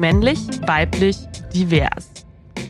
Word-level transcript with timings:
Männlich, 0.00 0.38
weiblich, 0.62 1.18
divers. 1.52 2.08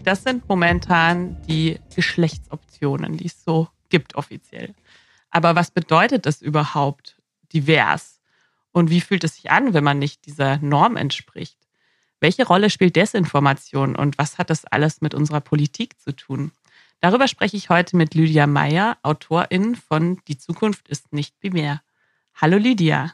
Das 0.03 0.25
sind 0.25 0.49
momentan 0.49 1.41
die 1.47 1.79
Geschlechtsoptionen, 1.95 3.17
die 3.19 3.27
es 3.27 3.45
so 3.45 3.69
gibt 3.89 4.17
offiziell. 4.17 4.75
Aber 5.31 5.55
was 5.55 5.71
bedeutet 5.71 6.27
das 6.27 6.43
überhaupt, 6.43 7.23
divers? 7.53 8.19
Und 8.73 8.91
wie 8.91 9.01
fühlt 9.01 9.23
es 9.23 9.37
sich 9.37 9.53
an, 9.53 9.75
wenn 9.75 9.85
man 9.85 10.01
nicht 10.01 10.27
dieser 10.27 10.59
Norm 10.59 10.97
entspricht? 10.97 11.57
Welche 12.19 12.45
Rolle 12.45 12.69
spielt 12.69 12.97
Desinformation 12.97 13.95
und 13.95 14.19
was 14.19 14.37
hat 14.37 14.51
das 14.51 14.65
alles 14.65 15.01
mit 15.01 15.15
unserer 15.15 15.41
Politik 15.41 16.01
zu 16.01 16.11
tun? 16.11 16.51
Darüber 16.99 17.29
spreche 17.29 17.57
ich 17.57 17.71
heute 17.71 17.97
mit 17.97 18.17
Lydia 18.17 18.49
Meyer, 18.49 18.99
Autorin 19.05 19.77
von 19.77 20.21
Die 20.27 20.37
Zukunft 20.37 20.89
ist 20.89 21.13
nicht 21.13 21.39
binär. 21.39 21.81
Hallo 22.35 22.57
Lydia. 22.57 23.13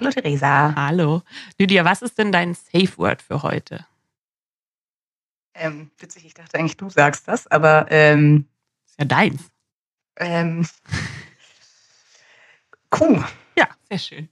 Hallo 0.00 0.12
Theresa. 0.12 0.74
Hallo. 0.74 1.22
Lydia, 1.58 1.84
was 1.84 2.00
ist 2.00 2.16
denn 2.16 2.32
dein 2.32 2.54
Safe 2.54 2.96
Word 2.96 3.20
für 3.20 3.42
heute? 3.42 3.84
Ähm, 5.52 5.90
witzig, 5.98 6.24
ich 6.24 6.32
dachte 6.32 6.58
eigentlich, 6.58 6.78
du 6.78 6.88
sagst 6.88 7.28
das, 7.28 7.46
aber 7.48 7.84
ähm, 7.90 8.46
ist 8.86 8.98
ja 8.98 9.04
deins. 9.04 9.50
Ähm, 10.16 10.66
Kuh. 12.88 13.22
Ja, 13.58 13.68
sehr 13.90 13.98
schön. 13.98 14.30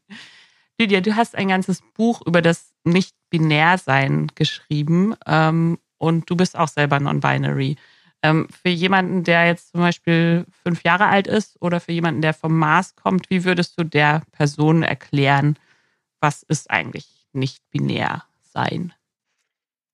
Lydia, 0.78 1.02
du 1.02 1.14
hast 1.14 1.36
ein 1.36 1.48
ganzes 1.48 1.82
Buch 1.92 2.22
über 2.24 2.40
das 2.40 2.72
Nicht-Binär-Sein 2.84 4.28
geschrieben 4.34 5.16
ähm, 5.26 5.78
und 5.98 6.30
du 6.30 6.36
bist 6.36 6.56
auch 6.56 6.68
selber 6.68 6.98
non-binary. 6.98 7.76
Ähm, 8.22 8.48
für 8.50 8.68
jemanden, 8.68 9.22
der 9.22 9.46
jetzt 9.46 9.70
zum 9.70 9.80
Beispiel 9.80 10.44
fünf 10.64 10.82
Jahre 10.82 11.06
alt 11.06 11.28
ist 11.28 11.60
oder 11.62 11.78
für 11.80 11.92
jemanden, 11.92 12.20
der 12.20 12.34
vom 12.34 12.56
Mars 12.58 12.96
kommt, 12.96 13.30
wie 13.30 13.44
würdest 13.44 13.78
du 13.78 13.84
der 13.84 14.22
Person 14.32 14.82
erklären, 14.82 15.56
was 16.20 16.42
ist 16.42 16.70
eigentlich 16.70 17.28
nicht-binär 17.32 18.24
sein? 18.40 18.92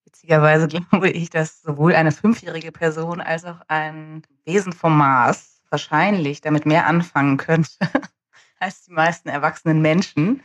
Witzigerweise 0.06 0.68
glaube 0.90 1.10
ich, 1.10 1.28
dass 1.28 1.60
sowohl 1.60 1.94
eine 1.94 2.12
fünfjährige 2.12 2.72
Person 2.72 3.20
als 3.20 3.44
auch 3.44 3.60
ein 3.68 4.22
Wesen 4.44 4.72
vom 4.72 4.96
Mars 4.96 5.62
wahrscheinlich 5.68 6.40
damit 6.40 6.66
mehr 6.66 6.86
anfangen 6.86 7.36
könnte 7.36 7.70
als 8.58 8.84
die 8.84 8.92
meisten 8.92 9.28
erwachsenen 9.28 9.82
Menschen. 9.82 10.42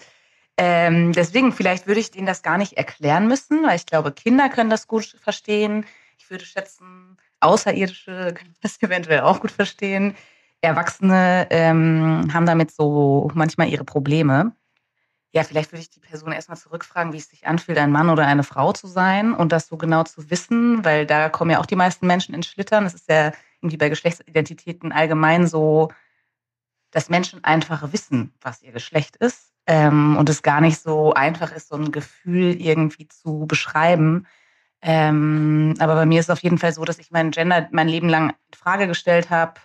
Ähm, 0.57 1.13
deswegen, 1.13 1.53
vielleicht 1.53 1.87
würde 1.87 2.01
ich 2.01 2.11
denen 2.11 2.27
das 2.27 2.41
gar 2.41 2.57
nicht 2.57 2.73
erklären 2.73 3.27
müssen, 3.29 3.63
weil 3.63 3.77
ich 3.77 3.85
glaube, 3.85 4.11
Kinder 4.11 4.49
können 4.49 4.69
das 4.69 4.87
gut 4.87 5.15
verstehen. 5.21 5.85
Ich 6.17 6.29
würde 6.29 6.43
schätzen, 6.43 7.17
Außerirdische 7.41 8.33
können 8.35 8.55
das 8.61 8.77
eventuell 8.81 9.21
auch 9.21 9.39
gut 9.39 9.51
verstehen. 9.51 10.15
Erwachsene 10.61 11.47
ähm, 11.51 12.27
haben 12.33 12.45
damit 12.45 12.71
so 12.71 13.31
manchmal 13.33 13.69
ihre 13.69 13.85
Probleme. 13.85 14.53
Ja, 15.31 15.43
vielleicht 15.43 15.71
würde 15.71 15.81
ich 15.81 15.91
die 15.91 15.99
Person 15.99 16.31
erstmal 16.31 16.57
zurückfragen, 16.57 17.13
wie 17.13 17.17
es 17.17 17.29
sich 17.29 17.45
anfühlt, 17.45 17.77
ein 17.77 17.91
Mann 17.91 18.09
oder 18.09 18.25
eine 18.25 18.43
Frau 18.43 18.73
zu 18.73 18.87
sein 18.87 19.33
und 19.33 19.51
das 19.51 19.67
so 19.67 19.77
genau 19.77 20.03
zu 20.03 20.29
wissen, 20.31 20.83
weil 20.83 21.05
da 21.05 21.29
kommen 21.29 21.51
ja 21.51 21.59
auch 21.59 21.67
die 21.67 21.75
meisten 21.75 22.07
Menschen 22.07 22.33
ins 22.33 22.47
Schlittern. 22.47 22.85
Es 22.85 22.95
ist 22.95 23.07
ja 23.09 23.31
irgendwie 23.61 23.77
bei 23.77 23.89
Geschlechtsidentitäten 23.89 24.91
allgemein 24.91 25.45
so, 25.45 25.89
dass 26.91 27.09
Menschen 27.09 27.43
einfach 27.43 27.93
wissen, 27.93 28.33
was 28.41 28.63
ihr 28.63 28.71
Geschlecht 28.71 29.17
ist 29.17 29.53
ähm, 29.67 30.17
und 30.17 30.29
es 30.29 30.41
gar 30.41 30.61
nicht 30.61 30.81
so 30.81 31.13
einfach 31.13 31.51
ist, 31.51 31.69
so 31.69 31.75
ein 31.75 31.91
Gefühl 31.91 32.59
irgendwie 32.59 33.07
zu 33.07 33.45
beschreiben. 33.47 34.25
Ähm, 34.81 35.75
aber 35.79 35.95
bei 35.95 36.05
mir 36.05 36.19
ist 36.19 36.27
es 36.27 36.29
auf 36.29 36.43
jeden 36.43 36.57
Fall 36.57 36.73
so, 36.73 36.85
dass 36.85 36.99
ich 36.99 37.11
mein 37.11 37.31
Gender 37.31 37.67
mein 37.71 37.87
Leben 37.87 38.07
lang 38.07 38.29
in 38.29 38.57
Frage 38.57 38.87
gestellt 38.87 39.29
habe, 39.29 39.55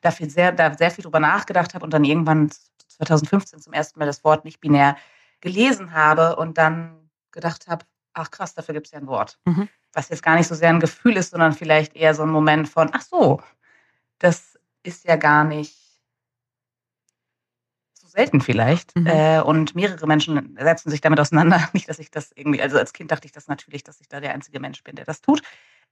dafür 0.00 0.28
sehr, 0.28 0.52
da 0.52 0.74
sehr 0.74 0.90
viel 0.90 1.02
drüber 1.02 1.20
nachgedacht 1.20 1.74
habe 1.74 1.84
und 1.84 1.92
dann 1.92 2.04
irgendwann 2.04 2.50
2015 2.88 3.60
zum 3.60 3.72
ersten 3.72 3.98
Mal 3.98 4.06
das 4.06 4.24
Wort 4.24 4.44
nicht 4.44 4.60
binär 4.60 4.96
gelesen 5.40 5.92
habe 5.92 6.36
und 6.36 6.58
dann 6.58 7.10
gedacht 7.30 7.66
habe, 7.68 7.84
ach 8.12 8.30
krass, 8.30 8.54
dafür 8.54 8.74
gibt 8.74 8.86
es 8.86 8.92
ja 8.92 8.98
ein 8.98 9.06
Wort. 9.06 9.38
Mhm. 9.44 9.68
Was 9.92 10.08
jetzt 10.10 10.22
gar 10.22 10.36
nicht 10.36 10.48
so 10.48 10.54
sehr 10.54 10.68
ein 10.68 10.80
Gefühl 10.80 11.16
ist, 11.16 11.30
sondern 11.30 11.52
vielleicht 11.52 11.96
eher 11.96 12.14
so 12.14 12.22
ein 12.22 12.30
Moment 12.30 12.68
von, 12.68 12.90
ach 12.92 13.02
so, 13.02 13.40
das 14.18 14.58
ist 14.82 15.04
ja 15.04 15.16
gar 15.16 15.44
nicht 15.44 15.76
selten 18.10 18.40
vielleicht. 18.40 18.96
Mhm. 18.96 19.06
Äh, 19.06 19.40
und 19.40 19.74
mehrere 19.74 20.06
Menschen 20.06 20.56
setzen 20.60 20.90
sich 20.90 21.00
damit 21.00 21.20
auseinander. 21.20 21.68
Nicht, 21.72 21.88
dass 21.88 21.98
ich 21.98 22.10
das 22.10 22.32
irgendwie, 22.34 22.62
also 22.62 22.78
als 22.78 22.92
Kind 22.92 23.10
dachte 23.10 23.26
ich 23.26 23.32
das 23.32 23.48
natürlich, 23.48 23.84
dass 23.84 24.00
ich 24.00 24.08
da 24.08 24.20
der 24.20 24.34
einzige 24.34 24.60
Mensch 24.60 24.82
bin, 24.82 24.96
der 24.96 25.04
das 25.04 25.20
tut. 25.20 25.42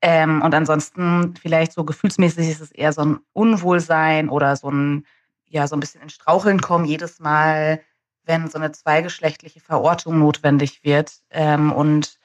Ähm, 0.02 0.42
und 0.42 0.54
ansonsten 0.54 1.34
vielleicht 1.36 1.72
so 1.72 1.84
gefühlsmäßig 1.84 2.48
ist 2.50 2.60
es 2.60 2.72
eher 2.72 2.92
so 2.92 3.02
ein 3.02 3.18
Unwohlsein 3.32 4.28
oder 4.28 4.56
so 4.56 4.70
ein, 4.70 5.06
ja, 5.46 5.66
so 5.66 5.76
ein 5.76 5.80
bisschen 5.80 6.02
in 6.02 6.10
Straucheln 6.10 6.60
kommen 6.60 6.84
jedes 6.84 7.18
Mal, 7.18 7.80
wenn 8.24 8.48
so 8.48 8.58
eine 8.58 8.72
zweigeschlechtliche 8.72 9.60
Verortung 9.60 10.18
notwendig 10.18 10.84
wird. 10.84 11.20
Ähm, 11.30 11.72
und 11.72 12.18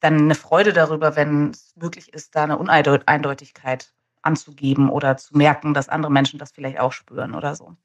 dann 0.00 0.18
eine 0.18 0.34
Freude 0.34 0.72
darüber, 0.72 1.16
wenn 1.16 1.50
es 1.50 1.72
möglich 1.76 2.12
ist, 2.12 2.36
da 2.36 2.44
eine 2.44 2.58
Uneindeutigkeit 2.58 3.92
anzugeben 4.22 4.90
oder 4.90 5.16
zu 5.16 5.36
merken, 5.36 5.72
dass 5.72 5.88
andere 5.88 6.12
Menschen 6.12 6.38
das 6.38 6.52
vielleicht 6.52 6.78
auch 6.78 6.92
spüren 6.92 7.34
oder 7.34 7.54
so. 7.54 7.76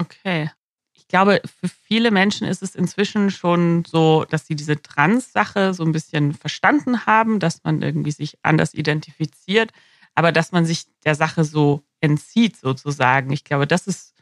Okay. 0.00 0.50
Ich 0.94 1.06
glaube, 1.08 1.42
für 1.44 1.68
viele 1.68 2.10
Menschen 2.10 2.46
ist 2.46 2.62
es 2.62 2.74
inzwischen 2.74 3.30
schon 3.30 3.84
so, 3.84 4.24
dass 4.28 4.46
sie 4.46 4.54
diese 4.54 4.80
Trans-Sache 4.80 5.74
so 5.74 5.84
ein 5.84 5.92
bisschen 5.92 6.32
verstanden 6.34 7.04
haben, 7.06 7.40
dass 7.40 7.64
man 7.64 7.82
irgendwie 7.82 8.12
sich 8.12 8.38
anders 8.42 8.74
identifiziert, 8.74 9.72
aber 10.14 10.32
dass 10.32 10.52
man 10.52 10.64
sich 10.64 10.86
der 11.04 11.14
Sache 11.14 11.44
so 11.44 11.82
entzieht, 12.00 12.56
sozusagen. 12.56 13.32
Ich 13.32 13.44
glaube, 13.44 13.66
das 13.66 13.86
ist 13.86 14.14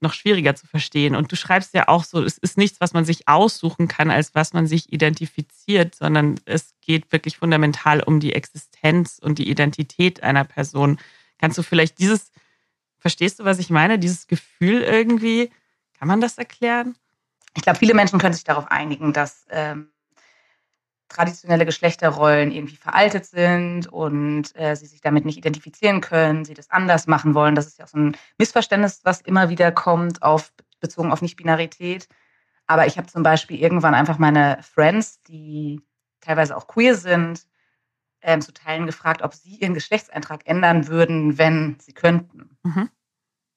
noch 0.00 0.12
schwieriger 0.12 0.54
zu 0.54 0.66
verstehen. 0.66 1.14
Und 1.14 1.32
du 1.32 1.36
schreibst 1.36 1.74
ja 1.74 1.88
auch 1.88 2.04
so, 2.04 2.22
es 2.22 2.36
ist 2.38 2.58
nichts, 2.58 2.80
was 2.80 2.92
man 2.92 3.04
sich 3.04 3.28
aussuchen 3.28 3.88
kann, 3.88 4.10
als 4.10 4.34
was 4.34 4.52
man 4.52 4.66
sich 4.66 4.92
identifiziert, 4.92 5.94
sondern 5.94 6.38
es 6.44 6.74
geht 6.80 7.10
wirklich 7.12 7.38
fundamental 7.38 8.02
um 8.02 8.20
die 8.20 8.34
Existenz 8.34 9.18
und 9.22 9.38
die 9.38 9.48
Identität 9.48 10.22
einer 10.22 10.44
Person. 10.44 10.98
Kannst 11.38 11.56
du 11.56 11.62
vielleicht 11.62 11.98
dieses 11.98 12.32
Verstehst 13.02 13.40
du, 13.40 13.44
was 13.44 13.58
ich 13.58 13.68
meine? 13.68 13.98
Dieses 13.98 14.28
Gefühl 14.28 14.80
irgendwie, 14.80 15.50
kann 15.98 16.06
man 16.06 16.20
das 16.20 16.38
erklären? 16.38 16.94
Ich 17.56 17.64
glaube, 17.64 17.80
viele 17.80 17.94
Menschen 17.94 18.20
können 18.20 18.32
sich 18.32 18.44
darauf 18.44 18.70
einigen, 18.70 19.12
dass 19.12 19.44
ähm, 19.50 19.90
traditionelle 21.08 21.66
Geschlechterrollen 21.66 22.52
irgendwie 22.52 22.76
veraltet 22.76 23.26
sind 23.26 23.88
und 23.88 24.54
äh, 24.54 24.76
sie 24.76 24.86
sich 24.86 25.00
damit 25.00 25.24
nicht 25.24 25.36
identifizieren 25.36 26.00
können, 26.00 26.44
sie 26.44 26.54
das 26.54 26.70
anders 26.70 27.08
machen 27.08 27.34
wollen. 27.34 27.56
Das 27.56 27.66
ist 27.66 27.80
ja 27.80 27.86
auch 27.86 27.88
so 27.88 27.98
ein 27.98 28.16
Missverständnis, 28.38 29.00
was 29.02 29.20
immer 29.20 29.48
wieder 29.48 29.72
kommt, 29.72 30.22
auf, 30.22 30.52
bezogen 30.78 31.10
auf 31.10 31.22
Nicht-Binarität. 31.22 32.06
Aber 32.68 32.86
ich 32.86 32.98
habe 32.98 33.08
zum 33.08 33.24
Beispiel 33.24 33.58
irgendwann 33.58 33.96
einfach 33.96 34.18
meine 34.18 34.60
Friends, 34.62 35.20
die 35.24 35.80
teilweise 36.20 36.56
auch 36.56 36.68
queer 36.68 36.94
sind, 36.94 37.48
ähm, 38.22 38.40
zu 38.40 38.52
Teilen 38.52 38.86
gefragt, 38.86 39.22
ob 39.22 39.34
sie 39.34 39.56
ihren 39.56 39.74
Geschlechtseintrag 39.74 40.46
ändern 40.46 40.88
würden, 40.88 41.38
wenn 41.38 41.76
sie 41.80 41.92
könnten. 41.92 42.56
Mhm. 42.62 42.88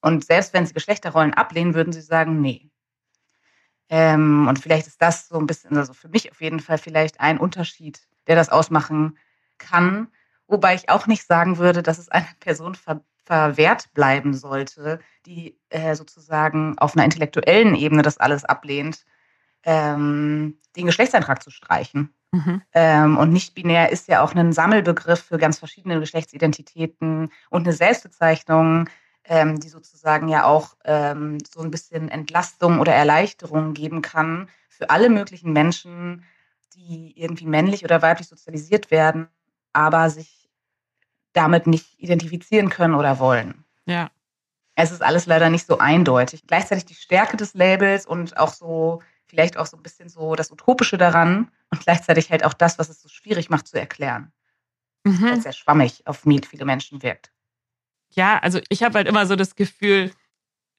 Und 0.02 0.26
selbst 0.26 0.54
wenn 0.54 0.66
sie 0.66 0.74
Geschlechterrollen 0.74 1.34
ablehnen, 1.34 1.74
würden 1.74 1.94
sie 1.94 2.02
sagen, 2.02 2.42
nee. 2.42 2.70
Ähm, 3.90 4.48
und 4.48 4.60
vielleicht 4.60 4.88
ist 4.88 5.02
das 5.02 5.28
so 5.28 5.38
ein 5.38 5.48
bisschen, 5.48 5.78
also 5.78 5.94
für 5.94 6.10
mich 6.10 6.32
auf 6.32 6.42
jeden 6.42 6.60
Fall 6.60 6.78
vielleicht 6.78 7.20
ein 7.20 7.38
Unterschied, 7.38 8.08
der 8.28 8.36
das 8.36 8.50
ausmachen 8.50 9.18
kann. 9.58 10.08
Wobei 10.48 10.76
ich 10.76 10.90
auch 10.90 11.08
nicht 11.08 11.26
sagen 11.26 11.58
würde, 11.58 11.84
dass 11.84 11.98
es 11.98 12.10
einer 12.10 12.28
Person 12.40 12.76
ver 12.76 13.02
verwehrt 13.26 13.92
bleiben 13.96 14.36
sollte, 14.36 15.00
die 15.26 15.58
äh, 15.70 15.96
sozusagen 15.96 16.78
auf 16.78 16.96
einer 16.96 17.06
intellektuellen 17.06 17.74
Ebene 17.74 18.04
das 18.04 18.20
alles 18.20 18.46
ablehnt, 18.46 19.04
ähm, 19.66 20.58
den 20.76 20.86
Geschlechtseintrag 20.86 21.44
zu 21.44 21.52
streichen. 21.52 22.14
Mhm. 22.32 22.62
Ähm, 22.74 23.18
und 23.18 23.32
nicht 23.32 23.56
binär 23.56 23.92
ist 23.92 24.08
ja 24.08 24.22
auch 24.22 24.36
ein 24.36 24.54
Sammelbegriff 24.54 25.24
für 25.24 25.38
ganz 25.38 25.60
verschiedene 25.60 26.00
Geschlechtsidentitäten 26.00 27.32
und 27.50 27.64
eine 27.64 27.74
Selbstbezeichnung, 27.74 28.90
ähm, 29.24 29.60
die 29.60 29.70
sozusagen 29.70 30.28
ja 30.28 30.46
auch 30.46 30.76
ähm, 30.86 31.38
so 31.50 31.62
ein 31.62 31.72
bisschen 31.72 32.10
Entlastung 32.10 32.80
oder 32.80 32.94
Erleichterung 32.94 33.74
geben 33.74 34.02
kann 34.02 34.50
für 34.70 34.90
alle 34.90 35.10
möglichen 35.10 35.54
Menschen, 35.54 36.26
die 36.76 37.14
irgendwie 37.16 37.46
männlich 37.46 37.84
oder 37.84 38.02
weiblich 38.02 38.28
sozialisiert 38.28 38.92
werden, 38.92 39.28
aber 39.74 40.10
sich 40.10 40.50
damit 41.34 41.68
nicht 41.68 42.00
identifizieren 42.00 42.70
können 42.70 42.96
oder 42.96 43.20
wollen. 43.20 43.64
Ja. 43.86 44.10
Es 44.76 44.92
ist 44.92 45.02
alles 45.02 45.26
leider 45.26 45.50
nicht 45.50 45.66
so 45.66 45.78
eindeutig. 45.78 46.44
Gleichzeitig 46.48 46.86
die 46.86 46.96
Stärke 46.96 47.38
des 47.38 47.54
Labels 47.54 48.06
und 48.06 48.38
auch 48.38 48.54
so 48.54 49.02
vielleicht 49.36 49.58
auch 49.58 49.66
so 49.66 49.76
ein 49.76 49.84
bisschen 49.84 50.08
so 50.08 50.36
das 50.36 50.50
Utopische 50.50 50.98
daran 50.98 51.52
und 51.70 51.82
gleichzeitig 51.82 52.32
halt 52.32 52.46
auch 52.46 52.54
das, 52.54 52.80
was 52.80 52.88
es 52.88 53.02
so 53.02 53.10
schwierig 53.10 53.50
macht 53.50 53.68
zu 53.68 53.78
erklären. 53.78 54.32
Mhm. 55.04 55.22
Weil 55.22 55.38
es 55.38 55.44
sehr 55.44 55.54
schwammig 55.54 56.08
auf 56.08 56.22
viele 56.22 56.64
Menschen 56.64 57.04
wirkt. 57.04 57.32
Ja, 58.12 58.40
also 58.40 58.62
ich 58.70 58.82
habe 58.82 58.96
halt 58.96 59.08
immer 59.08 59.26
so 59.26 59.36
das 59.36 59.56
Gefühl, 59.56 60.12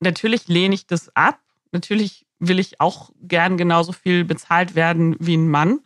natürlich 0.01 0.49
lehne 0.49 0.75
ich 0.75 0.87
das 0.87 1.15
ab. 1.15 1.39
Natürlich 1.71 2.27
will 2.39 2.59
ich 2.59 2.81
auch 2.81 3.11
gern 3.21 3.59
genauso 3.59 3.93
viel 3.93 4.25
bezahlt 4.25 4.75
werden 4.75 5.17
wie 5.19 5.37
ein 5.37 5.51
Mann. 5.51 5.81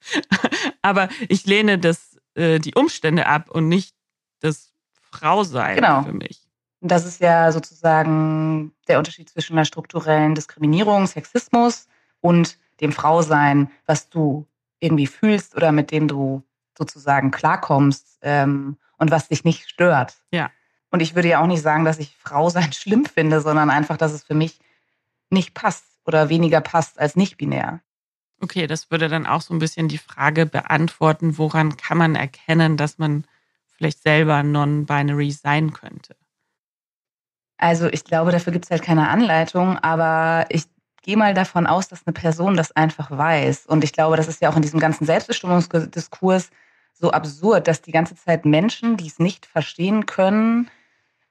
Aber 0.82 1.08
ich 1.28 1.46
lehne 1.46 1.78
das, 1.78 2.18
äh, 2.34 2.58
die 2.58 2.74
Umstände 2.74 3.26
ab 3.26 3.50
und 3.50 3.68
nicht 3.68 3.94
das 4.40 4.74
Frausein 5.10 5.76
genau. 5.76 6.02
für 6.02 6.12
mich. 6.12 6.45
Das 6.80 7.06
ist 7.06 7.20
ja 7.20 7.52
sozusagen 7.52 8.72
der 8.88 8.98
Unterschied 8.98 9.28
zwischen 9.28 9.54
einer 9.54 9.64
strukturellen 9.64 10.34
Diskriminierung, 10.34 11.06
Sexismus 11.06 11.88
und 12.20 12.58
dem 12.80 12.92
Frausein, 12.92 13.70
was 13.86 14.10
du 14.10 14.46
irgendwie 14.80 15.06
fühlst 15.06 15.56
oder 15.56 15.72
mit 15.72 15.90
dem 15.90 16.08
du 16.08 16.42
sozusagen 16.76 17.30
klarkommst 17.30 18.18
ähm, 18.22 18.76
und 18.98 19.10
was 19.10 19.28
dich 19.28 19.44
nicht 19.44 19.68
stört. 19.68 20.16
Ja. 20.30 20.50
Und 20.90 21.00
ich 21.00 21.14
würde 21.14 21.28
ja 21.28 21.40
auch 21.40 21.46
nicht 21.46 21.62
sagen, 21.62 21.84
dass 21.84 21.98
ich 21.98 22.16
Frausein 22.16 22.72
schlimm 22.74 23.06
finde, 23.06 23.40
sondern 23.40 23.70
einfach, 23.70 23.96
dass 23.96 24.12
es 24.12 24.24
für 24.24 24.34
mich 24.34 24.58
nicht 25.30 25.54
passt 25.54 25.84
oder 26.04 26.28
weniger 26.28 26.60
passt 26.60 26.98
als 26.98 27.16
nicht 27.16 27.36
binär. 27.36 27.80
Okay, 28.40 28.66
das 28.66 28.90
würde 28.90 29.08
dann 29.08 29.26
auch 29.26 29.40
so 29.40 29.54
ein 29.54 29.58
bisschen 29.58 29.88
die 29.88 29.98
Frage 29.98 30.44
beantworten, 30.46 31.38
woran 31.38 31.76
kann 31.76 31.96
man 31.96 32.14
erkennen, 32.14 32.76
dass 32.76 32.98
man 32.98 33.24
vielleicht 33.76 34.02
selber 34.02 34.42
non-binary 34.42 35.30
sein 35.30 35.72
könnte? 35.72 36.16
Also 37.58 37.86
ich 37.86 38.04
glaube, 38.04 38.32
dafür 38.32 38.52
gibt 38.52 38.66
es 38.66 38.70
halt 38.70 38.82
keine 38.82 39.08
Anleitung, 39.08 39.78
aber 39.78 40.46
ich 40.50 40.64
gehe 41.02 41.16
mal 41.16 41.34
davon 41.34 41.66
aus, 41.66 41.88
dass 41.88 42.06
eine 42.06 42.12
Person 42.12 42.56
das 42.56 42.72
einfach 42.72 43.10
weiß. 43.10 43.66
Und 43.66 43.84
ich 43.84 43.92
glaube, 43.92 44.16
das 44.16 44.28
ist 44.28 44.42
ja 44.42 44.50
auch 44.50 44.56
in 44.56 44.62
diesem 44.62 44.80
ganzen 44.80 45.06
Selbstbestimmungsdiskurs 45.06 46.50
so 46.92 47.10
absurd, 47.10 47.68
dass 47.68 47.82
die 47.82 47.92
ganze 47.92 48.16
Zeit 48.16 48.44
Menschen, 48.44 48.96
die 48.96 49.06
es 49.06 49.18
nicht 49.18 49.46
verstehen 49.46 50.06
können 50.06 50.70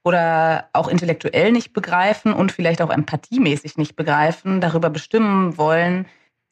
oder 0.04 0.70
auch 0.74 0.88
intellektuell 0.88 1.52
nicht 1.52 1.74
begreifen 1.74 2.32
und 2.32 2.52
vielleicht 2.52 2.82
auch 2.82 2.92
empathiemäßig 2.92 3.78
nicht 3.78 3.96
begreifen, 3.96 4.62
darüber 4.62 4.90
bestimmen 4.90 5.58
wollen, 5.58 6.06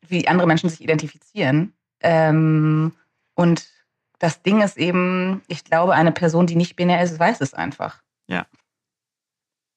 wie 0.08 0.28
andere 0.28 0.48
Menschen 0.48 0.70
sich 0.70 0.82
identifizieren. 0.82 1.74
Ähm, 2.02 2.94
und 3.36 3.66
das 4.20 4.42
Ding 4.42 4.62
ist 4.62 4.78
eben, 4.78 5.44
ich 5.48 5.64
glaube, 5.64 5.94
eine 5.94 6.12
Person, 6.12 6.48
die 6.48 6.56
nicht 6.56 6.76
binär 6.76 7.04
ist, 7.04 7.20
weiß 7.20 7.42
es 7.42 7.54
einfach. 7.54 8.02
Ja. 8.28 8.46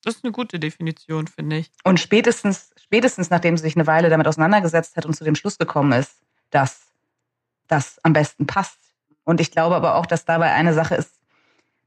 Das 0.06 0.14
ist 0.14 0.25
eine 0.25 0.31
gute 0.31 0.61
Definition, 0.61 1.26
finde 1.26 1.56
ich. 1.56 1.73
Und 1.82 1.99
spätestens, 1.99 2.70
spätestens 2.81 3.29
nachdem 3.31 3.56
sie 3.56 3.62
sich 3.62 3.75
eine 3.75 3.88
Weile 3.88 4.08
damit 4.08 4.29
auseinandergesetzt 4.29 4.97
hat 4.97 5.05
und 5.05 5.14
zu 5.14 5.25
dem 5.25 5.35
Schluss 5.35 5.58
gekommen 5.58 5.91
ist, 5.91 6.12
dass 6.50 6.93
das 7.67 7.99
am 8.05 8.12
besten 8.12 8.47
passt. 8.47 8.79
Und 9.25 9.41
ich 9.41 9.50
glaube 9.50 9.75
aber 9.75 9.97
auch, 9.97 10.06
dass 10.06 10.25
dabei 10.25 10.53
eine 10.53 10.75
Sache 10.75 10.94
ist, 10.94 11.11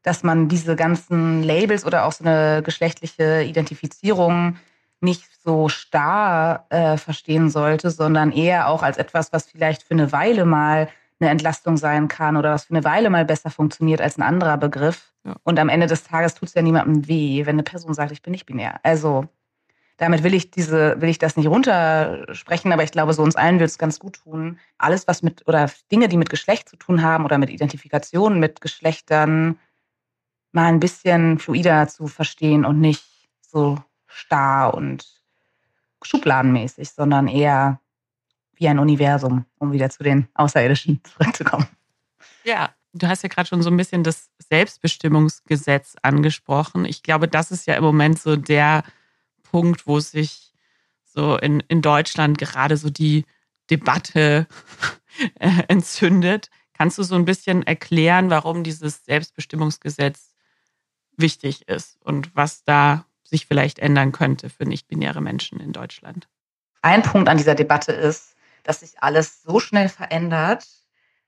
dass 0.02 0.24
man 0.24 0.50
diese 0.50 0.76
ganzen 0.76 1.44
Labels 1.44 1.86
oder 1.86 2.04
auch 2.04 2.12
so 2.12 2.26
eine 2.26 2.62
geschlechtliche 2.62 3.44
Identifizierung 3.44 4.58
nicht 5.00 5.24
so 5.42 5.70
starr 5.70 6.66
äh, 6.72 6.98
verstehen 6.98 7.50
sollte, 7.50 7.90
sondern 7.90 8.34
eher 8.34 8.68
auch 8.68 8.84
als 8.84 8.98
etwas, 8.98 9.32
was 9.32 9.50
vielleicht 9.50 9.84
für 9.84 9.94
eine 9.94 10.12
Weile 10.12 10.44
mal 10.44 10.90
eine 11.20 11.30
Entlastung 11.30 11.78
sein 11.78 12.08
kann 12.08 12.38
oder 12.38 12.54
was 12.54 12.66
für 12.66 12.74
eine 12.74 12.84
Weile 12.84 13.10
mal 13.10 13.26
besser 13.26 13.50
funktioniert 13.50 14.02
als 14.02 14.18
ein 14.18 14.24
anderer 14.24 14.58
Begriff. 14.58 15.14
Ja. 15.26 15.36
Und 15.44 15.60
am 15.60 15.70
Ende 15.70 15.88
des 15.88 16.04
Tages 16.04 16.34
tut 16.36 16.50
es 16.50 16.56
ja 16.56 16.62
niemandem 16.62 17.08
weh, 17.08 17.46
wenn 17.46 17.56
eine 17.56 17.64
Person 17.64 17.94
sagt, 17.94 18.12
ich 18.12 18.22
bin 18.22 18.32
nicht 18.32 18.46
binär. 18.46 18.80
Also 18.84 19.28
damit 19.98 20.24
will 20.24 20.34
ich 20.34 20.50
diese, 20.50 21.00
will 21.02 21.10
ich 21.10 21.20
das 21.20 21.36
nicht 21.36 21.48
runtersprechen, 21.48 22.72
aber 22.72 22.84
ich 22.84 22.92
glaube, 22.92 23.14
so 23.14 23.22
uns 23.22 23.36
allen 23.36 23.60
wird 23.60 23.70
es 23.70 23.78
ganz 23.78 24.00
gut 24.00 24.22
tun. 24.24 24.58
Alles, 24.78 25.08
was 25.10 25.22
mit, 25.22 25.46
oder 25.46 25.70
Dinge, 25.92 26.08
die 26.08 26.16
mit 26.16 26.30
Geschlecht 26.30 26.70
zu 26.70 26.78
tun 26.78 27.04
haben 27.04 27.26
oder 27.26 27.38
mit 27.38 27.50
Identifikation 27.50 28.40
mit 28.40 28.62
Geschlechtern, 28.62 29.60
mal 30.54 30.68
ein 30.68 30.80
bisschen 30.80 31.38
fluider 31.38 31.88
zu 31.90 32.08
verstehen 32.08 32.66
und 32.66 32.80
nicht 32.80 33.04
so 33.42 33.78
starr 34.08 34.74
und 34.74 35.06
schubladenmäßig, 36.02 36.92
sondern 36.92 37.28
eher 37.28 37.82
wie 38.60 38.68
ein 38.68 38.78
Universum, 38.78 39.46
um 39.58 39.72
wieder 39.72 39.90
zu 39.90 40.04
den 40.04 40.28
Außerirdischen 40.36 41.02
zurückzukommen. 41.18 41.68
Ja, 42.44 42.70
du 42.94 43.08
hast 43.08 43.24
ja 43.24 43.30
gerade 43.30 43.48
schon 43.48 43.64
so 43.64 43.70
ein 43.70 43.78
bisschen 43.78 44.04
das 44.04 44.30
Selbstbestimmungsgesetz 44.38 45.96
angesprochen. 46.02 46.86
Ich 46.86 47.02
glaube, 47.02 47.28
das 47.28 47.52
ist 47.52 47.66
ja 47.66 47.76
im 47.76 47.84
Moment 47.84 48.20
so 48.20 48.36
der 48.36 48.84
Punkt, 49.44 49.88
wo 49.88 50.00
sich 50.00 50.54
so 51.04 51.38
in, 51.38 51.62
in 51.68 51.82
Deutschland 51.82 52.38
gerade 52.38 52.78
so 52.78 52.90
die 52.90 53.26
Debatte 53.70 54.48
äh, 55.40 55.64
entzündet. 55.68 56.50
Kannst 56.74 56.98
du 56.98 57.04
so 57.04 57.16
ein 57.16 57.26
bisschen 57.26 57.64
erklären, 57.64 58.30
warum 58.30 58.64
dieses 58.64 59.06
Selbstbestimmungsgesetz 59.06 60.36
wichtig 61.18 61.68
ist 61.68 61.98
und 62.02 62.36
was 62.36 62.64
da 62.64 63.06
sich 63.24 63.46
vielleicht 63.46 63.80
ändern 63.80 64.12
könnte 64.12 64.50
für 64.50 64.66
nicht-binäre 64.66 65.22
Menschen 65.22 65.60
in 65.60 65.72
Deutschland? 65.72 66.28
Ein 66.82 67.04
Punkt 67.04 67.28
an 67.28 67.38
dieser 67.38 67.56
Debatte 67.56 67.92
ist, 67.92 68.36
dass 68.70 68.82
sich 68.82 69.02
alles 69.02 69.42
so 69.42 69.60
schnell 69.60 69.90
verändert, 69.90 70.68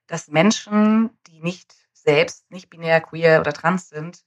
dass 0.05 0.27
Menschen, 0.27 1.09
die 1.25 1.39
nicht 1.39 1.73
selbst 1.91 2.51
nicht 2.51 2.69
binär, 2.69 3.01
queer 3.01 3.39
oder 3.39 3.51
trans 3.51 3.89
sind, 3.89 4.23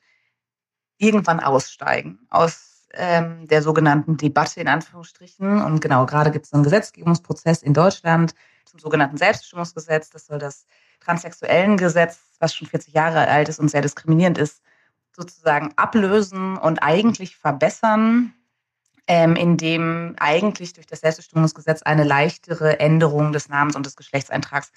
irgendwann 0.99 1.39
aussteigen 1.39 2.27
aus 2.29 2.89
ähm, 2.93 3.47
der 3.47 3.63
sogenannten 3.63 4.17
Debatte 4.17 4.61
in 4.61 4.67
Anführungsstrichen. 4.67 5.63
Und 5.63 5.81
genau, 5.81 6.07
gerade 6.07 6.33
gibt 6.33 6.47
es 6.47 6.53
einen 6.53 6.65
Gesetzgebungsprozess 6.65 7.63
in 7.63 7.73
Deutschland 7.73 8.35
zum 8.65 8.81
sogenannten 8.81 9.17
Selbstbestimmungsgesetz. 9.17 10.11
Das 10.11 10.27
soll 10.27 10.41
das 10.41 10.67
transsexuellen 10.99 11.77
Gesetz, 11.77 12.19
was 12.41 12.53
schon 12.53 12.67
40 12.67 12.95
Jahre 12.95 13.29
alt 13.29 13.49
ist 13.49 13.61
und 13.61 13.71
sehr 13.71 13.83
diskriminierend 13.83 14.39
ist, 14.39 14.61
sozusagen 15.15 15.73
ablösen 15.77 16.57
und 16.57 16.83
eigentlich 16.83 17.37
verbessern 17.37 18.35
ähm, 19.07 19.37
in 19.37 19.57
dem 19.57 20.15
eigentlich 20.19 20.73
durch 20.73 20.87
das 20.87 21.01
Selbstbestimmungsgesetz 21.01 21.83
eine 21.83 22.05
leichtere 22.05 22.81
Änderung 22.81 23.33
des 23.33 23.49
Namens 23.49 23.77
und 23.77 23.87
des 23.87 23.97
Geschlechtseintrags 23.97 24.73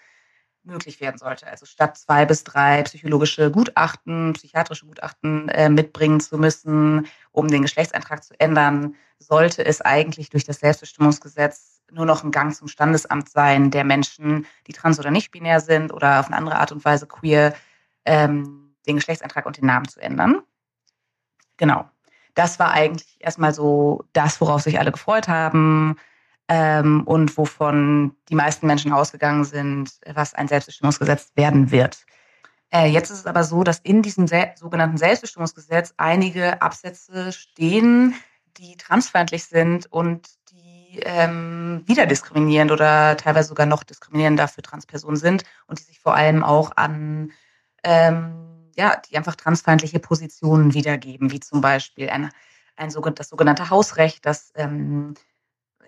möglich 0.64 1.00
werden 1.00 1.18
sollte. 1.18 1.48
Also 1.48 1.66
statt 1.66 1.98
zwei 1.98 2.26
bis 2.26 2.44
drei 2.44 2.84
psychologische 2.84 3.52
Gutachten, 3.52 4.34
psychiatrische 4.34 4.86
Gutachten 4.86 5.48
äh, 5.50 5.70
mitbringen 5.70 6.20
zu 6.20 6.38
müssen, 6.38 7.08
um 7.32 7.48
den 7.48 7.62
Geschlechtseintrag 7.62 8.24
zu 8.24 8.38
ändern, 8.40 8.96
sollte 9.18 9.66
es 9.66 9.82
eigentlich 9.82 10.30
durch 10.30 10.44
das 10.44 10.60
Selbstbestimmungsgesetz 10.60 11.82
nur 11.90 12.06
noch 12.06 12.24
ein 12.24 12.32
Gang 12.32 12.54
zum 12.54 12.68
Standesamt 12.68 13.30
sein, 13.30 13.72
der 13.72 13.86
Menschen, 13.86 14.46
die 14.68 14.74
trans 14.74 15.00
oder 15.00 15.10
nicht 15.10 15.32
binär 15.32 15.62
sind 15.62 15.94
oder 15.94 16.20
auf 16.20 16.28
eine 16.28 16.36
andere 16.36 16.58
Art 16.58 16.74
und 16.74 16.84
Weise 16.84 17.08
queer, 17.08 17.56
ähm, 18.04 18.76
den 18.86 18.98
Geschlechtseintrag 18.98 19.46
und 19.46 19.56
den 19.56 19.66
Namen 19.66 19.88
zu 19.88 20.02
ändern. 20.02 20.42
Genau 21.56 21.90
das 22.38 22.60
war 22.60 22.72
eigentlich 22.72 23.18
erstmal 23.20 23.54
so 23.54 24.04
das, 24.14 24.40
worauf 24.40 24.62
sich 24.62 24.80
alle 24.80 24.92
gefreut 24.92 25.28
haben 25.28 25.96
ähm, 26.48 27.04
und 27.06 27.36
wovon 27.36 28.16
die 28.30 28.36
meisten 28.36 28.68
Menschen 28.68 28.94
ausgegangen 28.94 29.44
sind, 29.44 29.92
was 30.06 30.36
ein 30.36 30.48
Selbstbestimmungsgesetz 30.48 31.32
werden 31.36 31.72
wird. 31.72 32.06
Äh, 32.72 32.88
jetzt 32.88 33.10
ist 33.10 33.20
es 33.20 33.26
aber 33.26 33.44
so, 33.44 33.64
dass 33.64 33.80
in 33.80 34.04
diesem 34.04 34.28
Se 34.28 34.52
sogenannten 34.56 34.98
Selbstbestimmungsgesetz 34.98 35.96
einige 35.98 36.62
Absätze 36.62 37.32
stehen, 37.32 38.14
die 38.58 38.78
transfeindlich 38.78 39.46
sind 39.46 39.92
und 39.92 40.28
die 40.52 41.00
ähm, 41.00 41.84
wieder 41.88 42.06
diskriminierend 42.06 42.72
oder 42.72 43.18
teilweise 43.18 43.50
sogar 43.50 43.66
noch 43.66 43.84
diskriminierender 43.84 44.48
für 44.48 44.62
Transpersonen 44.62 45.18
sind 45.18 45.44
und 45.66 45.80
die 45.80 45.84
sich 45.84 46.00
vor 46.00 46.14
allem 46.14 46.44
auch 46.44 46.72
an 46.76 47.32
ähm, 47.84 48.47
ja, 48.78 48.96
die 49.10 49.18
einfach 49.18 49.36
transfeindliche 49.36 50.00
Positionen 50.00 50.74
wiedergeben, 50.74 51.32
wie 51.32 51.40
zum 51.40 51.62
Beispiel 51.62 52.10
ein, 52.10 52.32
ein 52.76 52.92
das 53.16 53.30
sogenannte 53.30 53.70
Hausrecht, 53.70 54.26
das 54.26 54.52
ähm, 54.56 55.16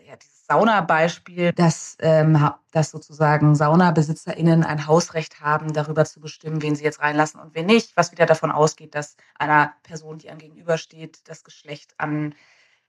ja, 0.10 0.16
dieses 0.16 0.48
Sauna-Beispiel, 0.48 1.54
dass, 1.54 1.96
ähm, 2.00 2.50
dass 2.72 2.90
sozusagen 2.90 3.54
SaunabesitzerInnen 3.56 4.64
ein 4.64 4.88
Hausrecht 4.88 5.40
haben, 5.42 5.72
darüber 5.74 6.04
zu 6.06 6.20
bestimmen, 6.20 6.64
wen 6.64 6.76
sie 6.76 6.84
jetzt 6.84 7.00
reinlassen 7.00 7.40
und 7.40 7.54
wen 7.54 7.68
nicht, 7.68 7.96
was 7.96 8.12
wieder 8.12 8.26
davon 8.26 8.52
ausgeht, 8.52 8.96
dass 8.96 9.16
einer 9.38 9.74
Person, 9.84 10.18
die 10.18 10.30
einem 10.30 10.40
gegenübersteht, 10.40 11.20
das 11.26 11.44
Geschlecht 11.44 11.94
an 11.98 12.34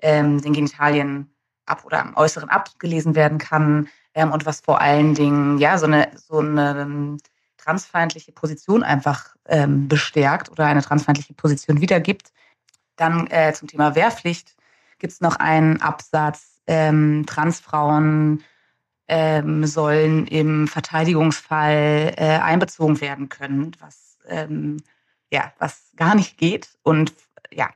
ähm, 0.00 0.40
den 0.40 0.54
Genitalien 0.54 1.34
ab 1.66 1.84
oder 1.84 2.00
am 2.00 2.16
Äußeren 2.16 2.48
abgelesen 2.48 3.14
werden 3.14 3.36
kann. 3.36 3.88
Ähm, 4.14 4.32
und 4.32 4.46
was 4.46 4.60
vor 4.60 4.80
allen 4.80 5.14
Dingen 5.14 5.58
ja 5.58 5.76
so 5.76 5.86
eine 5.86 6.10
so 6.16 6.38
eine 6.38 7.18
transfeindliche 7.70 8.32
Position 8.32 8.82
einfach 8.82 9.36
ähm, 9.46 9.86
bestärkt 9.86 10.50
oder 10.50 10.66
eine 10.66 10.82
transfeindliche 10.82 11.34
Position 11.34 11.80
wiedergibt. 11.80 12.32
Dann 12.96 13.28
äh, 13.28 13.52
zum 13.52 13.68
Thema 13.68 13.94
Wehrpflicht 13.94 14.56
gibt 14.98 15.12
es 15.12 15.20
noch 15.20 15.36
einen 15.36 15.80
Absatz, 15.80 16.60
ähm, 16.66 17.24
Transfrauen 17.26 18.42
ähm, 19.06 19.64
sollen 19.66 20.26
im 20.26 20.66
Verteidigungsfall 20.66 22.14
äh, 22.16 22.38
einbezogen 22.38 23.00
werden 23.00 23.28
können, 23.28 23.70
was, 23.78 24.18
ähm, 24.26 24.78
ja, 25.32 25.52
was 25.58 25.92
gar 25.96 26.16
nicht 26.16 26.38
geht. 26.38 26.70
Und 26.82 27.14
ja, 27.52 27.70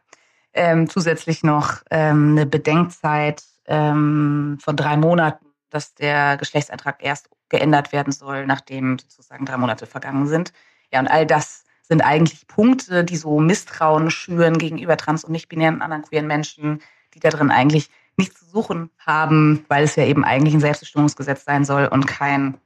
ähm, 0.54 0.88
zusätzlich 0.88 1.44
noch 1.44 1.82
ähm, 1.90 2.32
eine 2.32 2.46
Bedenkzeit 2.46 3.44
von 3.66 4.58
drei 4.58 4.98
Monaten, 4.98 5.46
dass 5.74 5.94
der 5.94 6.36
Geschlechtseintrag 6.36 7.02
erst 7.02 7.28
geändert 7.48 7.92
werden 7.92 8.12
soll, 8.12 8.46
nachdem 8.46 8.98
sozusagen 8.98 9.44
drei 9.44 9.56
Monate 9.56 9.86
vergangen 9.86 10.26
sind. 10.28 10.52
Ja, 10.92 11.00
und 11.00 11.08
all 11.08 11.26
das 11.26 11.64
sind 11.82 12.00
eigentlich 12.02 12.46
Punkte, 12.46 13.04
die 13.04 13.16
so 13.16 13.40
Misstrauen 13.40 14.10
schüren 14.10 14.58
gegenüber 14.58 14.96
trans- 14.96 15.24
und 15.24 15.32
nicht-binären 15.32 15.82
anderen 15.82 16.04
queeren 16.04 16.28
Menschen, 16.28 16.80
die 17.12 17.20
da 17.20 17.28
drin 17.28 17.50
eigentlich 17.50 17.90
nichts 18.16 18.40
zu 18.40 18.46
suchen 18.46 18.90
haben, 18.98 19.64
weil 19.68 19.84
es 19.84 19.96
ja 19.96 20.04
eben 20.04 20.24
eigentlich 20.24 20.54
ein 20.54 20.60
Selbstbestimmungsgesetz 20.60 21.44
sein 21.44 21.64
soll 21.64 21.86
und 21.86 22.06
kein 22.06 22.58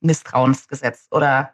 Misstrauensgesetz 0.00 1.08
oder 1.10 1.53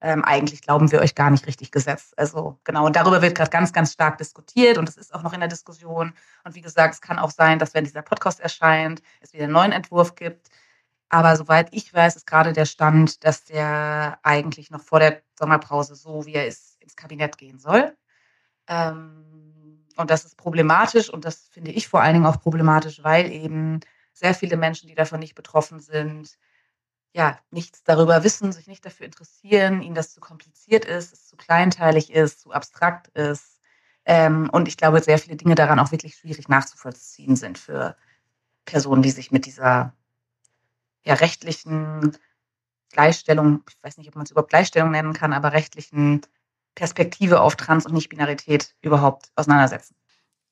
ähm, 0.00 0.24
eigentlich 0.24 0.62
glauben 0.62 0.90
wir 0.92 1.00
euch 1.00 1.14
gar 1.14 1.30
nicht 1.30 1.46
richtig 1.46 1.70
gesetzt. 1.72 2.18
Also 2.18 2.58
genau, 2.64 2.86
und 2.86 2.96
darüber 2.96 3.22
wird 3.22 3.34
gerade 3.34 3.50
ganz, 3.50 3.72
ganz 3.72 3.92
stark 3.92 4.18
diskutiert 4.18 4.78
und 4.78 4.88
es 4.88 4.96
ist 4.96 5.14
auch 5.14 5.22
noch 5.22 5.32
in 5.32 5.40
der 5.40 5.48
Diskussion. 5.48 6.14
Und 6.44 6.54
wie 6.54 6.62
gesagt, 6.62 6.94
es 6.94 7.00
kann 7.00 7.18
auch 7.18 7.30
sein, 7.30 7.58
dass 7.58 7.74
wenn 7.74 7.84
dieser 7.84 8.02
Podcast 8.02 8.40
erscheint, 8.40 9.02
es 9.20 9.32
wieder 9.32 9.44
einen 9.44 9.52
neuen 9.52 9.72
Entwurf 9.72 10.14
gibt. 10.14 10.48
Aber 11.10 11.36
soweit 11.36 11.68
ich 11.72 11.92
weiß, 11.92 12.16
ist 12.16 12.26
gerade 12.26 12.52
der 12.52 12.66
Stand, 12.66 13.24
dass 13.24 13.44
der 13.44 14.18
eigentlich 14.22 14.70
noch 14.70 14.80
vor 14.80 15.00
der 15.00 15.22
Sommerpause 15.38 15.94
so, 15.96 16.24
wie 16.24 16.34
er 16.34 16.46
ist, 16.46 16.80
ins 16.80 16.96
Kabinett 16.96 17.36
gehen 17.36 17.58
soll. 17.58 17.94
Ähm, 18.68 19.84
und 19.96 20.10
das 20.10 20.24
ist 20.24 20.36
problematisch 20.36 21.10
und 21.10 21.24
das 21.24 21.48
finde 21.50 21.72
ich 21.72 21.88
vor 21.88 22.00
allen 22.00 22.14
Dingen 22.14 22.26
auch 22.26 22.40
problematisch, 22.40 23.02
weil 23.02 23.30
eben 23.30 23.80
sehr 24.12 24.34
viele 24.34 24.56
Menschen, 24.56 24.88
die 24.88 24.94
davon 24.94 25.20
nicht 25.20 25.34
betroffen 25.34 25.80
sind, 25.80 26.38
ja, 27.12 27.38
nichts 27.50 27.82
darüber 27.82 28.22
wissen, 28.24 28.52
sich 28.52 28.66
nicht 28.66 28.84
dafür 28.84 29.06
interessieren, 29.06 29.82
ihnen 29.82 29.94
das 29.94 30.12
zu 30.12 30.20
kompliziert 30.20 30.84
ist, 30.84 31.12
es 31.12 31.26
zu 31.26 31.36
kleinteilig 31.36 32.10
ist, 32.12 32.40
zu 32.40 32.52
abstrakt 32.52 33.08
ist. 33.08 33.60
Ähm, 34.04 34.48
und 34.50 34.68
ich 34.68 34.76
glaube, 34.76 35.02
sehr 35.02 35.18
viele 35.18 35.36
Dinge 35.36 35.54
daran 35.54 35.78
auch 35.78 35.90
wirklich 35.92 36.16
schwierig 36.16 36.48
nachzuvollziehen 36.48 37.36
sind 37.36 37.58
für 37.58 37.96
Personen, 38.64 39.02
die 39.02 39.10
sich 39.10 39.32
mit 39.32 39.46
dieser 39.46 39.94
ja, 41.04 41.14
rechtlichen 41.14 42.16
Gleichstellung, 42.90 43.64
ich 43.68 43.82
weiß 43.82 43.98
nicht, 43.98 44.08
ob 44.08 44.16
man 44.16 44.24
es 44.24 44.30
überhaupt 44.30 44.50
Gleichstellung 44.50 44.90
nennen 44.90 45.12
kann, 45.12 45.32
aber 45.32 45.52
rechtlichen 45.52 46.22
Perspektive 46.74 47.40
auf 47.40 47.56
Trans- 47.56 47.86
und 47.86 47.94
Nicht-Binarität 47.94 48.74
überhaupt 48.80 49.30
auseinandersetzen. 49.34 49.96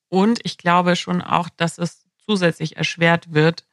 Und 0.09 0.41
ich 0.43 0.59
glaube 0.59 0.97
schon 0.97 1.23
auch, 1.23 1.49
dass 1.49 1.79
es 1.79 2.07
zusätzlich 2.25 2.77
erschwert 2.77 3.33
wird 3.33 3.67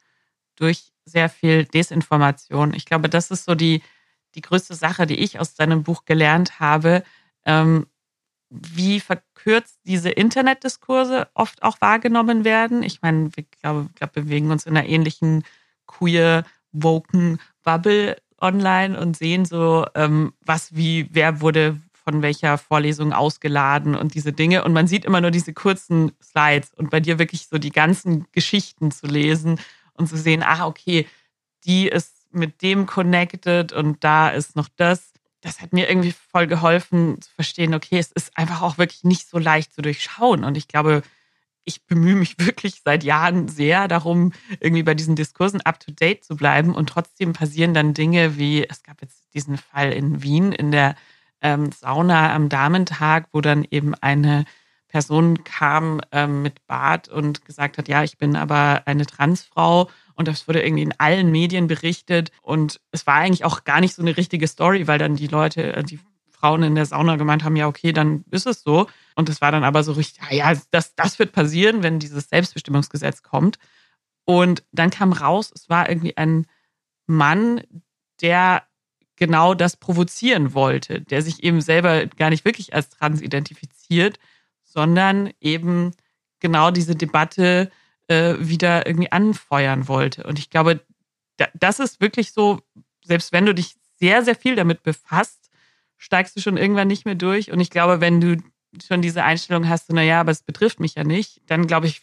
durch 0.56 0.94
sehr 1.06 1.30
viel 1.30 1.66
Desinformation. 1.66 2.74
Ich 2.74 2.86
glaube, 2.86 3.10
das 3.10 3.32
ist 3.32 3.46
so 3.46 3.56
die, 3.56 3.82
die 4.36 4.42
größte 4.42 4.76
Sache, 4.76 5.06
die 5.06 5.20
ich 5.20 5.40
aus 5.40 5.56
deinem 5.56 5.84
Buch 5.84 6.06
gelernt 6.06 6.60
habe. 6.60 7.04
Ähm, 7.46 7.88
wie 8.50 9.00
verkürzt 9.00 9.80
diese 9.86 10.10
Internetdiskurse 10.10 11.28
oft 11.34 11.64
auch 11.64 11.82
wahrgenommen 11.82 12.46
werden. 12.46 12.84
Ich 12.84 13.02
meine, 13.02 13.36
wir 13.36 13.44
glaube, 13.62 13.90
glaub, 13.96 14.14
bewegen 14.14 14.52
uns 14.52 14.66
in 14.66 14.78
einer 14.78 14.88
ähnlichen 14.88 15.44
queer, 15.88 16.44
woken 16.72 17.40
Bubble 17.64 18.18
online 18.40 19.00
und 19.00 19.18
sehen 19.18 19.46
so, 19.46 19.86
ähm, 19.96 20.34
was 20.42 20.76
wie, 20.76 21.08
wer 21.12 21.42
wurde 21.42 21.80
von 21.94 22.22
welcher 22.22 22.58
Vorlesung 22.58 23.14
ausgeladen 23.14 23.96
und 23.96 24.14
diese 24.14 24.32
Dinge. 24.32 24.64
Und 24.64 24.74
man 24.74 24.88
sieht 24.88 25.06
immer 25.06 25.22
nur 25.22 25.32
diese 25.32 25.54
kurzen 25.54 26.12
Slides 26.22 26.74
und 26.76 26.92
bei 26.92 27.00
dir 27.00 27.18
wirklich 27.18 27.48
so 27.48 27.58
die 27.58 27.72
ganzen 27.72 28.28
Geschichten 28.32 28.92
zu 28.92 29.08
lesen 29.08 29.60
und 29.96 30.08
zu 30.08 30.18
sehen, 30.18 30.44
ah, 30.44 30.66
okay, 30.66 31.08
die 31.66 31.88
ist 31.88 32.16
mit 32.32 32.62
dem 32.62 32.86
connected 32.86 33.74
und 33.74 34.04
da 34.04 34.30
ist 34.30 34.56
noch 34.56 34.68
das. 34.76 35.14
Das 35.42 35.62
hat 35.62 35.74
mir 35.74 35.90
irgendwie 35.90 36.14
voll 36.32 36.48
geholfen 36.48 37.22
zu 37.22 37.32
verstehen, 37.32 37.74
okay, 37.74 37.98
es 37.98 38.12
ist 38.12 38.38
einfach 38.38 38.62
auch 38.62 38.78
wirklich 38.78 39.04
nicht 39.04 39.28
so 39.30 39.38
leicht 39.38 39.74
zu 39.74 39.82
durchschauen. 39.82 40.44
Und 40.44 40.58
ich 40.58 40.68
glaube, 40.68 41.04
ich 41.66 41.86
bemühe 41.86 42.16
mich 42.16 42.40
wirklich 42.40 42.82
seit 42.84 43.04
Jahren 43.04 43.48
sehr 43.48 43.88
darum, 43.88 44.34
irgendwie 44.60 44.84
bei 44.84 44.94
diesen 44.94 45.16
Diskursen 45.16 45.62
up 45.62 45.80
to 45.80 45.92
date 45.92 46.24
zu 46.24 46.36
bleiben. 46.36 46.74
Und 46.74 46.90
trotzdem 46.90 47.34
passieren 47.34 47.74
dann 47.74 47.94
Dinge 47.94 48.38
wie, 48.38 48.68
es 48.68 48.84
gab 48.84 49.02
jetzt 49.02 49.34
diesen 49.34 49.58
Fall 49.58 49.92
in 49.92 50.24
Wien 50.24 50.52
in 50.52 50.72
der 50.72 50.96
ähm, 51.42 51.72
Sauna 51.72 52.34
am 52.34 52.50
Damentag, 52.50 53.28
wo 53.32 53.42
dann 53.42 53.66
eben 53.70 53.94
eine 53.96 54.46
Person 54.96 55.44
kam 55.44 56.00
ähm, 56.14 56.42
mit 56.42 56.66
Bart 56.68 57.10
und 57.10 57.44
gesagt 57.44 57.78
hat, 57.78 57.90
ja, 57.90 58.06
ich 58.06 58.18
bin 58.18 58.38
aber 58.38 58.84
eine 58.86 59.06
Transfrau. 59.06 59.90
Und 60.14 60.30
das 60.30 60.48
wurde 60.48 60.64
irgendwie 60.64 60.84
in 60.84 60.98
allen 60.98 61.32
Medien 61.32 61.68
berichtet. 61.68 62.32
Und 62.42 62.80
es 62.92 63.06
war 63.06 63.16
eigentlich 63.16 63.44
auch 63.44 63.66
gar 63.66 63.82
nicht 63.82 63.94
so 63.94 64.02
eine 64.02 64.16
richtige 64.16 64.48
Story, 64.48 64.88
weil 64.88 64.98
dann 64.98 65.18
die 65.18 65.28
Leute, 65.28 65.76
äh, 65.76 65.84
die 65.84 66.00
Frauen 66.32 66.64
in 66.64 66.76
der 66.76 66.86
Sauna 66.86 67.18
gemeint 67.18 67.44
haben, 67.44 67.58
ja, 67.58 67.68
okay, 67.68 67.92
dann 67.92 68.24
ist 68.32 68.48
es 68.48 68.62
so. 68.62 68.88
Und 69.16 69.28
es 69.28 69.42
war 69.42 69.52
dann 69.52 69.66
aber 69.66 69.84
so 69.84 69.92
richtig, 69.92 70.24
ja, 70.32 70.54
ja, 70.54 70.62
das, 70.72 70.96
das 70.96 71.20
wird 71.20 71.34
passieren, 71.34 71.84
wenn 71.84 72.00
dieses 72.00 72.30
Selbstbestimmungsgesetz 72.30 73.22
kommt. 73.22 73.60
Und 74.24 74.64
dann 74.72 74.92
kam 74.92 75.12
raus, 75.12 75.52
es 75.54 75.68
war 75.68 75.90
irgendwie 75.90 76.16
ein 76.16 76.46
Mann, 77.06 77.64
der 78.22 78.64
genau 79.18 79.56
das 79.56 79.76
provozieren 79.76 80.54
wollte, 80.54 81.02
der 81.02 81.22
sich 81.22 81.44
eben 81.44 81.60
selber 81.60 82.06
gar 82.06 82.30
nicht 82.30 82.46
wirklich 82.46 82.74
als 82.74 82.92
trans 82.92 83.22
identifiziert, 83.22 84.20
sondern 84.76 85.32
eben 85.40 85.92
genau 86.40 86.70
diese 86.70 86.96
Debatte 86.96 87.72
äh, 88.08 88.36
wieder 88.40 88.86
irgendwie 88.86 89.12
anfeuern 89.12 89.88
wollte. 89.88 90.24
Und 90.24 90.38
ich 90.38 90.50
glaube, 90.50 90.82
da, 91.38 91.48
das 91.54 91.80
ist 91.80 92.02
wirklich 92.02 92.34
so, 92.34 92.60
selbst 93.04 93.32
wenn 93.32 93.46
du 93.46 93.56
dich 93.56 93.76
sehr, 93.98 94.24
sehr 94.24 94.36
viel 94.36 94.56
damit 94.56 94.84
befasst, 94.84 95.50
steigst 95.98 96.36
du 96.36 96.42
schon 96.42 96.58
irgendwann 96.58 96.90
nicht 96.90 97.06
mehr 97.06 97.16
durch. 97.16 97.52
Und 97.52 97.62
ich 97.62 97.70
glaube, 97.70 98.02
wenn 98.02 98.20
du 98.20 98.38
schon 98.86 99.02
diese 99.02 99.24
Einstellung 99.24 99.70
hast, 99.70 99.88
so, 99.88 99.94
naja, 99.94 100.20
aber 100.20 100.32
es 100.32 100.44
betrifft 100.44 100.82
mich 100.82 100.96
ja 100.96 101.06
nicht, 101.06 101.42
dann 101.48 101.68
glaube 101.68 101.88
ich, 101.88 102.02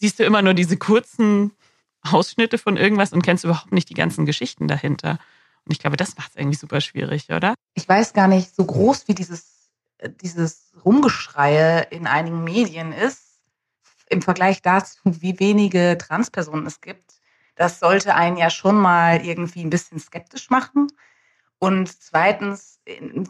siehst 0.00 0.18
du 0.18 0.24
immer 0.24 0.40
nur 0.40 0.54
diese 0.54 0.78
kurzen 0.78 1.52
Ausschnitte 2.00 2.56
von 2.56 2.78
irgendwas 2.78 3.12
und 3.12 3.22
kennst 3.22 3.44
überhaupt 3.44 3.72
nicht 3.72 3.90
die 3.90 3.94
ganzen 3.94 4.24
Geschichten 4.24 4.66
dahinter. 4.66 5.18
Und 5.66 5.72
ich 5.72 5.78
glaube, 5.78 5.98
das 5.98 6.16
macht 6.16 6.30
es 6.30 6.36
irgendwie 6.36 6.56
super 6.56 6.80
schwierig, 6.80 7.28
oder? 7.28 7.54
Ich 7.74 7.86
weiß 7.86 8.14
gar 8.14 8.28
nicht, 8.28 8.54
so 8.54 8.64
groß 8.64 9.08
wie 9.08 9.14
dieses, 9.14 9.57
dieses 10.22 10.72
Rumgeschreie 10.84 11.86
in 11.90 12.06
einigen 12.06 12.44
Medien 12.44 12.92
ist, 12.92 13.40
im 14.10 14.22
Vergleich 14.22 14.62
dazu, 14.62 14.98
wie 15.04 15.38
wenige 15.38 15.98
Transpersonen 15.98 16.66
es 16.66 16.80
gibt, 16.80 17.20
das 17.56 17.80
sollte 17.80 18.14
einen 18.14 18.36
ja 18.36 18.50
schon 18.50 18.76
mal 18.76 19.24
irgendwie 19.24 19.62
ein 19.62 19.70
bisschen 19.70 19.98
skeptisch 19.98 20.48
machen. 20.48 20.88
Und 21.58 21.88
zweitens, 22.00 22.78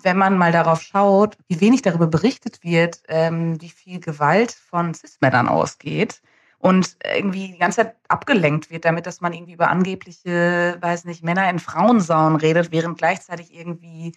wenn 0.02 0.18
man 0.18 0.36
mal 0.36 0.52
darauf 0.52 0.82
schaut, 0.82 1.38
wie 1.48 1.60
wenig 1.60 1.80
darüber 1.80 2.06
berichtet 2.06 2.62
wird, 2.62 3.02
ähm, 3.08 3.60
wie 3.62 3.70
viel 3.70 4.00
Gewalt 4.00 4.52
von 4.52 4.92
Cis-Männern 4.92 5.48
ausgeht, 5.48 6.20
und 6.58 6.96
irgendwie 7.04 7.52
die 7.52 7.58
ganze 7.58 7.84
Zeit 7.84 7.96
abgelenkt 8.08 8.70
wird 8.70 8.84
damit, 8.84 9.06
dass 9.06 9.20
man 9.20 9.32
irgendwie 9.32 9.52
über 9.52 9.70
angebliche, 9.70 10.76
weiß 10.80 11.04
nicht, 11.04 11.22
Männer 11.22 11.48
in 11.48 11.60
Frauensauen 11.60 12.36
redet, 12.36 12.72
während 12.72 12.98
gleichzeitig 12.98 13.54
irgendwie 13.54 14.12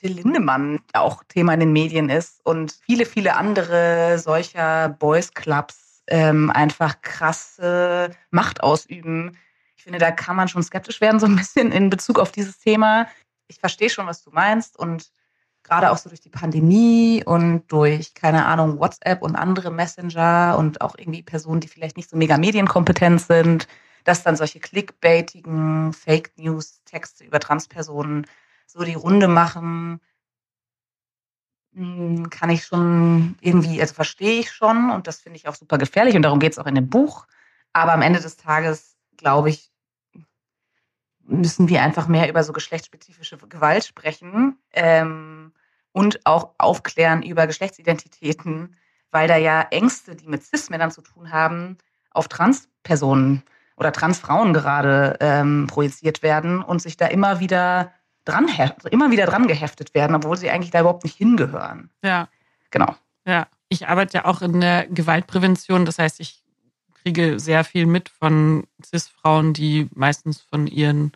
Till 0.00 0.12
Lindemann 0.12 0.80
auch 0.94 1.22
Thema 1.24 1.52
in 1.52 1.60
den 1.60 1.72
Medien 1.72 2.08
ist 2.08 2.40
und 2.44 2.72
viele, 2.86 3.04
viele 3.04 3.36
andere 3.36 4.18
solcher 4.18 4.88
Boys 4.88 5.34
Clubs 5.34 6.02
ähm, 6.06 6.50
einfach 6.50 7.02
krasse 7.02 8.10
Macht 8.30 8.62
ausüben. 8.62 9.36
Ich 9.76 9.84
finde, 9.84 9.98
da 9.98 10.10
kann 10.10 10.36
man 10.36 10.48
schon 10.48 10.62
skeptisch 10.62 11.00
werden, 11.00 11.20
so 11.20 11.26
ein 11.26 11.36
bisschen 11.36 11.70
in 11.70 11.90
Bezug 11.90 12.18
auf 12.18 12.32
dieses 12.32 12.58
Thema. 12.58 13.08
Ich 13.48 13.58
verstehe 13.58 13.90
schon, 13.90 14.06
was 14.06 14.22
du 14.22 14.30
meinst 14.30 14.78
und 14.78 15.10
gerade 15.62 15.90
auch 15.90 15.98
so 15.98 16.08
durch 16.08 16.20
die 16.20 16.30
Pandemie 16.30 17.22
und 17.24 17.70
durch, 17.70 18.14
keine 18.14 18.46
Ahnung, 18.46 18.78
WhatsApp 18.80 19.20
und 19.22 19.36
andere 19.36 19.70
Messenger 19.70 20.56
und 20.58 20.80
auch 20.80 20.94
irgendwie 20.96 21.22
Personen, 21.22 21.60
die 21.60 21.68
vielleicht 21.68 21.98
nicht 21.98 22.08
so 22.08 22.16
mega 22.16 22.38
medienkompetent 22.38 23.20
sind, 23.20 23.68
dass 24.04 24.22
dann 24.22 24.36
solche 24.36 24.60
clickbaitigen 24.60 25.92
Fake 25.92 26.32
News 26.36 26.80
Texte 26.86 27.24
über 27.24 27.38
Transpersonen 27.38 28.26
so 28.72 28.84
die 28.84 28.94
Runde 28.94 29.28
machen, 29.28 30.00
hm, 31.74 32.30
kann 32.30 32.50
ich 32.50 32.64
schon 32.64 33.36
irgendwie, 33.40 33.80
also 33.80 33.94
verstehe 33.94 34.40
ich 34.40 34.52
schon 34.52 34.90
und 34.90 35.06
das 35.06 35.20
finde 35.20 35.36
ich 35.36 35.48
auch 35.48 35.54
super 35.54 35.78
gefährlich 35.78 36.16
und 36.16 36.22
darum 36.22 36.40
geht 36.40 36.52
es 36.52 36.58
auch 36.58 36.66
in 36.66 36.74
dem 36.74 36.88
Buch. 36.88 37.26
Aber 37.72 37.92
am 37.92 38.02
Ende 38.02 38.20
des 38.20 38.36
Tages, 38.36 38.96
glaube 39.16 39.50
ich, 39.50 39.70
müssen 41.22 41.68
wir 41.68 41.82
einfach 41.82 42.08
mehr 42.08 42.28
über 42.28 42.42
so 42.42 42.52
geschlechtsspezifische 42.52 43.38
Gewalt 43.38 43.84
sprechen. 43.84 44.58
Ähm, 44.72 45.52
und 45.92 46.24
auch 46.24 46.50
aufklären 46.58 47.22
über 47.22 47.46
Geschlechtsidentitäten, 47.46 48.76
weil 49.10 49.28
da 49.28 49.36
ja 49.36 49.62
Ängste, 49.70 50.14
die 50.14 50.28
mit 50.28 50.44
Cis-Männern 50.44 50.90
zu 50.90 51.02
tun 51.02 51.32
haben, 51.32 51.78
auf 52.12 52.28
Transpersonen 52.28 53.42
oder 53.76 53.92
Transfrauen 53.92 54.52
gerade 54.52 55.16
ähm, 55.20 55.66
projiziert 55.68 56.22
werden 56.22 56.62
und 56.62 56.82
sich 56.82 56.96
da 56.96 57.06
immer 57.06 57.40
wieder 57.40 57.92
dran, 58.24 58.48
immer 58.90 59.10
wieder 59.10 59.26
dran 59.26 59.46
geheftet 59.46 59.94
werden, 59.94 60.14
obwohl 60.16 60.36
sie 60.36 60.50
eigentlich 60.50 60.70
da 60.70 60.80
überhaupt 60.80 61.04
nicht 61.04 61.16
hingehören. 61.16 61.90
Ja. 62.02 62.28
Genau. 62.70 62.94
Ja. 63.26 63.46
Ich 63.68 63.88
arbeite 63.88 64.18
ja 64.18 64.24
auch 64.24 64.42
in 64.42 64.60
der 64.60 64.86
Gewaltprävention. 64.88 65.84
Das 65.84 65.98
heißt, 65.98 66.18
ich 66.20 66.42
kriege 67.02 67.38
sehr 67.38 67.64
viel 67.64 67.86
mit 67.86 68.08
von 68.08 68.66
Cis-Frauen, 68.84 69.54
die 69.54 69.88
meistens 69.94 70.40
von 70.40 70.66
ihren 70.66 71.12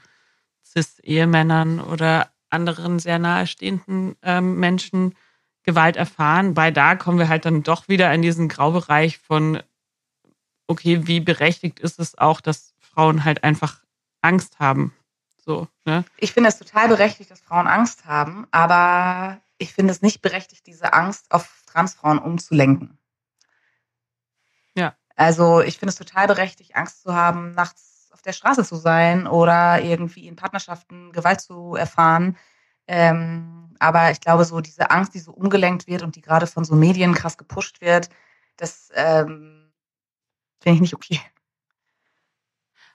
Cis-Ehemännern 0.64 1.80
oder 1.80 2.30
anderen 2.50 2.98
sehr 2.98 3.18
nahestehenden 3.18 4.16
ähm, 4.22 4.58
Menschen 4.58 5.14
Gewalt 5.64 5.96
erfahren. 5.96 6.54
Bei 6.54 6.70
da 6.70 6.94
kommen 6.94 7.18
wir 7.18 7.28
halt 7.28 7.44
dann 7.44 7.62
doch 7.62 7.88
wieder 7.88 8.12
in 8.14 8.22
diesen 8.22 8.48
Graubereich 8.48 9.18
von, 9.18 9.60
okay, 10.66 11.06
wie 11.06 11.20
berechtigt 11.20 11.80
ist 11.80 11.98
es 11.98 12.16
auch, 12.16 12.40
dass 12.40 12.74
Frauen 12.78 13.24
halt 13.24 13.42
einfach 13.42 13.82
Angst 14.20 14.58
haben. 14.60 14.94
So, 15.44 15.68
ne? 15.84 16.04
Ich 16.16 16.32
finde 16.32 16.48
es 16.48 16.58
total 16.58 16.88
berechtigt, 16.88 17.30
dass 17.30 17.42
Frauen 17.42 17.66
Angst 17.66 18.06
haben, 18.06 18.46
aber 18.50 19.40
ich 19.58 19.74
finde 19.74 19.92
es 19.92 20.00
nicht 20.00 20.22
berechtigt, 20.22 20.66
diese 20.66 20.94
Angst 20.94 21.30
auf 21.30 21.62
Transfrauen 21.66 22.18
umzulenken. 22.18 22.98
Ja. 24.74 24.96
Also 25.16 25.60
ich 25.60 25.78
finde 25.78 25.90
es 25.90 25.96
total 25.96 26.26
berechtigt, 26.28 26.74
Angst 26.74 27.02
zu 27.02 27.14
haben, 27.14 27.52
nachts 27.52 28.10
auf 28.12 28.22
der 28.22 28.32
Straße 28.32 28.64
zu 28.64 28.76
sein 28.76 29.26
oder 29.26 29.82
irgendwie 29.82 30.26
in 30.26 30.36
Partnerschaften 30.36 31.12
Gewalt 31.12 31.42
zu 31.42 31.74
erfahren. 31.74 32.38
Ähm, 32.86 33.76
aber 33.80 34.10
ich 34.10 34.20
glaube, 34.20 34.46
so 34.46 34.60
diese 34.60 34.90
Angst, 34.90 35.14
die 35.14 35.18
so 35.18 35.32
umgelenkt 35.32 35.86
wird 35.86 36.02
und 36.02 36.16
die 36.16 36.22
gerade 36.22 36.46
von 36.46 36.64
so 36.64 36.74
Medien 36.74 37.14
krass 37.14 37.36
gepusht 37.36 37.82
wird, 37.82 38.08
das 38.56 38.90
ähm, 38.94 39.72
finde 40.60 40.76
ich 40.76 40.80
nicht 40.80 40.94
okay. 40.94 41.20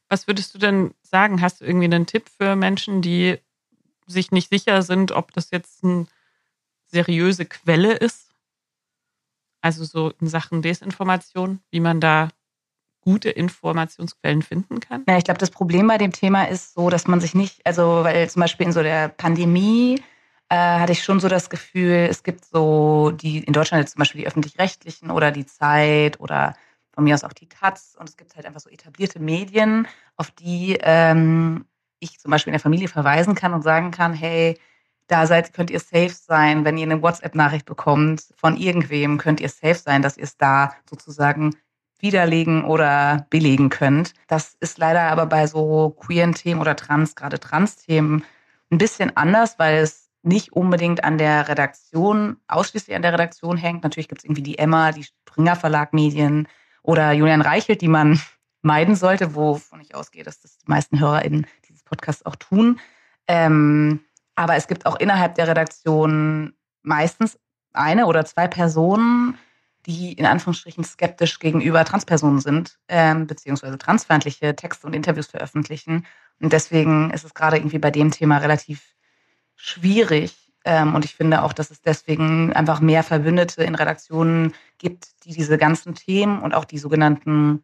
Was 0.10 0.28
würdest 0.28 0.54
du 0.54 0.58
denn 0.58 0.94
sagen? 1.04 1.42
Hast 1.42 1.62
du 1.62 1.66
irgendwie 1.66 1.86
einen 1.86 2.08
Tipp 2.08 2.30
für 2.30 2.56
Menschen, 2.56 3.02
die 3.02 3.38
sich 4.08 4.32
nicht 4.32 4.50
sicher 4.50 4.82
sind, 4.82 5.12
ob 5.12 5.32
das 5.34 5.52
jetzt 5.52 5.84
eine 5.84 6.08
seriöse 6.86 7.46
Quelle 7.46 7.94
ist? 7.94 8.34
Also 9.62 9.84
so 9.84 10.12
in 10.20 10.28
Sachen 10.28 10.62
Desinformation, 10.62 11.60
wie 11.70 11.80
man 11.80 12.00
da 12.00 12.30
gute 13.02 13.30
Informationsquellen 13.30 14.42
finden 14.42 14.80
kann? 14.80 15.04
Ja, 15.08 15.18
ich 15.18 15.24
glaube, 15.24 15.40
das 15.40 15.52
Problem 15.52 15.88
bei 15.88 15.98
dem 15.98 16.12
Thema 16.12 16.46
ist 16.46 16.74
so, 16.74 16.90
dass 16.90 17.08
man 17.08 17.22
sich 17.22 17.36
nicht, 17.36 17.66
also 17.66 18.04
weil 18.04 18.30
zum 18.30 18.42
Beispiel 18.42 18.68
in 18.68 18.74
so 18.74 18.84
der 18.84 19.10
Pandemie 19.10 20.02
äh, 20.50 20.56
hatte 20.56 20.92
ich 20.92 21.04
schon 21.04 21.20
so 21.20 21.28
das 21.28 21.50
Gefühl, 21.50 22.08
es 22.10 22.24
gibt 22.24 22.46
so 22.46 23.12
die 23.12 23.40
in 23.40 23.54
Deutschland 23.54 23.82
jetzt 23.82 23.94
zum 23.94 24.00
Beispiel 24.00 24.22
die 24.22 24.28
öffentlich-rechtlichen 24.28 25.12
oder 25.12 25.32
die 25.32 25.46
Zeit 25.46 26.20
oder 26.20 26.56
von 27.00 27.06
mir 27.06 27.16
aus 27.16 27.24
auch 27.24 27.32
die 27.32 27.48
Taz 27.48 27.96
und 27.98 28.10
es 28.10 28.18
gibt 28.18 28.36
halt 28.36 28.46
einfach 28.46 28.60
so 28.60 28.70
etablierte 28.70 29.22
Medien, 29.22 29.88
auf 30.18 30.32
die 30.32 30.78
ähm, 30.82 31.64
ich 32.00 32.20
zum 32.20 32.30
Beispiel 32.30 32.52
in 32.52 32.56
der 32.56 32.60
Familie 32.60 32.90
verweisen 32.90 33.36
kann 33.36 33.54
und 33.54 33.62
sagen 33.62 33.92
kann, 33.92 34.12
hey, 34.12 34.60
da 35.08 35.26
seid, 35.26 35.54
könnt 35.54 35.72
ihr 35.72 35.80
safe 35.80 36.10
sein, 36.10 36.66
wenn 36.66 36.78
ihr 36.78 36.84
eine 36.84 37.02
WhatsApp-Nachricht 37.02 37.66
bekommt 37.66 38.34
von 38.36 38.58
irgendwem, 38.58 39.18
könnt 39.18 39.40
ihr 39.40 39.48
safe 39.48 39.76
sein, 39.76 40.02
dass 40.02 40.18
ihr 40.18 40.26
es 40.26 40.36
da 40.36 40.74
sozusagen 40.90 41.56
widerlegen 42.00 42.66
oder 42.66 43.26
belegen 43.30 43.70
könnt. 43.70 44.14
Das 44.28 44.58
ist 44.60 44.78
leider 44.78 45.04
aber 45.04 45.26
bei 45.26 45.48
so 45.48 45.92
queeren 45.92 46.34
Themen 46.34 46.60
oder 46.60 46.76
Trans, 46.76 47.16
gerade 47.16 47.40
Trans-Themen, 47.40 48.26
ein 48.72 48.78
bisschen 48.78 49.16
anders, 49.16 49.58
weil 49.58 49.78
es 49.78 50.10
nicht 50.22 50.52
unbedingt 50.52 51.06
an 51.06 51.18
der 51.18 51.48
Redaktion, 51.48 52.36
ausschließlich 52.50 52.94
an 52.94 53.04
der 53.04 53.14
Redaktion 53.14 53.56
hängt. 53.56 53.84
Natürlich 53.84 54.10
gibt 54.10 54.20
es 54.20 54.26
irgendwie 54.26 54.44
die 54.44 54.58
Emma, 54.58 54.92
die 54.92 55.06
Springer 55.06 55.56
Verlag 55.56 55.94
Medien 55.94 56.46
oder 56.84 57.12
Julian 57.12 57.42
Reichelt, 57.42 57.82
die 57.82 57.88
man 57.88 58.20
meiden 58.62 58.96
sollte, 58.96 59.36
wovon 59.36 59.82
ich 59.82 59.96
ausgehe, 59.96 60.24
dass 60.24 60.42
das 60.42 60.58
die 60.58 60.70
meisten 60.70 61.00
HörerInnen 61.00 61.48
dieses 61.68 61.84
Podcasts 61.84 62.26
auch 62.26 62.36
tun. 62.36 62.80
Ähm, 63.28 64.02
aber 64.36 64.56
es 64.56 64.68
gibt 64.68 64.86
auch 64.86 64.98
innerhalb 64.98 65.36
der 65.36 65.48
Redaktion 65.48 66.54
meistens 66.82 67.38
eine 67.74 68.06
oder 68.06 68.26
zwei 68.26 68.48
Personen, 68.48 69.38
die 69.86 70.14
in 70.14 70.26
Anführungsstrichen 70.26 70.84
skeptisch 70.84 71.40
gegenüber 71.40 71.86
Transpersonen 71.86 72.40
sind, 72.40 72.78
ähm, 72.88 73.28
beziehungsweise 73.28 73.78
transfeindliche 73.78 74.56
Texte 74.56 74.88
und 74.88 74.94
Interviews 74.94 75.28
veröffentlichen. 75.28 76.06
Und 76.42 76.54
deswegen 76.54 77.12
ist 77.12 77.24
es 77.24 77.34
gerade 77.34 77.58
irgendwie 77.58 77.80
bei 77.80 77.92
dem 77.92 78.12
Thema 78.12 78.38
relativ 78.38 78.96
schwierig. 79.56 80.49
Ähm, 80.66 80.96
und 80.96 81.06
ich 81.06 81.16
finde 81.16 81.44
auch, 81.44 81.54
dass 81.54 81.72
es 81.72 81.82
deswegen 81.82 82.54
einfach 82.54 82.82
mehr 82.82 83.04
Verbündete 83.04 83.64
in 83.64 83.76
Redaktionen 83.76 84.54
gibt, 84.78 85.26
die 85.26 85.34
diese 85.34 85.58
ganzen 85.58 85.96
Themen 85.96 86.42
und 86.42 86.54
auch 86.54 86.66
die 86.66 86.78
sogenannten 86.78 87.64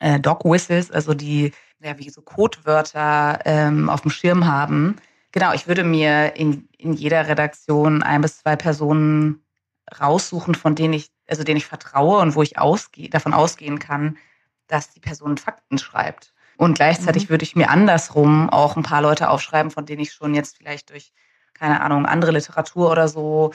äh, 0.00 0.18
Dog 0.18 0.44
Whistles, 0.44 0.90
also 0.90 1.14
die 1.14 1.52
ja, 1.80 1.98
wie 1.98 2.08
so 2.08 2.22
Codewörter 2.22 3.40
ähm, 3.44 3.90
auf 3.90 4.00
dem 4.00 4.10
Schirm 4.10 4.46
haben. 4.46 4.96
Genau, 5.32 5.52
ich 5.52 5.68
würde 5.68 5.84
mir 5.84 6.36
in, 6.36 6.68
in 6.78 6.94
jeder 6.94 7.28
Redaktion 7.28 8.02
ein 8.02 8.22
bis 8.22 8.38
zwei 8.38 8.56
Personen 8.56 9.44
raussuchen, 10.00 10.54
von 10.54 10.74
denen 10.74 10.94
ich 10.94 11.14
also 11.28 11.44
denen 11.44 11.56
ich 11.56 11.66
vertraue 11.66 12.20
und 12.20 12.34
wo 12.34 12.42
ich 12.42 12.58
ausgehe, 12.58 13.08
davon 13.08 13.34
ausgehen 13.34 13.78
kann, 13.78 14.18
dass 14.66 14.90
die 14.90 15.00
Person 15.00 15.36
Fakten 15.36 15.78
schreibt. 15.78 16.32
Und 16.56 16.74
gleichzeitig 16.74 17.24
mhm. 17.24 17.30
würde 17.30 17.44
ich 17.44 17.56
mir 17.56 17.70
andersrum 17.70 18.48
auch 18.50 18.76
ein 18.76 18.82
paar 18.82 19.02
Leute 19.02 19.28
aufschreiben, 19.28 19.70
von 19.70 19.86
denen 19.86 20.02
ich 20.02 20.12
schon 20.12 20.34
jetzt 20.34 20.56
vielleicht 20.56 20.90
durch, 20.90 21.12
keine 21.54 21.80
Ahnung, 21.80 22.06
andere 22.06 22.32
Literatur 22.32 22.90
oder 22.90 23.08
so 23.08 23.52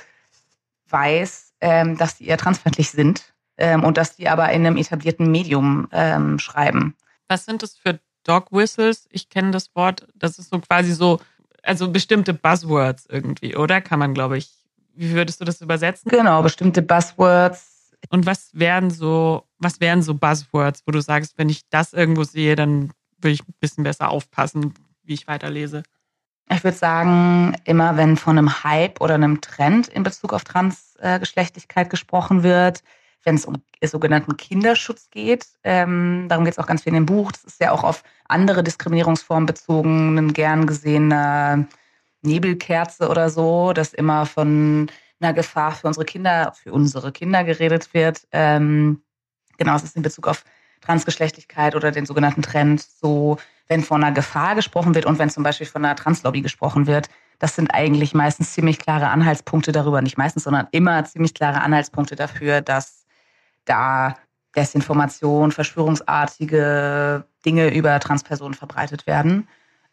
weiß, 0.89 1.53
ähm, 1.61 1.97
dass 1.97 2.17
die 2.17 2.27
eher 2.27 2.37
transfeindlich 2.37 2.89
sind 2.91 3.33
ähm, 3.57 3.83
und 3.83 3.97
dass 3.97 4.15
die 4.15 4.27
aber 4.27 4.51
in 4.51 4.65
einem 4.65 4.77
etablierten 4.77 5.29
Medium 5.29 5.87
ähm, 5.91 6.39
schreiben. 6.39 6.95
Was 7.27 7.45
sind 7.45 7.61
das 7.61 7.75
für 7.77 7.99
Dog 8.23 8.51
Whistles? 8.51 9.07
Ich 9.11 9.29
kenne 9.29 9.51
das 9.51 9.75
Wort, 9.75 10.07
das 10.15 10.39
ist 10.39 10.49
so 10.49 10.59
quasi 10.59 10.93
so, 10.93 11.19
also 11.63 11.91
bestimmte 11.91 12.33
Buzzwords 12.33 13.05
irgendwie, 13.07 13.55
oder? 13.55 13.81
Kann 13.81 13.99
man, 13.99 14.13
glaube 14.13 14.37
ich, 14.37 14.51
wie 14.95 15.11
würdest 15.11 15.39
du 15.39 15.45
das 15.45 15.61
übersetzen? 15.61 16.09
Genau, 16.09 16.41
bestimmte 16.41 16.81
Buzzwords. 16.81 17.93
Und 18.09 18.25
was 18.25 18.49
wären 18.53 18.89
so, 18.89 19.43
was 19.57 19.79
wären 19.79 20.01
so 20.01 20.13
Buzzwords, 20.13 20.83
wo 20.85 20.91
du 20.91 21.01
sagst, 21.01 21.37
wenn 21.37 21.49
ich 21.49 21.67
das 21.69 21.93
irgendwo 21.93 22.23
sehe, 22.23 22.55
dann 22.55 22.91
würde 23.17 23.33
ich 23.33 23.41
ein 23.41 23.53
bisschen 23.59 23.83
besser 23.83 24.09
aufpassen, 24.09 24.73
wie 25.03 25.13
ich 25.13 25.27
weiterlese? 25.27 25.83
Ich 26.51 26.63
würde 26.63 26.77
sagen, 26.77 27.55
immer 27.65 27.95
wenn 27.95 28.17
von 28.17 28.37
einem 28.37 28.63
Hype 28.63 29.01
oder 29.01 29.15
einem 29.15 29.39
Trend 29.39 29.87
in 29.87 30.01
Bezug 30.01 30.33
auf 30.33 30.43
Transgeschlechtlichkeit 30.43 31.89
gesprochen 31.89 32.41
wird, 32.41 32.83
wenn 33.23 33.35
es 33.35 33.45
um 33.45 33.61
sogenannten 33.83 34.35
Kinderschutz 34.35 35.09
geht, 35.11 35.45
ähm, 35.63 36.25
darum 36.27 36.45
geht 36.45 36.53
es 36.53 36.59
auch 36.59 36.65
ganz 36.65 36.83
viel 36.83 36.89
in 36.91 36.95
dem 36.95 37.05
Buch, 37.05 37.31
das 37.31 37.43
ist 37.43 37.61
ja 37.61 37.71
auch 37.71 37.83
auf 37.83 38.03
andere 38.27 38.63
Diskriminierungsformen 38.63 39.45
bezogen, 39.45 40.17
ein 40.17 40.33
gern 40.33 40.65
gesehener 40.67 41.67
Nebelkerze 42.23 43.09
oder 43.09 43.29
so, 43.29 43.71
dass 43.73 43.93
immer 43.93 44.25
von 44.25 44.89
einer 45.19 45.33
Gefahr 45.33 45.73
für 45.73 45.87
unsere 45.87 46.05
Kinder, 46.05 46.53
für 46.61 46.73
unsere 46.73 47.11
Kinder 47.11 47.43
geredet 47.43 47.93
wird. 47.93 48.27
Ähm, 48.31 49.03
genau, 49.57 49.75
es 49.75 49.83
ist 49.83 49.95
in 49.95 50.01
Bezug 50.01 50.27
auf 50.27 50.43
Transgeschlechtlichkeit 50.81 51.75
oder 51.75 51.91
den 51.91 52.05
sogenannten 52.05 52.41
Trend 52.41 52.81
so, 52.81 53.37
wenn 53.67 53.83
von 53.83 54.03
einer 54.03 54.13
Gefahr 54.13 54.55
gesprochen 54.55 54.95
wird 54.95 55.05
und 55.05 55.19
wenn 55.19 55.29
zum 55.29 55.43
Beispiel 55.43 55.67
von 55.67 55.85
einer 55.85 55.95
Translobby 55.95 56.41
gesprochen 56.41 56.87
wird, 56.87 57.09
das 57.39 57.55
sind 57.55 57.73
eigentlich 57.73 58.13
meistens 58.13 58.53
ziemlich 58.53 58.79
klare 58.79 59.07
Anhaltspunkte 59.07 59.71
darüber, 59.71 60.01
nicht 60.01 60.17
meistens, 60.17 60.43
sondern 60.43 60.67
immer 60.71 61.05
ziemlich 61.05 61.33
klare 61.33 61.61
Anhaltspunkte 61.61 62.15
dafür, 62.15 62.61
dass 62.61 63.05
da 63.65 64.15
Desinformation, 64.55 65.51
verschwörungsartige 65.51 67.23
Dinge 67.45 67.73
über 67.73 67.99
Transpersonen 67.99 68.55
verbreitet 68.55 69.07
werden. 69.07 69.47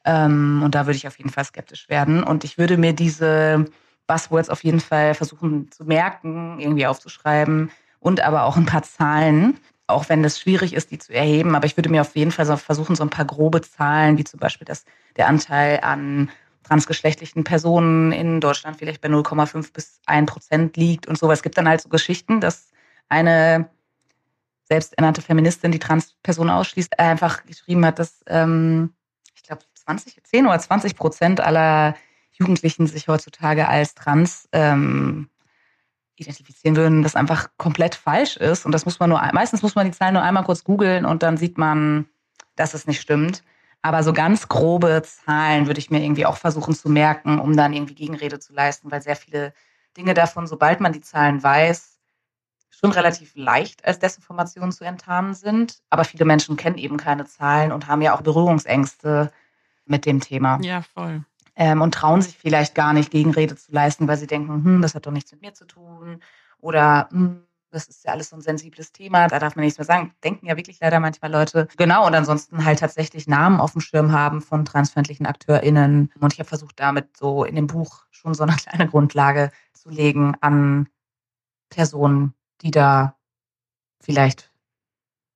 Ähm, 0.05 0.63
und 0.65 0.75
da 0.75 0.87
würde 0.87 0.97
ich 0.97 1.07
auf 1.07 1.19
jeden 1.19 1.31
Fall 1.31 1.45
skeptisch 1.45 1.89
werden. 1.89 2.23
Und 2.23 2.43
ich 2.43 2.59
würde 2.59 2.77
mir 2.79 2.93
diese 2.93 3.67
Buzzwords 4.07 4.51
auf 4.51 4.65
jeden 4.65 4.81
Fall 4.81 5.15
versuchen 5.15 5.71
zu 5.71 5.85
merken, 5.85 6.59
irgendwie 6.59 6.87
aufzuschreiben 6.87 7.71
und 8.01 8.21
aber 8.21 8.45
auch 8.45 8.57
ein 8.57 8.67
paar 8.67 8.83
Zahlen, 8.83 9.59
auch 9.87 10.09
wenn 10.09 10.25
es 10.25 10.41
schwierig 10.41 10.75
ist, 10.75 10.91
die 10.91 10.99
zu 10.99 11.13
erheben. 11.13 11.55
Aber 11.55 11.67
ich 11.67 11.77
würde 11.77 11.89
mir 11.89 12.01
auf 12.01 12.17
jeden 12.17 12.33
Fall 12.33 12.47
so 12.47 12.57
versuchen, 12.57 12.97
so 12.97 13.05
ein 13.05 13.11
paar 13.11 13.25
grobe 13.25 13.61
Zahlen, 13.61 14.19
wie 14.19 14.25
zum 14.25 14.41
Beispiel 14.41 14.65
dass 14.65 14.85
der 15.17 15.29
Anteil 15.29 15.81
an 15.83 16.31
transgeschlechtlichen 16.65 17.45
Personen 17.45 18.11
in 18.11 18.41
Deutschland 18.41 18.77
vielleicht 18.77 19.01
bei 19.01 19.09
0,5 19.09 19.73
bis 19.73 20.01
1 20.07 20.31
Prozent 20.31 20.77
liegt 20.77 21.07
und 21.07 21.17
so. 21.17 21.31
Es 21.31 21.43
gibt 21.43 21.57
dann 21.57 21.69
halt 21.69 21.81
so 21.81 21.89
Geschichten, 21.89 22.41
dass 22.41 22.71
eine 23.09 23.69
selbsternannte 24.65 25.23
Feministin, 25.23 25.71
die 25.71 25.79
Transpersonen 25.79 26.53
ausschließt, 26.53 26.99
einfach 26.99 27.47
geschrieben 27.47 27.87
hat, 27.87 28.01
dass 28.01 28.25
ähm, 28.27 28.93
20, 29.87 30.23
10 30.25 30.47
oder 30.47 30.59
20 30.59 30.97
Prozent 30.97 31.41
aller 31.41 31.95
Jugendlichen 32.33 32.87
sich 32.87 33.09
heutzutage 33.09 33.69
als 33.69 33.95
trans 33.95 34.49
ähm, 34.53 35.31
identifizieren 36.17 36.77
würden, 36.77 37.03
das 37.03 37.17
einfach 37.17 37.51
komplett 37.57 37.95
falsch 37.95 38.37
ist. 38.37 38.67
Und 38.67 38.73
das 38.73 38.85
muss 38.85 38.99
man 38.99 39.11
nur, 39.11 39.21
meistens 39.33 39.63
muss 39.63 39.75
man 39.75 39.87
die 39.87 39.97
Zahlen 39.97 40.15
nur 40.15 40.23
einmal 40.23 40.45
kurz 40.45 40.65
googeln 40.65 41.05
und 41.05 41.23
dann 41.23 41.37
sieht 41.37 41.59
man, 41.59 42.07
dass 42.57 42.75
es 42.75 42.87
nicht 42.87 43.01
stimmt. 43.01 43.43
Aber 43.83 44.03
so 44.03 44.13
ganz 44.13 44.49
grobe 44.49 45.03
Zahlen 45.03 45.67
würde 45.67 45.79
ich 45.79 45.91
mir 45.91 46.03
irgendwie 46.03 46.27
auch 46.27 46.37
versuchen 46.37 46.75
zu 46.75 46.89
merken, 46.89 47.39
um 47.39 47.57
dann 47.57 47.73
irgendwie 47.73 47.95
Gegenrede 47.95 48.39
zu 48.39 48.53
leisten, 48.53 48.91
weil 48.91 49.03
sehr 49.03 49.17
viele 49.17 49.53
Dinge 49.97 50.15
davon, 50.15 50.47
sobald 50.47 50.81
man 50.81 50.93
die 50.93 51.01
Zahlen 51.01 51.43
weiß, 51.43 51.99
schon 52.71 52.93
relativ 52.93 53.33
leicht 53.37 53.85
als 53.85 53.99
Desinformation 53.99 54.73
zu 54.73 54.85
enttarnen 54.85 55.35
sind. 55.35 55.81
Aber 55.89 56.05
viele 56.05 56.25
Menschen 56.25 56.57
kennen 56.57 56.79
eben 56.79 56.97
keine 56.97 57.25
Zahlen 57.27 57.73
und 57.73 57.87
haben 57.87 58.03
ja 58.03 58.15
auch 58.15 58.23
Berührungsängste 58.23 59.31
mit 59.87 60.05
dem 60.05 60.21
Thema. 60.21 60.59
Ja, 60.63 60.83
voll. 60.83 61.25
Ähm, 61.57 61.81
und 61.81 61.95
trauen 61.95 62.23
sich 62.23 62.37
vielleicht 62.37 62.75
gar 62.75 62.93
nicht, 62.93 63.11
Gegenrede 63.11 63.57
zu 63.57 63.73
leisten, 63.73 64.07
weil 64.09 64.19
sie 64.19 64.27
denken, 64.27 64.65
hm, 64.65 64.83
das 64.83 64.95
hat 64.95 65.07
doch 65.07 65.13
nichts 65.13 65.33
mit 65.33 65.43
mir 65.43 65.55
zu 65.55 65.67
tun. 65.67 66.21
Oder 66.61 67.09
hm, 67.11 67.47
das 67.71 67.89
ist 67.89 68.05
ja 68.05 68.13
alles 68.13 68.31
so 68.31 68.37
ein 68.37 68.43
sensibles 68.43 68.93
Thema, 68.93 69.29
da 69.29 69.39
darf 69.39 69.57
man 69.57 69.65
nichts 69.65 69.79
mehr 69.79 69.85
sagen. 69.85 70.15
Denken 70.25 70.47
ja 70.47 70.57
wirklich 70.57 70.79
leider 70.81 71.01
manchmal 71.01 71.31
Leute. 71.31 71.69
Genau, 71.77 72.07
und 72.07 72.15
ansonsten 72.15 72.65
halt 72.65 72.79
tatsächlich 72.79 73.27
Namen 73.27 73.61
auf 73.61 73.73
dem 73.73 73.81
Schirm 73.81 74.13
haben 74.13 74.41
von 74.41 74.65
transfeindlichen 74.65 75.27
AkteurInnen. 75.27 76.13
Und 76.21 76.33
ich 76.33 76.39
habe 76.39 76.49
versucht, 76.49 76.81
damit 76.81 77.17
so 77.17 77.45
in 77.45 77.55
dem 77.55 77.67
Buch 77.67 78.05
schon 78.11 78.35
so 78.35 78.45
eine 78.45 78.53
kleine 78.57 78.89
Grundlage 78.89 79.51
zu 79.73 79.91
legen 79.91 80.37
an 80.41 80.89
Personen, 81.69 82.35
die 82.63 82.71
da 82.71 83.17
vielleicht 84.01 84.51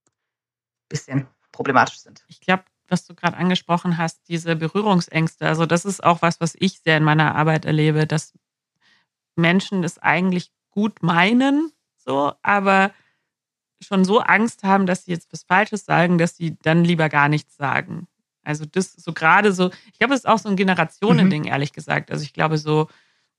ein 0.06 0.88
bisschen 0.88 1.26
problematisch 1.52 2.00
sind. 2.00 2.24
Ich 2.28 2.40
glaube, 2.40 2.64
was 2.90 3.06
du 3.06 3.14
gerade 3.14 3.36
angesprochen 3.36 3.98
hast, 3.98 4.28
diese 4.28 4.56
Berührungsängste. 4.56 5.46
Also 5.46 5.66
das 5.66 5.84
ist 5.84 6.02
auch 6.02 6.22
was, 6.22 6.40
was 6.40 6.54
ich 6.58 6.80
sehr 6.80 6.96
in 6.96 7.04
meiner 7.04 7.34
Arbeit 7.34 7.64
erlebe, 7.64 8.06
dass 8.06 8.32
Menschen 9.36 9.84
es 9.84 9.98
eigentlich 9.98 10.50
gut 10.70 11.02
meinen, 11.02 11.72
so, 11.96 12.32
aber 12.42 12.92
schon 13.82 14.04
so 14.04 14.20
Angst 14.20 14.62
haben, 14.62 14.86
dass 14.86 15.04
sie 15.04 15.12
jetzt 15.12 15.32
was 15.32 15.42
Falsches 15.42 15.84
sagen, 15.84 16.18
dass 16.18 16.36
sie 16.36 16.56
dann 16.62 16.84
lieber 16.84 17.08
gar 17.08 17.28
nichts 17.28 17.56
sagen. 17.56 18.08
Also 18.44 18.64
das 18.64 18.92
so 18.92 19.12
gerade 19.12 19.52
so, 19.52 19.70
ich 19.92 19.98
glaube, 19.98 20.14
es 20.14 20.20
ist 20.20 20.28
auch 20.28 20.38
so 20.38 20.48
ein 20.48 20.56
Generationending, 20.56 21.42
mhm. 21.42 21.48
ehrlich 21.48 21.72
gesagt. 21.72 22.10
Also 22.10 22.24
ich 22.24 22.32
glaube, 22.32 22.58
so 22.58 22.88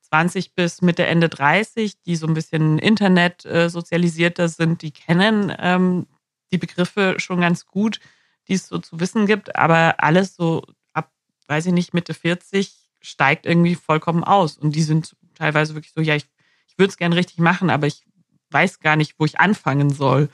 20 0.02 0.56
bis 0.56 0.82
Mitte, 0.82 1.06
Ende 1.06 1.30
30, 1.30 2.02
die 2.02 2.16
so 2.16 2.28
ein 2.28 2.34
bisschen 2.34 2.80
Internet 2.80 3.46
äh, 3.46 3.70
sozialisierter 3.70 4.50
sind, 4.50 4.82
die 4.82 4.92
kennen 4.92 5.54
ähm, 5.58 6.08
die 6.52 6.58
Begriffe 6.58 7.16
schon 7.18 7.42
ganz 7.42 7.66
gut, 7.66 8.00
die 8.48 8.54
es 8.54 8.68
so 8.68 8.78
zu 8.80 9.00
wissen 9.00 9.26
gibt. 9.26 9.56
Aber 9.56 9.96
alles 9.98 10.36
so 10.36 10.64
ab, 10.94 11.12
weiß 11.48 11.68
ich 11.68 11.74
nicht, 11.74 11.94
Mitte 11.94 12.14
40 12.14 12.74
steigt 13.02 13.46
irgendwie 13.46 13.76
vollkommen 13.76 14.24
aus. 14.24 14.58
Und 14.58 14.76
die 14.76 14.84
sind 14.84 15.16
teilweise 15.36 15.74
wirklich 15.74 15.94
so, 15.94 16.02
ja, 16.02 16.16
ich, 16.16 16.28
ich 16.68 16.78
würde 16.78 16.90
es 16.90 16.98
gerne 16.98 17.16
richtig 17.16 17.40
machen, 17.40 17.70
aber 17.70 17.88
ich 17.88 18.06
weiß 18.52 18.80
gar 18.80 18.96
nicht, 18.96 19.16
wo 19.18 19.26
ich 19.26 19.40
anfangen 19.40 19.90
soll. 19.90 20.30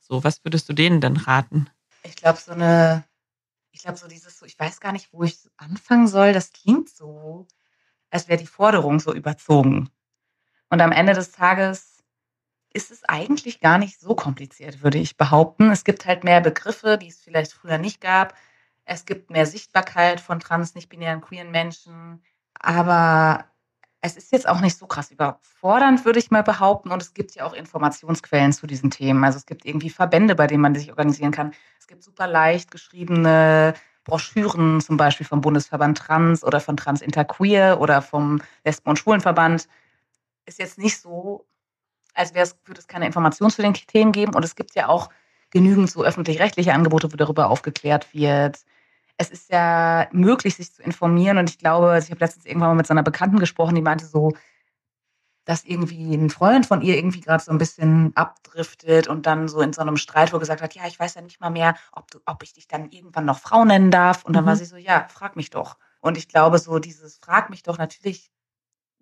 So, 0.00 0.24
was 0.24 0.44
würdest 0.44 0.68
du 0.68 0.72
denen 0.72 1.00
denn 1.00 1.16
raten? 1.16 1.68
Ich 2.02 2.16
glaube, 2.16 2.38
so 2.38 2.52
eine, 2.52 3.04
ich 3.70 3.82
glaube, 3.82 3.98
so 3.98 4.08
dieses, 4.08 4.38
so, 4.38 4.46
ich 4.46 4.58
weiß 4.58 4.80
gar 4.80 4.92
nicht, 4.92 5.12
wo 5.12 5.22
ich 5.22 5.38
anfangen 5.56 6.06
soll, 6.06 6.32
das 6.32 6.52
klingt 6.52 6.90
so, 6.90 7.46
als 8.10 8.28
wäre 8.28 8.38
die 8.38 8.46
Forderung 8.46 9.00
so 9.00 9.14
überzogen. 9.14 9.88
Und 10.68 10.80
am 10.80 10.92
Ende 10.92 11.14
des 11.14 11.32
Tages 11.32 11.91
ist 12.74 12.90
es 12.90 13.04
eigentlich 13.04 13.60
gar 13.60 13.78
nicht 13.78 14.00
so 14.00 14.14
kompliziert, 14.14 14.82
würde 14.82 14.98
ich 14.98 15.16
behaupten. 15.16 15.70
Es 15.70 15.84
gibt 15.84 16.06
halt 16.06 16.24
mehr 16.24 16.40
Begriffe, 16.40 16.98
die 16.98 17.08
es 17.08 17.20
vielleicht 17.20 17.52
früher 17.52 17.78
nicht 17.78 18.00
gab. 18.00 18.34
Es 18.84 19.04
gibt 19.06 19.30
mehr 19.30 19.46
Sichtbarkeit 19.46 20.20
von 20.20 20.40
trans, 20.40 20.74
nicht-binären, 20.74 21.20
queeren 21.20 21.50
Menschen. 21.50 22.22
Aber 22.54 23.44
es 24.00 24.16
ist 24.16 24.32
jetzt 24.32 24.48
auch 24.48 24.60
nicht 24.60 24.76
so 24.76 24.86
krass 24.86 25.10
überfordernd, 25.10 26.04
würde 26.04 26.18
ich 26.18 26.30
mal 26.30 26.42
behaupten. 26.42 26.90
Und 26.90 27.00
es 27.02 27.14
gibt 27.14 27.34
ja 27.34 27.44
auch 27.44 27.52
Informationsquellen 27.52 28.52
zu 28.52 28.66
diesen 28.66 28.90
Themen. 28.90 29.22
Also 29.24 29.38
es 29.38 29.46
gibt 29.46 29.64
irgendwie 29.64 29.90
Verbände, 29.90 30.34
bei 30.34 30.46
denen 30.48 30.62
man 30.62 30.74
sich 30.74 30.90
organisieren 30.90 31.30
kann. 31.30 31.52
Es 31.78 31.86
gibt 31.86 32.02
super 32.02 32.26
leicht 32.26 32.70
geschriebene 32.70 33.74
Broschüren, 34.04 34.80
zum 34.80 34.96
Beispiel 34.96 35.26
vom 35.26 35.40
Bundesverband 35.40 35.98
Trans 35.98 36.42
oder 36.42 36.60
von 36.60 36.76
Trans 36.76 37.02
Interqueer 37.02 37.80
oder 37.80 38.02
vom 38.02 38.42
Lesben- 38.64 38.90
und 38.90 38.98
Schwulenverband. 38.98 39.68
Ist 40.44 40.58
jetzt 40.58 40.78
nicht 40.78 41.00
so, 41.00 41.46
als 42.14 42.34
wäre 42.34 42.44
es, 42.44 42.56
würde 42.64 42.80
es 42.80 42.88
keine 42.88 43.06
Informationen 43.06 43.50
zu 43.50 43.62
den 43.62 43.74
Themen 43.74 44.12
geben. 44.12 44.34
Und 44.34 44.44
es 44.44 44.56
gibt 44.56 44.74
ja 44.74 44.88
auch 44.88 45.10
genügend 45.50 45.90
so 45.90 46.02
öffentlich-rechtliche 46.04 46.72
Angebote, 46.72 47.12
wo 47.12 47.16
darüber 47.16 47.50
aufgeklärt 47.50 48.12
wird 48.14 48.58
es 49.22 49.30
ist 49.30 49.50
ja 49.50 50.08
möglich, 50.12 50.56
sich 50.56 50.72
zu 50.72 50.82
informieren. 50.82 51.38
Und 51.38 51.50
ich 51.50 51.58
glaube, 51.58 51.90
also 51.90 52.06
ich 52.06 52.10
habe 52.10 52.20
letztens 52.20 52.46
irgendwann 52.46 52.70
mal 52.70 52.76
mit 52.76 52.86
so 52.86 52.94
einer 52.94 53.02
Bekannten 53.02 53.38
gesprochen, 53.38 53.74
die 53.74 53.82
meinte 53.82 54.06
so, 54.06 54.32
dass 55.44 55.64
irgendwie 55.64 56.14
ein 56.14 56.30
Freund 56.30 56.66
von 56.66 56.82
ihr 56.82 56.96
irgendwie 56.96 57.20
gerade 57.20 57.42
so 57.42 57.50
ein 57.50 57.58
bisschen 57.58 58.12
abdriftet 58.16 59.08
und 59.08 59.26
dann 59.26 59.48
so 59.48 59.60
in 59.60 59.72
so 59.72 59.80
einem 59.80 59.96
Streit, 59.96 60.32
wo 60.32 60.38
gesagt 60.38 60.62
hat, 60.62 60.74
ja, 60.74 60.86
ich 60.86 60.98
weiß 60.98 61.14
ja 61.14 61.20
nicht 61.20 61.40
mal 61.40 61.50
mehr, 61.50 61.76
ob, 61.92 62.10
du, 62.10 62.20
ob 62.26 62.42
ich 62.44 62.52
dich 62.52 62.68
dann 62.68 62.90
irgendwann 62.90 63.24
noch 63.24 63.40
Frau 63.40 63.64
nennen 63.64 63.90
darf. 63.90 64.24
Und 64.24 64.34
dann 64.34 64.44
mhm. 64.44 64.48
war 64.48 64.56
sie 64.56 64.64
so, 64.64 64.76
ja, 64.76 65.08
frag 65.08 65.34
mich 65.34 65.50
doch. 65.50 65.76
Und 66.00 66.16
ich 66.16 66.28
glaube, 66.28 66.58
so 66.58 66.78
dieses 66.78 67.18
Frag 67.18 67.50
mich 67.50 67.62
doch, 67.62 67.78
natürlich 67.78 68.30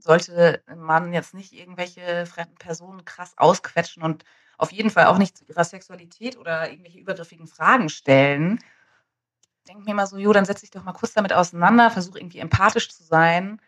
sollte 0.02 0.62
man 0.76 1.12
jetzt 1.12 1.34
nicht 1.34 1.52
irgendwelche 1.52 2.26
fremden 2.26 2.56
Personen 2.56 3.04
krass 3.04 3.34
ausquetschen 3.36 4.02
und 4.02 4.24
auf 4.58 4.72
jeden 4.72 4.90
Fall 4.90 5.06
auch 5.06 5.18
nicht 5.18 5.38
zu 5.38 5.44
ihrer 5.44 5.64
Sexualität 5.64 6.36
oder 6.36 6.70
irgendwelche 6.70 6.98
übergriffigen 6.98 7.46
Fragen 7.46 7.88
stellen 7.88 8.60
denke 9.70 9.84
mir 9.84 9.92
immer 9.92 10.06
so, 10.06 10.18
jo, 10.18 10.32
dann 10.32 10.44
setz 10.44 10.60
dich 10.60 10.70
doch 10.70 10.84
mal 10.84 10.92
kurz 10.92 11.12
damit 11.12 11.32
auseinander, 11.32 11.90
versuch 11.90 12.16
irgendwie 12.16 12.40
empathisch 12.40 12.90
zu 12.90 13.04
sein. 13.04 13.60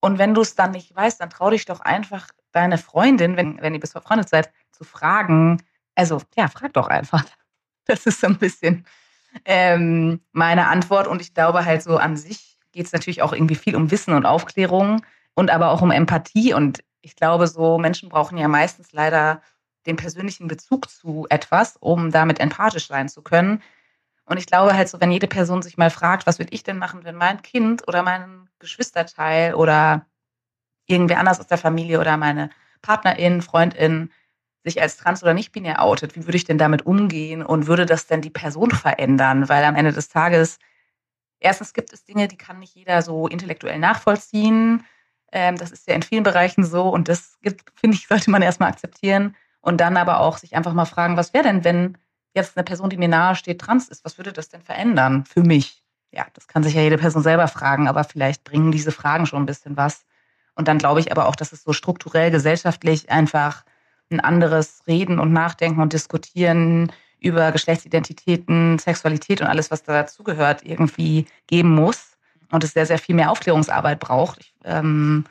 Und 0.00 0.18
wenn 0.18 0.34
du 0.34 0.40
es 0.42 0.54
dann 0.54 0.72
nicht 0.72 0.94
weißt, 0.94 1.20
dann 1.20 1.30
trau 1.30 1.50
dich 1.50 1.64
doch 1.64 1.80
einfach 1.80 2.28
deine 2.52 2.78
Freundin, 2.78 3.36
wenn, 3.36 3.60
wenn 3.60 3.74
ihr 3.74 3.80
bis 3.80 3.92
befreundet 3.92 4.28
seid, 4.28 4.52
zu 4.72 4.84
fragen. 4.84 5.62
Also, 5.94 6.20
ja, 6.36 6.48
frag 6.48 6.72
doch 6.72 6.88
einfach. 6.88 7.24
Das 7.84 8.04
ist 8.04 8.20
so 8.20 8.26
ein 8.26 8.36
bisschen 8.36 8.84
ähm, 9.46 10.20
meine 10.32 10.68
Antwort. 10.68 11.06
Und 11.06 11.22
ich 11.22 11.32
glaube 11.32 11.64
halt 11.64 11.82
so 11.82 11.96
an 11.96 12.18
sich 12.18 12.47
geht 12.78 12.86
es 12.86 12.92
natürlich 12.92 13.22
auch 13.22 13.32
irgendwie 13.32 13.56
viel 13.56 13.74
um 13.74 13.90
Wissen 13.90 14.14
und 14.14 14.24
Aufklärung 14.24 15.02
und 15.34 15.50
aber 15.50 15.72
auch 15.72 15.82
um 15.82 15.90
Empathie. 15.90 16.54
Und 16.54 16.84
ich 17.00 17.16
glaube, 17.16 17.48
so 17.48 17.76
Menschen 17.76 18.08
brauchen 18.08 18.38
ja 18.38 18.46
meistens 18.46 18.92
leider 18.92 19.42
den 19.84 19.96
persönlichen 19.96 20.46
Bezug 20.46 20.88
zu 20.88 21.26
etwas, 21.28 21.76
um 21.76 22.12
damit 22.12 22.38
empathisch 22.38 22.86
sein 22.86 23.08
zu 23.08 23.22
können. 23.22 23.62
Und 24.26 24.36
ich 24.36 24.46
glaube 24.46 24.74
halt 24.74 24.88
so, 24.88 25.00
wenn 25.00 25.10
jede 25.10 25.26
Person 25.26 25.60
sich 25.60 25.76
mal 25.76 25.90
fragt, 25.90 26.26
was 26.26 26.38
würde 26.38 26.52
ich 26.52 26.62
denn 26.62 26.78
machen, 26.78 27.04
wenn 27.04 27.16
mein 27.16 27.42
Kind 27.42 27.88
oder 27.88 28.04
mein 28.04 28.48
Geschwisterteil 28.60 29.54
oder 29.54 30.06
irgendwer 30.86 31.18
anders 31.18 31.40
aus 31.40 31.48
der 31.48 31.58
Familie 31.58 31.98
oder 31.98 32.16
meine 32.16 32.50
Partnerin, 32.80 33.42
Freundin 33.42 34.12
sich 34.62 34.80
als 34.80 34.98
trans 34.98 35.22
oder 35.24 35.34
nicht 35.34 35.50
binär 35.50 35.82
outet, 35.82 36.14
wie 36.14 36.26
würde 36.26 36.36
ich 36.36 36.44
denn 36.44 36.58
damit 36.58 36.86
umgehen 36.86 37.42
und 37.42 37.66
würde 37.66 37.86
das 37.86 38.06
denn 38.06 38.20
die 38.20 38.30
Person 38.30 38.70
verändern? 38.70 39.48
Weil 39.48 39.64
am 39.64 39.74
Ende 39.74 39.92
des 39.92 40.10
Tages, 40.10 40.58
erstens 41.40 41.72
gibt 41.72 41.92
es 41.92 42.04
Dinge, 42.04 42.28
die 42.28 42.36
kann 42.36 42.58
nicht 42.58 42.74
jeder 42.74 43.02
so 43.02 43.26
intellektuell 43.28 43.78
nachvollziehen. 43.78 44.84
Ähm, 45.32 45.56
das 45.56 45.70
ist 45.70 45.86
ja 45.88 45.94
in 45.94 46.02
vielen 46.02 46.22
Bereichen 46.22 46.64
so 46.64 46.88
und 46.88 47.08
das, 47.08 47.38
finde 47.74 47.96
ich, 47.96 48.06
sollte 48.08 48.30
man 48.30 48.42
erstmal 48.42 48.70
akzeptieren. 48.70 49.36
Und 49.60 49.80
dann 49.80 49.96
aber 49.96 50.20
auch 50.20 50.38
sich 50.38 50.56
einfach 50.56 50.72
mal 50.72 50.84
fragen, 50.84 51.16
was 51.16 51.34
wäre 51.34 51.44
denn, 51.44 51.64
wenn 51.64 51.98
jetzt 52.34 52.56
eine 52.56 52.64
Person, 52.64 52.90
die 52.90 52.96
mir 52.96 53.08
nahe 53.08 53.34
steht, 53.34 53.60
trans 53.60 53.88
ist, 53.88 54.04
was 54.04 54.16
würde 54.16 54.32
das 54.32 54.48
denn 54.48 54.62
verändern 54.62 55.24
für 55.24 55.42
mich? 55.42 55.82
Ja, 56.12 56.26
das 56.32 56.46
kann 56.46 56.62
sich 56.62 56.74
ja 56.74 56.80
jede 56.80 56.96
Person 56.96 57.22
selber 57.22 57.48
fragen, 57.48 57.88
aber 57.88 58.04
vielleicht 58.04 58.44
bringen 58.44 58.72
diese 58.72 58.92
Fragen 58.92 59.26
schon 59.26 59.42
ein 59.42 59.46
bisschen 59.46 59.76
was. 59.76 60.06
Und 60.54 60.68
dann 60.68 60.78
glaube 60.78 61.00
ich 61.00 61.12
aber 61.12 61.26
auch, 61.26 61.36
dass 61.36 61.52
es 61.52 61.62
so 61.62 61.72
strukturell 61.72 62.30
gesellschaftlich 62.30 63.10
einfach 63.10 63.64
ein 64.10 64.20
anderes 64.20 64.82
Reden 64.86 65.18
und 65.18 65.32
Nachdenken 65.32 65.80
und 65.80 65.92
Diskutieren 65.92 66.90
über 67.20 67.52
Geschlechtsidentitäten, 67.52 68.78
Sexualität 68.78 69.40
und 69.40 69.46
alles, 69.46 69.70
was 69.70 69.82
dazugehört, 69.82 70.64
irgendwie 70.64 71.26
geben 71.46 71.74
muss. 71.74 72.16
Und 72.50 72.64
es 72.64 72.72
sehr, 72.72 72.86
sehr 72.86 72.98
viel 72.98 73.14
mehr 73.14 73.30
Aufklärungsarbeit 73.30 74.00
braucht. 74.00 74.40
Ich, 74.40 74.54
ähm, 74.64 75.24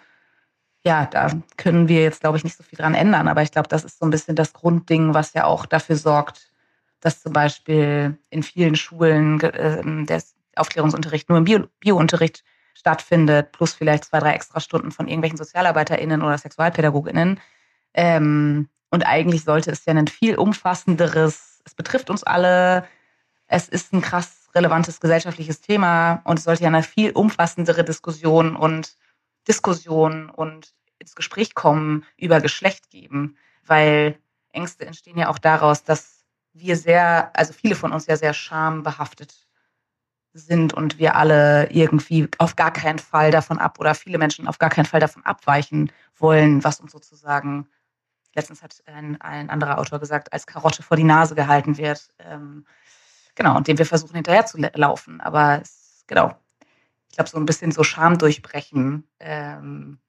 ja, 0.84 1.06
da 1.06 1.32
können 1.58 1.88
wir 1.88 2.04
jetzt, 2.04 2.22
glaube 2.22 2.38
ich, 2.38 2.44
nicht 2.44 2.56
so 2.56 2.64
viel 2.64 2.78
dran 2.78 2.94
ändern. 2.94 3.28
Aber 3.28 3.42
ich 3.42 3.52
glaube, 3.52 3.68
das 3.70 3.84
ist 3.84 4.00
so 4.00 4.06
ein 4.06 4.12
bisschen 4.12 4.36
das 4.36 4.54
Grundding, 4.54 5.14
was 5.14 5.34
ja 5.34 5.46
auch 5.46 5.66
dafür 5.66 5.96
sorgt, 5.96 6.52
dass 7.00 7.22
zum 7.22 7.34
Beispiel 7.34 8.18
in 8.30 8.44
vielen 8.44 8.76
Schulen 8.76 9.40
äh, 9.42 10.06
der 10.06 10.22
Aufklärungsunterricht 10.56 11.30
nur 11.30 11.38
im 11.38 11.44
Bio 11.46 11.68
Biounterricht 11.80 12.44
stattfindet, 12.74 13.52
plus 13.52 13.74
vielleicht 13.74 14.06
zwei, 14.06 14.20
drei 14.20 14.34
Extrastunden 14.34 14.92
von 14.92 15.08
irgendwelchen 15.08 15.38
SozialarbeiterInnen 15.38 16.22
oder 16.22 16.38
SexualpädagogInnen. 16.38 17.40
Ähm, 17.94 18.70
und 18.92 19.06
eigentlich 19.06 19.44
sollte 19.44 19.72
es 19.72 19.86
ja 19.86 19.94
ein 19.94 20.08
viel 20.08 20.36
umfassenderes, 20.36 21.57
es 21.68 21.76
betrifft 21.76 22.10
uns 22.10 22.24
alle, 22.24 22.88
es 23.48 23.68
ist 23.68 23.94
ein 23.94 24.02
krass 24.02 24.50
relevantes 24.56 25.00
gesellschaftliches 25.00 25.60
Thema 25.62 26.22
und 26.24 26.40
es 26.40 26.46
sollte 26.46 26.64
ja 26.64 26.70
eine 26.70 26.82
viel 26.82 27.12
umfassendere 27.12 27.84
Diskussion 27.84 28.56
und 28.56 28.96
Diskussion 29.48 30.30
und 30.30 30.74
ins 30.98 31.14
Gespräch 31.14 31.54
kommen 31.56 32.06
über 32.16 32.40
Geschlecht 32.40 32.90
geben, 32.90 33.38
weil 33.66 34.18
Ängste 34.52 34.86
entstehen 34.86 35.18
ja 35.18 35.28
auch 35.28 35.38
daraus, 35.38 35.84
dass 35.84 36.24
wir 36.54 36.78
sehr, 36.78 37.32
also 37.36 37.54
viele 37.54 37.76
von 37.76 37.92
uns 37.92 38.08
ja 38.08 38.16
sehr 38.16 38.34
schambehaftet 38.34 39.36
sind 40.34 40.74
und 40.74 40.98
wir 41.00 41.16
alle 41.16 41.70
irgendwie 41.70 42.30
auf 42.38 42.56
gar 42.56 42.72
keinen 42.72 43.00
Fall 43.00 43.32
davon 43.32 43.60
ab 43.60 43.80
oder 43.80 43.94
viele 43.94 44.18
Menschen 44.18 44.48
auf 44.48 44.58
gar 44.58 44.70
keinen 44.70 44.86
Fall 44.86 45.02
davon 45.02 45.26
abweichen 45.26 45.92
wollen, 46.16 46.64
was 46.64 46.80
uns 46.80 46.94
sozusagen, 46.94 47.68
letztens 48.38 48.62
hat 48.62 48.82
ein, 48.86 49.20
ein 49.20 49.50
anderer 49.50 49.80
Autor 49.80 50.00
gesagt, 50.00 50.32
als 50.32 50.48
Karotte 50.48 50.84
vor 50.84 50.96
die 50.96 51.04
Nase 51.04 51.36
gehalten 51.36 51.78
wird. 51.78 52.14
Ähm, 52.20 52.66
genau, 53.36 53.58
und 53.58 53.68
dem 53.68 53.78
wir 53.78 53.86
versuchen 53.86 54.16
hinterher 54.16 54.46
zu 54.46 54.58
laufen. 54.58 55.20
Aber 55.20 55.62
es, 55.62 56.04
genau, 56.08 56.38
ich 57.10 57.16
glaube, 57.16 57.30
so 57.30 57.38
ein 57.38 57.46
bisschen 57.46 57.72
so 57.72 57.84
Scham 57.84 58.18
durchbrechen 58.18 59.08
ähm, 59.20 60.00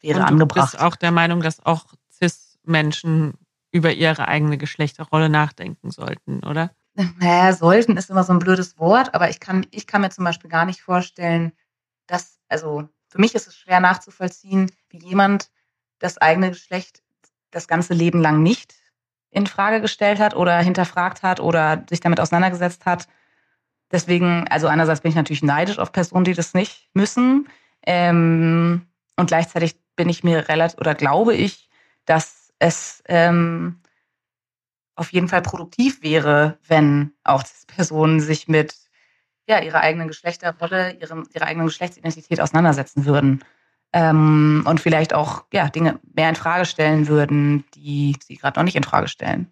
wäre 0.00 0.18
und 0.18 0.26
du 0.26 0.32
angebracht. 0.32 0.72
bist 0.72 0.82
auch 0.82 0.96
der 0.96 1.12
Meinung, 1.12 1.40
dass 1.40 1.64
auch 1.64 1.86
CIS-Menschen 2.12 3.34
über 3.70 3.92
ihre 3.92 4.26
eigene 4.26 4.58
Geschlechterrolle 4.58 5.30
nachdenken 5.30 5.90
sollten, 5.90 6.44
oder? 6.44 6.70
Naja, 7.20 7.52
sollten 7.52 7.96
ist 7.96 8.10
immer 8.10 8.24
so 8.24 8.32
ein 8.32 8.40
blödes 8.40 8.78
Wort, 8.78 9.14
aber 9.14 9.30
ich 9.30 9.38
kann, 9.38 9.64
ich 9.70 9.86
kann 9.86 10.00
mir 10.00 10.10
zum 10.10 10.24
Beispiel 10.24 10.50
gar 10.50 10.64
nicht 10.64 10.82
vorstellen, 10.82 11.52
dass, 12.08 12.40
also 12.48 12.88
für 13.08 13.20
mich 13.20 13.34
ist 13.36 13.46
es 13.46 13.56
schwer 13.56 13.78
nachzuvollziehen, 13.78 14.70
wie 14.90 14.98
jemand 14.98 15.50
das 16.00 16.18
eigene 16.18 16.50
Geschlecht 16.50 17.02
das 17.52 17.68
ganze 17.68 17.94
Leben 17.94 18.20
lang 18.20 18.42
nicht 18.42 18.74
in 19.30 19.46
Frage 19.46 19.80
gestellt 19.80 20.18
hat 20.18 20.34
oder 20.34 20.58
hinterfragt 20.58 21.22
hat 21.22 21.38
oder 21.40 21.84
sich 21.88 22.00
damit 22.00 22.18
auseinandergesetzt 22.20 22.84
hat. 22.84 23.06
Deswegen, 23.92 24.46
also 24.48 24.66
einerseits 24.66 25.00
bin 25.00 25.10
ich 25.10 25.16
natürlich 25.16 25.42
neidisch 25.42 25.78
auf 25.78 25.92
Personen, 25.92 26.24
die 26.24 26.34
das 26.34 26.54
nicht 26.54 26.88
müssen. 26.94 27.48
Ähm, 27.86 28.86
und 29.16 29.26
gleichzeitig 29.26 29.76
bin 29.96 30.08
ich 30.08 30.24
mir 30.24 30.48
relativ 30.48 30.78
oder 30.78 30.94
glaube 30.94 31.34
ich, 31.34 31.68
dass 32.06 32.52
es 32.58 33.02
ähm, 33.06 33.80
auf 34.94 35.12
jeden 35.12 35.28
Fall 35.28 35.42
produktiv 35.42 36.02
wäre, 36.02 36.58
wenn 36.66 37.12
auch 37.24 37.42
Personen 37.66 38.20
sich 38.20 38.48
mit 38.48 38.74
ja, 39.48 39.60
ihrer 39.60 39.80
eigenen 39.80 40.08
Geschlechterrolle, 40.08 40.92
ihrem, 41.00 41.26
ihrer 41.34 41.46
eigenen 41.46 41.66
Geschlechtsidentität 41.66 42.40
auseinandersetzen 42.40 43.04
würden. 43.06 43.44
Ähm, 43.92 44.62
und 44.66 44.80
vielleicht 44.80 45.14
auch 45.14 45.44
ja, 45.52 45.68
Dinge 45.68 45.98
mehr 46.14 46.28
in 46.28 46.36
Frage 46.36 46.64
stellen 46.64 47.08
würden, 47.08 47.64
die 47.74 48.16
sie 48.24 48.36
gerade 48.36 48.58
noch 48.58 48.64
nicht 48.64 48.76
in 48.76 48.84
Frage 48.84 49.08
stellen. 49.08 49.48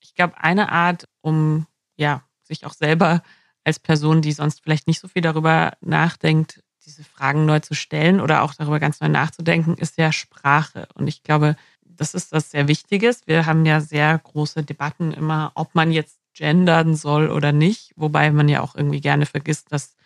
Ich 0.00 0.14
glaube, 0.14 0.34
eine 0.38 0.70
Art, 0.70 1.08
um 1.20 1.66
ja, 1.96 2.22
sich 2.42 2.64
auch 2.66 2.72
selber 2.72 3.22
als 3.64 3.78
Person, 3.78 4.22
die 4.22 4.32
sonst 4.32 4.62
vielleicht 4.62 4.86
nicht 4.86 5.00
so 5.00 5.08
viel 5.08 5.22
darüber 5.22 5.72
nachdenkt, 5.80 6.62
diese 6.86 7.04
Fragen 7.04 7.44
neu 7.44 7.60
zu 7.60 7.74
stellen 7.74 8.20
oder 8.20 8.42
auch 8.42 8.54
darüber 8.54 8.80
ganz 8.80 9.00
neu 9.00 9.08
nachzudenken, 9.08 9.74
ist 9.74 9.98
ja 9.98 10.10
Sprache. 10.10 10.88
Und 10.94 11.06
ich 11.06 11.22
glaube, 11.22 11.56
das 11.84 12.14
ist 12.14 12.32
das 12.32 12.50
sehr 12.50 12.68
Wichtiges. 12.68 13.26
Wir 13.26 13.44
haben 13.44 13.66
ja 13.66 13.80
sehr 13.80 14.18
große 14.18 14.62
Debatten 14.62 15.12
immer, 15.12 15.52
ob 15.54 15.74
man 15.74 15.92
jetzt 15.92 16.18
gendern 16.34 16.94
soll 16.94 17.30
oder 17.30 17.52
nicht, 17.52 17.92
wobei 17.96 18.30
man 18.30 18.48
ja 18.48 18.62
auch 18.62 18.74
irgendwie 18.74 19.00
gerne 19.00 19.26
vergisst, 19.26 19.72
dass 19.72 19.96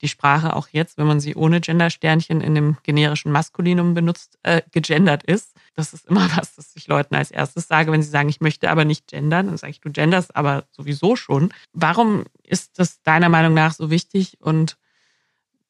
die 0.00 0.08
Sprache 0.08 0.56
auch 0.56 0.68
jetzt, 0.68 0.98
wenn 0.98 1.06
man 1.06 1.20
sie 1.20 1.34
ohne 1.34 1.60
Gendersternchen 1.60 2.40
in 2.40 2.54
dem 2.54 2.76
generischen 2.82 3.32
Maskulinum 3.32 3.94
benutzt, 3.94 4.38
äh, 4.42 4.62
gegendert 4.72 5.22
ist. 5.22 5.54
Das 5.74 5.92
ist 5.92 6.06
immer 6.06 6.28
was, 6.36 6.54
das 6.54 6.74
ich 6.74 6.88
Leuten 6.88 7.14
als 7.14 7.30
erstes 7.30 7.68
sage, 7.68 7.92
wenn 7.92 8.02
sie 8.02 8.10
sagen, 8.10 8.28
ich 8.28 8.40
möchte 8.40 8.70
aber 8.70 8.84
nicht 8.84 9.08
gendern, 9.08 9.46
dann 9.46 9.56
sage 9.56 9.72
ich, 9.72 9.80
du 9.80 9.90
genderst 9.90 10.34
aber 10.36 10.64
sowieso 10.70 11.16
schon. 11.16 11.52
Warum 11.72 12.24
ist 12.42 12.78
das 12.78 13.02
deiner 13.02 13.28
Meinung 13.28 13.54
nach 13.54 13.72
so 13.72 13.90
wichtig 13.90 14.38
und 14.40 14.76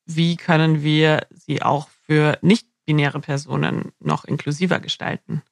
wie 0.07 0.37
können 0.37 0.83
wir 0.83 1.27
sie 1.31 1.63
auch 1.63 1.89
für 2.07 2.39
nicht-binäre 2.43 3.21
Personen 3.21 3.93
noch 4.01 4.25
inklusiver 4.25 4.81
gestalten? 4.81 5.43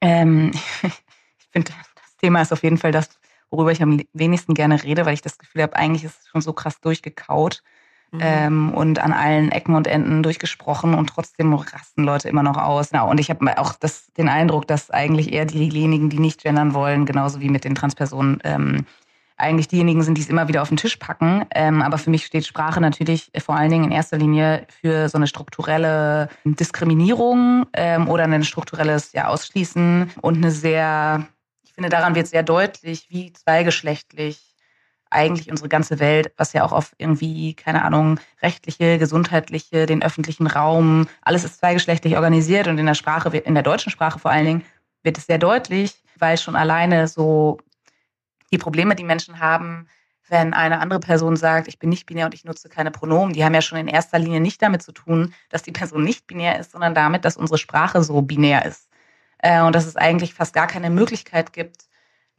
Ähm, 0.00 0.52
ich 0.82 1.46
finde, 1.50 1.72
das 1.94 2.16
Thema 2.18 2.42
ist 2.42 2.52
auf 2.52 2.62
jeden 2.62 2.78
Fall 2.78 2.92
das, 2.92 3.08
worüber 3.52 3.70
ich 3.70 3.82
am 3.82 4.00
wenigsten 4.14 4.54
gerne 4.54 4.82
rede, 4.82 5.06
weil 5.06 5.14
ich 5.14 5.22
das 5.22 5.38
Gefühl 5.38 5.62
habe, 5.62 5.76
eigentlich 5.76 6.04
ist 6.04 6.22
es 6.22 6.28
schon 6.28 6.40
so 6.40 6.52
krass 6.52 6.80
durchgekaut 6.80 7.62
mhm. 8.10 8.20
ähm, 8.20 8.74
und 8.74 8.98
an 8.98 9.12
allen 9.12 9.52
Ecken 9.52 9.74
und 9.74 9.86
Enden 9.86 10.22
durchgesprochen 10.22 10.94
und 10.94 11.08
trotzdem 11.08 11.52
rasten 11.54 12.02
Leute 12.02 12.28
immer 12.28 12.42
noch 12.42 12.56
aus. 12.56 12.90
Ja, 12.90 13.02
und 13.02 13.20
ich 13.20 13.30
habe 13.30 13.58
auch 13.58 13.74
das, 13.74 14.12
den 14.14 14.28
Eindruck, 14.28 14.66
dass 14.66 14.90
eigentlich 14.90 15.32
eher 15.32 15.44
diejenigen, 15.44 16.08
die 16.08 16.18
nicht 16.18 16.42
gendern 16.42 16.74
wollen, 16.74 17.06
genauso 17.06 17.40
wie 17.40 17.50
mit 17.50 17.64
den 17.64 17.74
Transpersonen, 17.74 18.40
ähm, 18.42 18.86
eigentlich 19.36 19.68
diejenigen 19.68 20.02
sind, 20.02 20.16
die 20.16 20.22
es 20.22 20.28
immer 20.28 20.46
wieder 20.46 20.62
auf 20.62 20.68
den 20.68 20.76
Tisch 20.76 20.96
packen. 20.96 21.44
Ähm, 21.54 21.82
aber 21.82 21.98
für 21.98 22.10
mich 22.10 22.24
steht 22.24 22.46
Sprache 22.46 22.80
natürlich 22.80 23.30
vor 23.38 23.56
allen 23.56 23.70
Dingen 23.70 23.84
in 23.84 23.90
erster 23.90 24.16
Linie 24.16 24.66
für 24.80 25.08
so 25.08 25.18
eine 25.18 25.26
strukturelle 25.26 26.28
Diskriminierung 26.44 27.66
ähm, 27.72 28.08
oder 28.08 28.24
ein 28.24 28.44
strukturelles 28.44 29.12
ja, 29.12 29.26
Ausschließen 29.26 30.10
und 30.20 30.36
eine 30.36 30.52
sehr 30.52 31.26
ich 31.72 31.76
finde, 31.76 31.88
daran 31.88 32.14
wird 32.14 32.26
sehr 32.26 32.42
deutlich, 32.42 33.06
wie 33.08 33.32
zweigeschlechtlich 33.32 34.54
eigentlich 35.08 35.50
unsere 35.50 35.70
ganze 35.70 36.00
Welt, 36.00 36.30
was 36.36 36.52
ja 36.52 36.64
auch 36.64 36.72
auf 36.72 36.92
irgendwie, 36.98 37.54
keine 37.54 37.82
Ahnung, 37.82 38.20
rechtliche, 38.42 38.98
gesundheitliche, 38.98 39.86
den 39.86 40.02
öffentlichen 40.02 40.46
Raum, 40.46 41.08
alles 41.22 41.44
ist 41.44 41.60
zweigeschlechtlich 41.60 42.16
organisiert 42.16 42.66
und 42.66 42.76
in 42.76 42.84
der 42.84 42.92
Sprache, 42.92 43.34
in 43.38 43.54
der 43.54 43.62
deutschen 43.62 43.90
Sprache 43.90 44.18
vor 44.18 44.30
allen 44.30 44.44
Dingen, 44.44 44.64
wird 45.02 45.16
es 45.16 45.24
sehr 45.24 45.38
deutlich, 45.38 45.94
weil 46.18 46.36
schon 46.36 46.56
alleine 46.56 47.08
so 47.08 47.56
die 48.50 48.58
Probleme, 48.58 48.94
die 48.94 49.04
Menschen 49.04 49.40
haben, 49.40 49.88
wenn 50.28 50.52
eine 50.52 50.78
andere 50.78 51.00
Person 51.00 51.36
sagt, 51.36 51.68
ich 51.68 51.78
bin 51.78 51.88
nicht 51.88 52.04
binär 52.04 52.26
und 52.26 52.34
ich 52.34 52.44
nutze 52.44 52.68
keine 52.68 52.90
Pronomen, 52.90 53.32
die 53.32 53.46
haben 53.46 53.54
ja 53.54 53.62
schon 53.62 53.78
in 53.78 53.88
erster 53.88 54.18
Linie 54.18 54.40
nicht 54.40 54.60
damit 54.60 54.82
zu 54.82 54.92
tun, 54.92 55.32
dass 55.48 55.62
die 55.62 55.72
Person 55.72 56.04
nicht 56.04 56.26
binär 56.26 56.58
ist, 56.58 56.72
sondern 56.72 56.94
damit, 56.94 57.24
dass 57.24 57.38
unsere 57.38 57.56
Sprache 57.56 58.02
so 58.02 58.20
binär 58.20 58.66
ist 58.66 58.91
äh, 59.42 59.60
und 59.60 59.74
dass 59.74 59.86
es 59.86 59.96
eigentlich 59.96 60.34
fast 60.34 60.54
gar 60.54 60.66
keine 60.66 60.88
Möglichkeit 60.88 61.52
gibt, 61.52 61.84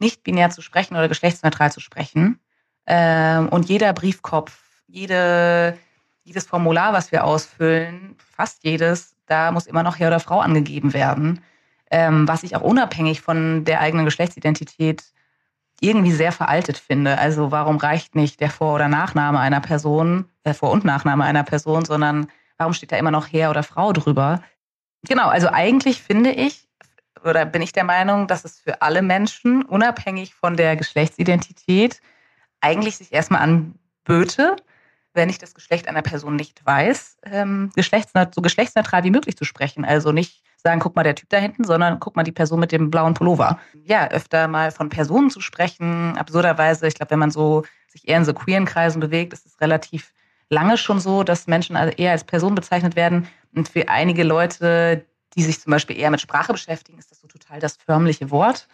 nicht 0.00 0.24
binär 0.24 0.50
zu 0.50 0.60
sprechen 0.60 0.94
oder 0.94 1.08
geschlechtsneutral 1.08 1.70
zu 1.70 1.80
sprechen. 1.80 2.40
Äh, 2.86 3.38
und 3.38 3.68
jeder 3.68 3.92
Briefkopf, 3.92 4.58
jede, 4.88 5.78
jedes 6.24 6.46
Formular, 6.46 6.92
was 6.92 7.12
wir 7.12 7.24
ausfüllen, 7.24 8.16
fast 8.18 8.64
jedes, 8.64 9.14
da 9.26 9.52
muss 9.52 9.66
immer 9.66 9.82
noch 9.82 9.98
Herr 9.98 10.08
oder 10.08 10.20
Frau 10.20 10.40
angegeben 10.40 10.92
werden, 10.92 11.40
ähm, 11.90 12.26
was 12.26 12.42
ich 12.42 12.56
auch 12.56 12.62
unabhängig 12.62 13.20
von 13.20 13.64
der 13.64 13.80
eigenen 13.80 14.04
Geschlechtsidentität 14.04 15.04
irgendwie 15.80 16.12
sehr 16.12 16.32
veraltet 16.32 16.78
finde. 16.78 17.18
Also 17.18 17.50
warum 17.50 17.76
reicht 17.76 18.14
nicht 18.14 18.40
der 18.40 18.50
Vor- 18.50 18.74
oder 18.74 18.88
Nachname 18.88 19.38
einer 19.38 19.60
Person, 19.60 20.26
der 20.44 20.54
Vor- 20.54 20.70
und 20.70 20.84
Nachname 20.84 21.24
einer 21.24 21.42
Person, 21.42 21.84
sondern 21.84 22.28
warum 22.56 22.72
steht 22.72 22.92
da 22.92 22.96
immer 22.96 23.10
noch 23.10 23.32
Herr 23.32 23.50
oder 23.50 23.62
Frau 23.62 23.92
drüber? 23.92 24.42
Genau, 25.06 25.28
also 25.28 25.48
eigentlich 25.48 26.02
finde 26.02 26.30
ich, 26.30 26.63
oder 27.22 27.44
bin 27.46 27.62
ich 27.62 27.72
der 27.72 27.84
Meinung, 27.84 28.26
dass 28.26 28.44
es 28.44 28.58
für 28.58 28.82
alle 28.82 29.02
Menschen, 29.02 29.62
unabhängig 29.64 30.34
von 30.34 30.56
der 30.56 30.76
Geschlechtsidentität, 30.76 32.00
eigentlich 32.60 32.96
sich 32.96 33.12
erstmal 33.12 33.42
anböte, 33.42 34.56
wenn 35.12 35.28
ich 35.28 35.38
das 35.38 35.54
Geschlecht 35.54 35.88
einer 35.88 36.02
Person 36.02 36.36
nicht 36.36 36.64
weiß, 36.66 37.18
ähm, 37.24 37.70
geschlechtsneut 37.76 38.34
so 38.34 38.42
geschlechtsneutral 38.42 39.04
wie 39.04 39.10
möglich 39.10 39.36
zu 39.36 39.44
sprechen. 39.44 39.84
Also 39.84 40.10
nicht 40.10 40.42
sagen, 40.56 40.80
guck 40.80 40.96
mal 40.96 41.02
der 41.02 41.14
Typ 41.14 41.28
da 41.28 41.36
hinten, 41.36 41.64
sondern 41.64 42.00
guck 42.00 42.16
mal 42.16 42.24
die 42.24 42.32
Person 42.32 42.58
mit 42.58 42.72
dem 42.72 42.90
blauen 42.90 43.14
Pullover. 43.14 43.60
Ja, 43.84 44.08
öfter 44.08 44.48
mal 44.48 44.72
von 44.72 44.88
Personen 44.88 45.30
zu 45.30 45.40
sprechen, 45.40 46.16
absurderweise, 46.16 46.88
ich 46.88 46.94
glaube, 46.94 47.10
wenn 47.10 47.18
man 47.18 47.30
so 47.30 47.64
sich 47.88 48.08
eher 48.08 48.18
in 48.18 48.24
so 48.24 48.34
queeren 48.34 48.64
Kreisen 48.64 48.98
bewegt, 48.98 49.32
ist 49.32 49.46
es 49.46 49.60
relativ 49.60 50.12
lange 50.48 50.76
schon 50.76 51.00
so, 51.00 51.22
dass 51.22 51.46
Menschen 51.46 51.76
eher 51.76 52.12
als 52.12 52.24
Person 52.24 52.54
bezeichnet 52.54 52.96
werden. 52.96 53.28
Und 53.54 53.68
für 53.68 53.88
einige 53.88 54.24
Leute, 54.24 55.04
die 55.34 55.42
sich 55.42 55.60
zum 55.60 55.70
Beispiel 55.70 55.98
eher 55.98 56.10
mit 56.10 56.20
Sprache 56.20 56.52
beschäftigen, 56.52 56.98
ist 56.98 57.10
das 57.10 57.20
so 57.20 57.28
total 57.28 57.60
das 57.60 57.76
förmliche 57.76 58.30
Wort. 58.30 58.68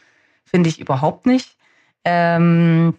Finde 0.45 0.69
ich 0.69 0.81
überhaupt 0.81 1.27
nicht. 1.27 1.57
Ähm, 2.05 2.97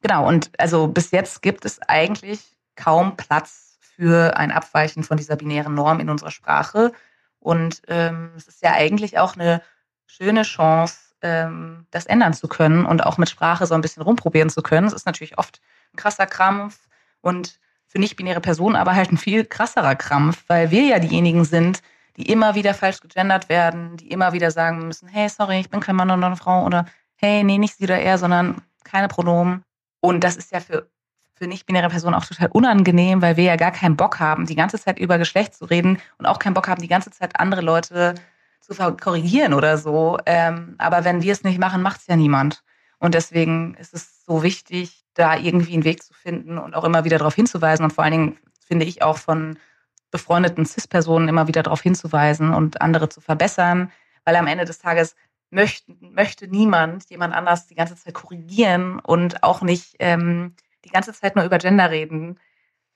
genau, 0.00 0.26
und 0.26 0.50
also 0.58 0.86
bis 0.88 1.10
jetzt 1.10 1.42
gibt 1.42 1.64
es 1.64 1.80
eigentlich 1.82 2.40
kaum 2.76 3.16
Platz 3.16 3.78
für 3.80 4.36
ein 4.36 4.50
Abweichen 4.50 5.04
von 5.04 5.16
dieser 5.16 5.36
binären 5.36 5.74
Norm 5.74 6.00
in 6.00 6.10
unserer 6.10 6.30
Sprache. 6.30 6.92
Und 7.38 7.82
ähm, 7.88 8.30
es 8.36 8.48
ist 8.48 8.62
ja 8.62 8.72
eigentlich 8.72 9.18
auch 9.18 9.34
eine 9.34 9.62
schöne 10.06 10.42
Chance, 10.42 10.96
ähm, 11.22 11.86
das 11.90 12.06
ändern 12.06 12.34
zu 12.34 12.48
können 12.48 12.84
und 12.84 13.04
auch 13.04 13.18
mit 13.18 13.30
Sprache 13.30 13.66
so 13.66 13.74
ein 13.74 13.80
bisschen 13.80 14.02
rumprobieren 14.02 14.50
zu 14.50 14.62
können. 14.62 14.86
Es 14.86 14.92
ist 14.92 15.06
natürlich 15.06 15.38
oft 15.38 15.60
ein 15.92 15.96
krasser 15.96 16.26
Krampf 16.26 16.88
und 17.20 17.58
für 17.86 17.98
nicht-binäre 17.98 18.40
Personen 18.40 18.76
aber 18.76 18.94
halt 18.94 19.12
ein 19.12 19.18
viel 19.18 19.44
krasserer 19.44 19.94
Krampf, 19.94 20.44
weil 20.46 20.70
wir 20.70 20.82
ja 20.82 20.98
diejenigen 20.98 21.44
sind, 21.44 21.82
die 22.16 22.30
immer 22.30 22.54
wieder 22.54 22.74
falsch 22.74 23.00
gegendert 23.00 23.48
werden, 23.48 23.96
die 23.96 24.10
immer 24.10 24.32
wieder 24.32 24.50
sagen 24.50 24.86
müssen, 24.86 25.08
hey, 25.08 25.28
sorry, 25.28 25.60
ich 25.60 25.70
bin 25.70 25.80
kein 25.80 25.96
Mann 25.96 26.10
oder 26.10 26.26
eine 26.26 26.36
Frau 26.36 26.64
oder 26.64 26.86
hey, 27.16 27.44
nee, 27.44 27.58
nicht 27.58 27.76
sie 27.76 27.84
oder 27.84 27.98
er, 27.98 28.18
sondern 28.18 28.62
keine 28.84 29.08
Pronomen. 29.08 29.64
Und 30.00 30.24
das 30.24 30.36
ist 30.36 30.52
ja 30.52 30.60
für, 30.60 30.88
für 31.34 31.46
nicht-binäre 31.46 31.88
Personen 31.88 32.14
auch 32.14 32.24
total 32.24 32.48
unangenehm, 32.48 33.22
weil 33.22 33.36
wir 33.36 33.44
ja 33.44 33.56
gar 33.56 33.70
keinen 33.70 33.96
Bock 33.96 34.18
haben, 34.18 34.46
die 34.46 34.56
ganze 34.56 34.78
Zeit 34.78 34.98
über 34.98 35.18
Geschlecht 35.18 35.54
zu 35.54 35.64
reden 35.64 35.98
und 36.18 36.26
auch 36.26 36.38
keinen 36.38 36.54
Bock 36.54 36.68
haben, 36.68 36.82
die 36.82 36.88
ganze 36.88 37.10
Zeit 37.10 37.38
andere 37.38 37.62
Leute 37.62 38.14
zu 38.60 38.74
korrigieren 38.96 39.54
oder 39.54 39.78
so. 39.78 40.18
Ähm, 40.26 40.74
aber 40.78 41.04
wenn 41.04 41.22
wir 41.22 41.32
es 41.32 41.44
nicht 41.44 41.58
machen, 41.58 41.82
macht 41.82 42.00
es 42.00 42.06
ja 42.06 42.16
niemand. 42.16 42.62
Und 42.98 43.14
deswegen 43.14 43.74
ist 43.74 43.94
es 43.94 44.24
so 44.24 44.42
wichtig, 44.42 45.04
da 45.14 45.36
irgendwie 45.36 45.74
einen 45.74 45.84
Weg 45.84 46.02
zu 46.02 46.14
finden 46.14 46.58
und 46.58 46.74
auch 46.74 46.84
immer 46.84 47.04
wieder 47.04 47.18
darauf 47.18 47.34
hinzuweisen 47.34 47.84
und 47.84 47.92
vor 47.92 48.04
allen 48.04 48.12
Dingen 48.12 48.38
finde 48.66 48.86
ich 48.86 49.02
auch 49.02 49.18
von 49.18 49.58
befreundeten 50.12 50.64
CIS-Personen 50.64 51.26
immer 51.26 51.48
wieder 51.48 51.64
darauf 51.64 51.82
hinzuweisen 51.82 52.54
und 52.54 52.80
andere 52.80 53.08
zu 53.08 53.20
verbessern, 53.20 53.90
weil 54.24 54.36
am 54.36 54.46
Ende 54.46 54.64
des 54.64 54.78
Tages 54.78 55.16
möchte, 55.50 55.92
möchte 56.00 56.46
niemand 56.46 57.10
jemand 57.10 57.34
anders 57.34 57.66
die 57.66 57.74
ganze 57.74 57.96
Zeit 57.96 58.14
korrigieren 58.14 59.00
und 59.00 59.42
auch 59.42 59.62
nicht 59.62 59.96
ähm, 59.98 60.54
die 60.84 60.90
ganze 60.90 61.12
Zeit 61.12 61.34
nur 61.34 61.44
über 61.44 61.58
Gender 61.58 61.90
reden. 61.90 62.38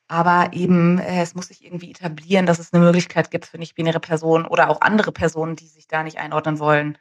Aber 0.09 0.51
eben, 0.53 0.99
äh, 0.99 1.23
es 1.23 1.35
muss 1.35 1.49
sich 1.49 1.65
irgendwie 1.65 1.91
etablieren, 1.91 2.47
dass 2.47 2.61
es 2.61 2.73
eine 2.73 2.85
Möglichkeit 2.85 3.31
gibt 3.31 3.47
für 3.47 3.59
nicht-binäre 3.59 3.99
Personen 3.99 4.47
oder 4.47 4.71
auch 4.71 4.81
andere 4.81 5.11
Personen, 5.11 5.57
die 5.57 5.67
sich 5.67 5.89
da 5.89 6.03
nicht 6.05 6.19
einordnen 6.19 6.61
wollen, 6.61 6.97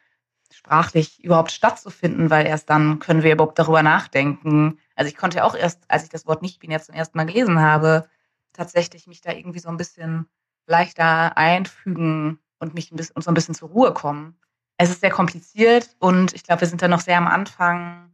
sprachlich 0.51 1.23
überhaupt 1.23 1.51
stattzufinden, 1.51 2.29
weil 2.29 2.47
erst 2.47 2.69
dann 2.69 2.99
können 2.99 3.23
wir 3.23 3.33
überhaupt 3.33 3.59
darüber 3.59 3.83
nachdenken. 3.83 4.79
Also 4.95 5.09
ich 5.09 5.17
konnte 5.17 5.43
auch 5.43 5.55
erst, 5.55 5.83
als 5.89 6.03
ich 6.03 6.09
das 6.09 6.25
Wort 6.25 6.41
nicht-binär 6.41 6.81
zum 6.81 6.95
ersten 6.95 7.17
Mal 7.17 7.25
gelesen 7.25 7.61
habe, 7.61 8.07
tatsächlich 8.55 9.07
mich 9.07 9.21
da 9.21 9.31
irgendwie 9.31 9.59
so 9.59 9.69
ein 9.69 9.77
bisschen 9.77 10.27
leichter 10.67 11.37
einfügen 11.37 12.39
und 12.59 12.73
mich 12.73 12.91
ein 12.91 12.95
bisschen, 12.95 13.15
und 13.15 13.23
so 13.23 13.31
ein 13.31 13.33
bisschen 13.33 13.55
zur 13.55 13.69
Ruhe 13.69 13.93
kommen. 13.93 14.37
Es 14.77 14.89
ist 14.89 15.01
sehr 15.01 15.09
kompliziert 15.09 15.95
und 15.99 16.33
ich 16.33 16.43
glaube, 16.43 16.61
wir 16.61 16.67
sind 16.67 16.81
da 16.81 16.87
noch 16.87 16.99
sehr 16.99 17.17
am 17.17 17.27
Anfang 17.27 18.11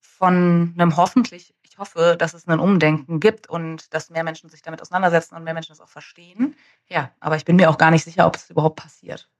von 0.00 0.74
einem 0.76 0.96
hoffentlich, 0.96 1.54
ich 1.62 1.78
hoffe, 1.78 2.16
dass 2.18 2.34
es 2.34 2.46
ein 2.46 2.60
Umdenken 2.60 3.20
gibt 3.20 3.48
und 3.48 3.92
dass 3.94 4.10
mehr 4.10 4.24
Menschen 4.24 4.50
sich 4.50 4.62
damit 4.62 4.82
auseinandersetzen 4.82 5.34
und 5.34 5.44
mehr 5.44 5.54
Menschen 5.54 5.72
es 5.72 5.80
auch 5.80 5.88
verstehen. 5.88 6.56
Ja, 6.88 7.10
aber 7.20 7.36
ich 7.36 7.44
bin 7.44 7.56
mir 7.56 7.70
auch 7.70 7.78
gar 7.78 7.90
nicht 7.90 8.04
sicher, 8.04 8.26
ob 8.26 8.36
es 8.36 8.50
überhaupt 8.50 8.76
passiert. 8.76 9.30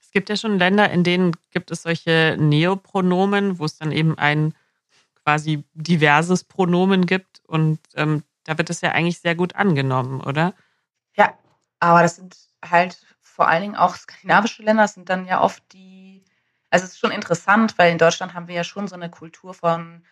Es 0.00 0.10
gibt 0.10 0.28
ja 0.28 0.36
schon 0.36 0.58
Länder, 0.58 0.90
in 0.90 1.04
denen 1.04 1.32
gibt 1.50 1.70
es 1.70 1.82
solche 1.82 2.36
Neopronomen, 2.38 3.58
wo 3.58 3.64
es 3.64 3.76
dann 3.76 3.92
eben 3.92 4.16
ein 4.16 4.54
quasi 5.24 5.64
diverses 5.74 6.44
Pronomen 6.44 7.06
gibt 7.06 7.42
und 7.46 7.80
ähm, 7.96 8.22
da 8.44 8.58
wird 8.58 8.70
es 8.70 8.80
ja 8.80 8.92
eigentlich 8.92 9.20
sehr 9.20 9.34
gut 9.34 9.54
angenommen, 9.56 10.20
oder? 10.20 10.54
Ja, 11.16 11.34
aber 11.80 12.02
das 12.02 12.16
sind 12.16 12.36
halt 12.64 13.04
vor 13.20 13.48
allen 13.48 13.62
Dingen 13.62 13.76
auch 13.76 13.96
skandinavische 13.96 14.62
Länder, 14.62 14.86
sind 14.86 15.08
dann 15.08 15.26
ja 15.26 15.40
oft 15.40 15.62
die, 15.72 16.24
also 16.70 16.84
es 16.84 16.92
ist 16.92 16.98
schon 16.98 17.10
interessant, 17.10 17.76
weil 17.78 17.90
in 17.90 17.98
Deutschland 17.98 18.34
haben 18.34 18.48
wir 18.48 18.54
ja 18.54 18.64
schon 18.64 18.86
so 18.86 18.94
eine 18.94 19.10
Kultur 19.10 19.54
von 19.54 20.04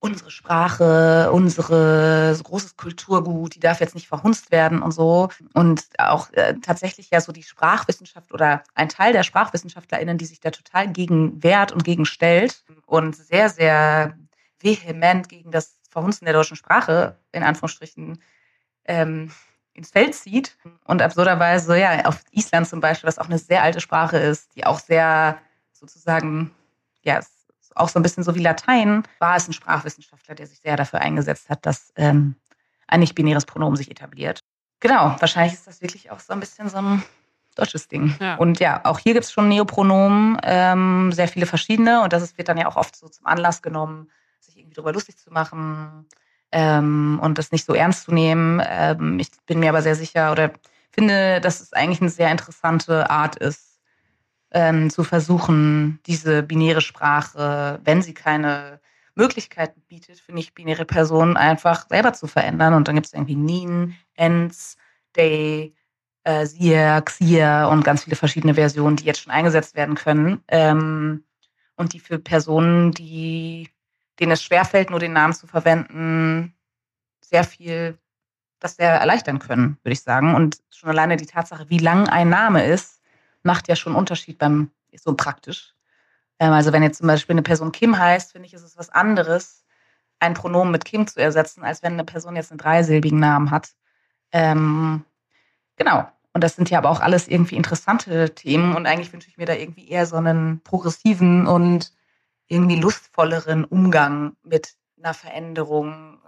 unsere 0.00 0.30
Sprache, 0.30 1.30
unsere 1.30 2.34
so 2.34 2.42
großes 2.42 2.76
Kulturgut, 2.76 3.54
die 3.54 3.60
darf 3.60 3.80
jetzt 3.80 3.94
nicht 3.94 4.08
verhunzt 4.08 4.50
werden 4.50 4.82
und 4.82 4.92
so. 4.92 5.28
Und 5.52 5.84
auch 5.98 6.32
äh, 6.32 6.54
tatsächlich 6.62 7.10
ja 7.10 7.20
so 7.20 7.32
die 7.32 7.42
Sprachwissenschaft 7.42 8.32
oder 8.32 8.64
ein 8.74 8.88
Teil 8.88 9.12
der 9.12 9.22
SprachwissenschaftlerInnen, 9.22 10.16
die 10.16 10.24
sich 10.24 10.40
da 10.40 10.50
total 10.50 10.90
gegen 10.90 11.42
wehrt 11.42 11.72
und 11.72 11.84
gegen 11.84 12.06
stellt 12.06 12.64
und 12.86 13.14
sehr, 13.14 13.50
sehr 13.50 14.16
vehement 14.58 15.28
gegen 15.28 15.50
das 15.50 15.79
Verhunzen 15.90 16.24
der 16.24 16.34
deutschen 16.34 16.56
Sprache, 16.56 17.16
in 17.32 17.42
Anführungsstrichen, 17.42 18.22
ähm, 18.84 19.30
ins 19.72 19.90
Feld 19.90 20.14
zieht. 20.14 20.56
Und 20.84 21.02
absurderweise, 21.02 21.78
ja, 21.78 22.04
auf 22.06 22.22
Island 22.30 22.68
zum 22.68 22.80
Beispiel, 22.80 23.08
was 23.08 23.18
auch 23.18 23.26
eine 23.26 23.38
sehr 23.38 23.62
alte 23.62 23.80
Sprache 23.80 24.18
ist, 24.18 24.54
die 24.54 24.64
auch 24.64 24.78
sehr 24.78 25.38
sozusagen, 25.72 26.52
ja, 27.02 27.20
auch 27.74 27.88
so 27.88 27.98
ein 27.98 28.02
bisschen 28.02 28.24
so 28.24 28.34
wie 28.34 28.40
Latein, 28.40 29.04
war 29.20 29.36
es 29.36 29.48
ein 29.48 29.52
Sprachwissenschaftler, 29.52 30.34
der 30.34 30.46
sich 30.46 30.60
sehr 30.60 30.76
dafür 30.76 31.00
eingesetzt 31.00 31.48
hat, 31.48 31.64
dass 31.66 31.92
ähm, 31.96 32.34
ein 32.88 33.00
nicht-binäres 33.00 33.46
Pronomen 33.46 33.76
sich 33.76 33.90
etabliert. 33.90 34.42
Genau, 34.80 35.14
wahrscheinlich 35.18 35.54
ist 35.54 35.66
das 35.66 35.80
wirklich 35.80 36.10
auch 36.10 36.18
so 36.18 36.32
ein 36.32 36.40
bisschen 36.40 36.68
so 36.68 36.78
ein 36.78 37.02
deutsches 37.54 37.88
Ding. 37.88 38.16
Ja. 38.20 38.36
Und 38.36 38.58
ja, 38.60 38.80
auch 38.84 38.98
hier 38.98 39.12
gibt 39.12 39.24
es 39.24 39.32
schon 39.32 39.48
Neopronomen, 39.48 40.38
ähm, 40.42 41.12
sehr 41.12 41.28
viele 41.28 41.46
verschiedene. 41.46 42.02
Und 42.02 42.12
das 42.12 42.22
ist, 42.22 42.38
wird 42.38 42.48
dann 42.48 42.58
ja 42.58 42.66
auch 42.66 42.76
oft 42.76 42.96
so 42.96 43.08
zum 43.08 43.26
Anlass 43.26 43.62
genommen, 43.62 44.10
irgendwie 44.70 44.74
darüber 44.74 44.92
lustig 44.92 45.18
zu 45.18 45.30
machen 45.30 46.06
ähm, 46.52 47.20
und 47.22 47.38
das 47.38 47.52
nicht 47.52 47.64
so 47.64 47.74
ernst 47.74 48.04
zu 48.04 48.12
nehmen. 48.12 48.62
Ähm, 48.64 49.18
ich 49.18 49.28
bin 49.46 49.60
mir 49.60 49.70
aber 49.70 49.82
sehr 49.82 49.94
sicher 49.94 50.32
oder 50.32 50.52
finde, 50.90 51.40
dass 51.40 51.60
es 51.60 51.72
eigentlich 51.72 52.00
eine 52.00 52.10
sehr 52.10 52.30
interessante 52.30 53.10
Art 53.10 53.36
ist, 53.36 53.80
ähm, 54.52 54.90
zu 54.90 55.04
versuchen, 55.04 56.00
diese 56.06 56.42
binäre 56.42 56.80
Sprache, 56.80 57.80
wenn 57.84 58.02
sie 58.02 58.14
keine 58.14 58.80
Möglichkeiten 59.14 59.80
bietet, 59.88 60.18
für 60.18 60.32
nicht-binäre 60.32 60.84
Personen 60.84 61.36
einfach 61.36 61.86
selber 61.88 62.12
zu 62.12 62.26
verändern. 62.26 62.74
Und 62.74 62.88
dann 62.88 62.96
gibt 62.96 63.06
es 63.06 63.12
irgendwie 63.12 63.36
Nin, 63.36 63.94
Ens, 64.14 64.76
Day, 65.16 65.74
äh, 66.24 66.46
Sia, 66.46 67.00
Xia 67.00 67.66
und 67.66 67.84
ganz 67.84 68.04
viele 68.04 68.16
verschiedene 68.16 68.54
Versionen, 68.54 68.96
die 68.96 69.04
jetzt 69.04 69.20
schon 69.20 69.32
eingesetzt 69.32 69.76
werden 69.76 69.94
können. 69.94 70.42
Ähm, 70.48 71.24
und 71.76 71.92
die 71.92 72.00
für 72.00 72.18
Personen, 72.18 72.92
die, 72.92 73.68
denen 74.20 74.32
es 74.32 74.42
schwerfällt, 74.42 74.90
nur 74.90 75.00
den 75.00 75.12
Namen 75.12 75.32
zu 75.32 75.46
verwenden, 75.46 76.54
sehr 77.20 77.44
viel, 77.44 77.98
das 78.60 78.76
sehr 78.76 78.90
erleichtern 78.90 79.38
können, 79.38 79.78
würde 79.82 79.92
ich 79.92 80.02
sagen. 80.02 80.34
Und 80.34 80.58
schon 80.70 80.90
alleine 80.90 81.16
die 81.16 81.26
Tatsache, 81.26 81.68
wie 81.70 81.78
lang 81.78 82.08
ein 82.08 82.28
Name 82.28 82.64
ist, 82.66 83.00
macht 83.42 83.68
ja 83.68 83.76
schon 83.76 83.92
einen 83.92 83.98
Unterschied 83.98 84.38
beim, 84.38 84.70
so 84.94 85.14
praktisch. 85.14 85.74
Ähm, 86.38 86.52
also 86.52 86.72
wenn 86.72 86.82
jetzt 86.82 86.98
zum 86.98 87.06
Beispiel 87.06 87.34
eine 87.34 87.42
Person 87.42 87.72
Kim 87.72 87.98
heißt, 87.98 88.32
finde 88.32 88.46
ich, 88.46 88.54
ist 88.54 88.62
es 88.62 88.76
was 88.78 88.90
anderes, 88.90 89.64
ein 90.20 90.34
Pronomen 90.34 90.72
mit 90.72 90.84
Kim 90.84 91.06
zu 91.06 91.20
ersetzen, 91.20 91.64
als 91.64 91.82
wenn 91.82 91.94
eine 91.94 92.04
Person 92.04 92.36
jetzt 92.36 92.50
einen 92.50 92.58
dreisilbigen 92.58 93.18
Namen 93.18 93.50
hat. 93.50 93.70
Ähm, 94.32 95.04
Genau. 95.80 96.06
Und 96.34 96.44
das 96.44 96.56
sind 96.56 96.68
ja 96.68 96.76
aber 96.76 96.90
auch 96.90 97.00
alles 97.00 97.26
irgendwie 97.26 97.56
interessante 97.56 98.34
Themen 98.34 98.76
und 98.76 98.86
eigentlich 98.86 99.14
wünsche 99.14 99.30
ich 99.30 99.38
mir 99.38 99.46
da 99.46 99.54
irgendwie 99.54 99.88
eher 99.88 100.04
so 100.04 100.16
einen 100.16 100.60
progressiven 100.60 101.46
und 101.46 101.94
irgendwie 102.50 102.76
lustvolleren 102.76 103.64
Umgang 103.64 104.36
mit 104.42 104.74
einer 104.98 105.14
Veränderung. 105.14 106.20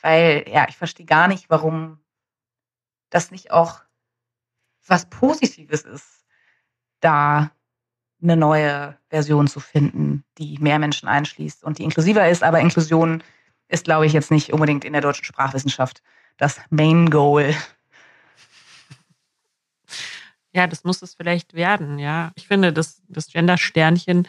Weil, 0.00 0.44
ja, 0.48 0.66
ich 0.68 0.76
verstehe 0.76 1.06
gar 1.06 1.28
nicht, 1.28 1.48
warum 1.48 2.00
das 3.10 3.30
nicht 3.30 3.52
auch 3.52 3.82
was 4.86 5.08
Positives 5.08 5.82
ist, 5.82 6.24
da 7.00 7.52
eine 8.20 8.36
neue 8.36 8.98
Version 9.10 9.46
zu 9.46 9.60
finden, 9.60 10.24
die 10.38 10.58
mehr 10.58 10.78
Menschen 10.78 11.08
einschließt 11.08 11.62
und 11.62 11.78
die 11.78 11.84
inklusiver 11.84 12.28
ist. 12.28 12.42
Aber 12.42 12.60
Inklusion 12.60 13.22
ist, 13.68 13.84
glaube 13.84 14.06
ich, 14.06 14.12
jetzt 14.12 14.30
nicht 14.30 14.52
unbedingt 14.52 14.84
in 14.84 14.92
der 14.92 15.02
deutschen 15.02 15.24
Sprachwissenschaft 15.24 16.02
das 16.36 16.60
Main 16.70 17.10
Goal 17.10 17.54
ja, 20.52 20.66
das 20.66 20.84
muss 20.84 21.02
es 21.02 21.14
vielleicht 21.14 21.54
werden, 21.54 21.98
ja. 21.98 22.32
Ich 22.34 22.46
finde, 22.46 22.72
das, 22.72 23.02
das 23.08 23.28
Gender-Sternchen 23.28 24.28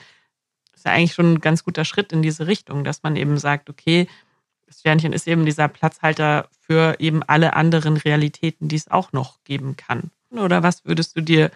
ist 0.83 0.87
ja 0.87 0.91
eigentlich 0.91 1.13
schon 1.13 1.35
ein 1.35 1.39
ganz 1.39 1.63
guter 1.63 1.85
Schritt 1.85 2.11
in 2.11 2.21
diese 2.21 2.45
Richtung, 2.45 2.83
dass 2.83 3.03
man 3.03 3.15
eben 3.15 3.37
sagt, 3.37 3.69
okay, 3.69 4.09
das 4.67 4.81
Sternchen 4.81 5.13
ist 5.13 5.27
eben 5.29 5.45
dieser 5.45 5.69
Platzhalter 5.69 6.49
für 6.59 6.99
eben 6.99 7.23
alle 7.23 7.53
anderen 7.53 7.95
Realitäten, 7.95 8.67
die 8.67 8.75
es 8.75 8.91
auch 8.91 9.13
noch 9.13 9.41
geben 9.45 9.77
kann. 9.77 10.11
Oder 10.31 10.61
was 10.61 10.83
würdest 10.83 11.15
du 11.15 11.21
dir 11.21 11.51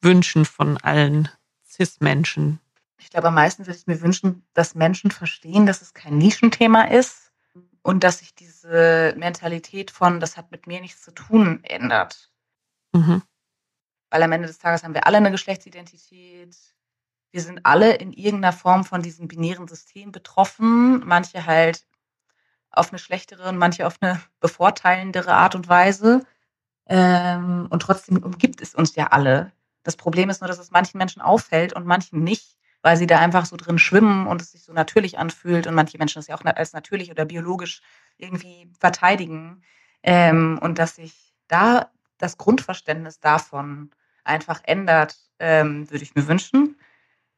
wünschen 0.00 0.44
von 0.44 0.78
allen 0.78 1.28
CIS-Menschen? 1.64 2.58
Ich 2.98 3.10
glaube, 3.10 3.28
am 3.28 3.34
meisten 3.34 3.66
würde 3.66 3.78
ich 3.78 3.86
mir 3.86 4.00
wünschen, 4.00 4.44
dass 4.52 4.74
Menschen 4.74 5.12
verstehen, 5.12 5.64
dass 5.64 5.80
es 5.80 5.94
kein 5.94 6.18
Nischenthema 6.18 6.82
ist 6.82 7.30
und 7.82 8.02
dass 8.02 8.18
sich 8.18 8.34
diese 8.34 9.14
Mentalität 9.16 9.92
von, 9.92 10.18
das 10.18 10.36
hat 10.36 10.50
mit 10.50 10.66
mir 10.66 10.80
nichts 10.80 11.02
zu 11.02 11.12
tun, 11.12 11.62
ändert. 11.62 12.32
Mhm. 12.92 13.22
Weil 14.10 14.22
am 14.24 14.32
Ende 14.32 14.48
des 14.48 14.58
Tages 14.58 14.82
haben 14.82 14.94
wir 14.94 15.06
alle 15.06 15.18
eine 15.18 15.30
Geschlechtsidentität. 15.30 16.56
Wir 17.32 17.40
sind 17.40 17.64
alle 17.64 17.94
in 17.94 18.12
irgendeiner 18.12 18.52
Form 18.52 18.84
von 18.84 19.02
diesem 19.02 19.26
binären 19.26 19.66
System 19.66 20.12
betroffen. 20.12 21.02
Manche 21.06 21.46
halt 21.46 21.86
auf 22.70 22.90
eine 22.90 22.98
schlechtere 22.98 23.48
und 23.48 23.58
manche 23.58 23.86
auf 23.86 23.96
eine 24.00 24.20
bevorteilendere 24.40 25.32
Art 25.32 25.54
und 25.54 25.68
Weise. 25.68 26.24
Ähm, 26.86 27.66
und 27.70 27.80
trotzdem 27.80 28.18
umgibt 28.18 28.60
es 28.60 28.74
uns 28.74 28.94
ja 28.96 29.08
alle. 29.08 29.52
Das 29.82 29.96
Problem 29.96 30.30
ist 30.30 30.40
nur, 30.40 30.48
dass 30.48 30.58
es 30.58 30.70
manchen 30.70 30.98
Menschen 30.98 31.22
auffällt 31.22 31.72
und 31.72 31.86
manchen 31.86 32.22
nicht, 32.22 32.56
weil 32.82 32.96
sie 32.96 33.06
da 33.06 33.18
einfach 33.18 33.46
so 33.46 33.56
drin 33.56 33.78
schwimmen 33.78 34.26
und 34.26 34.42
es 34.42 34.52
sich 34.52 34.62
so 34.62 34.72
natürlich 34.72 35.18
anfühlt 35.18 35.66
und 35.66 35.74
manche 35.74 35.98
Menschen 35.98 36.18
das 36.18 36.26
ja 36.26 36.36
auch 36.36 36.44
als 36.44 36.72
natürlich 36.72 37.10
oder 37.10 37.24
biologisch 37.24 37.80
irgendwie 38.18 38.70
verteidigen. 38.78 39.62
Ähm, 40.02 40.58
und 40.60 40.78
dass 40.78 40.96
sich 40.96 41.34
da 41.48 41.90
das 42.18 42.36
Grundverständnis 42.36 43.20
davon 43.20 43.90
einfach 44.24 44.60
ändert, 44.64 45.16
ähm, 45.38 45.90
würde 45.90 46.04
ich 46.04 46.14
mir 46.14 46.26
wünschen, 46.28 46.76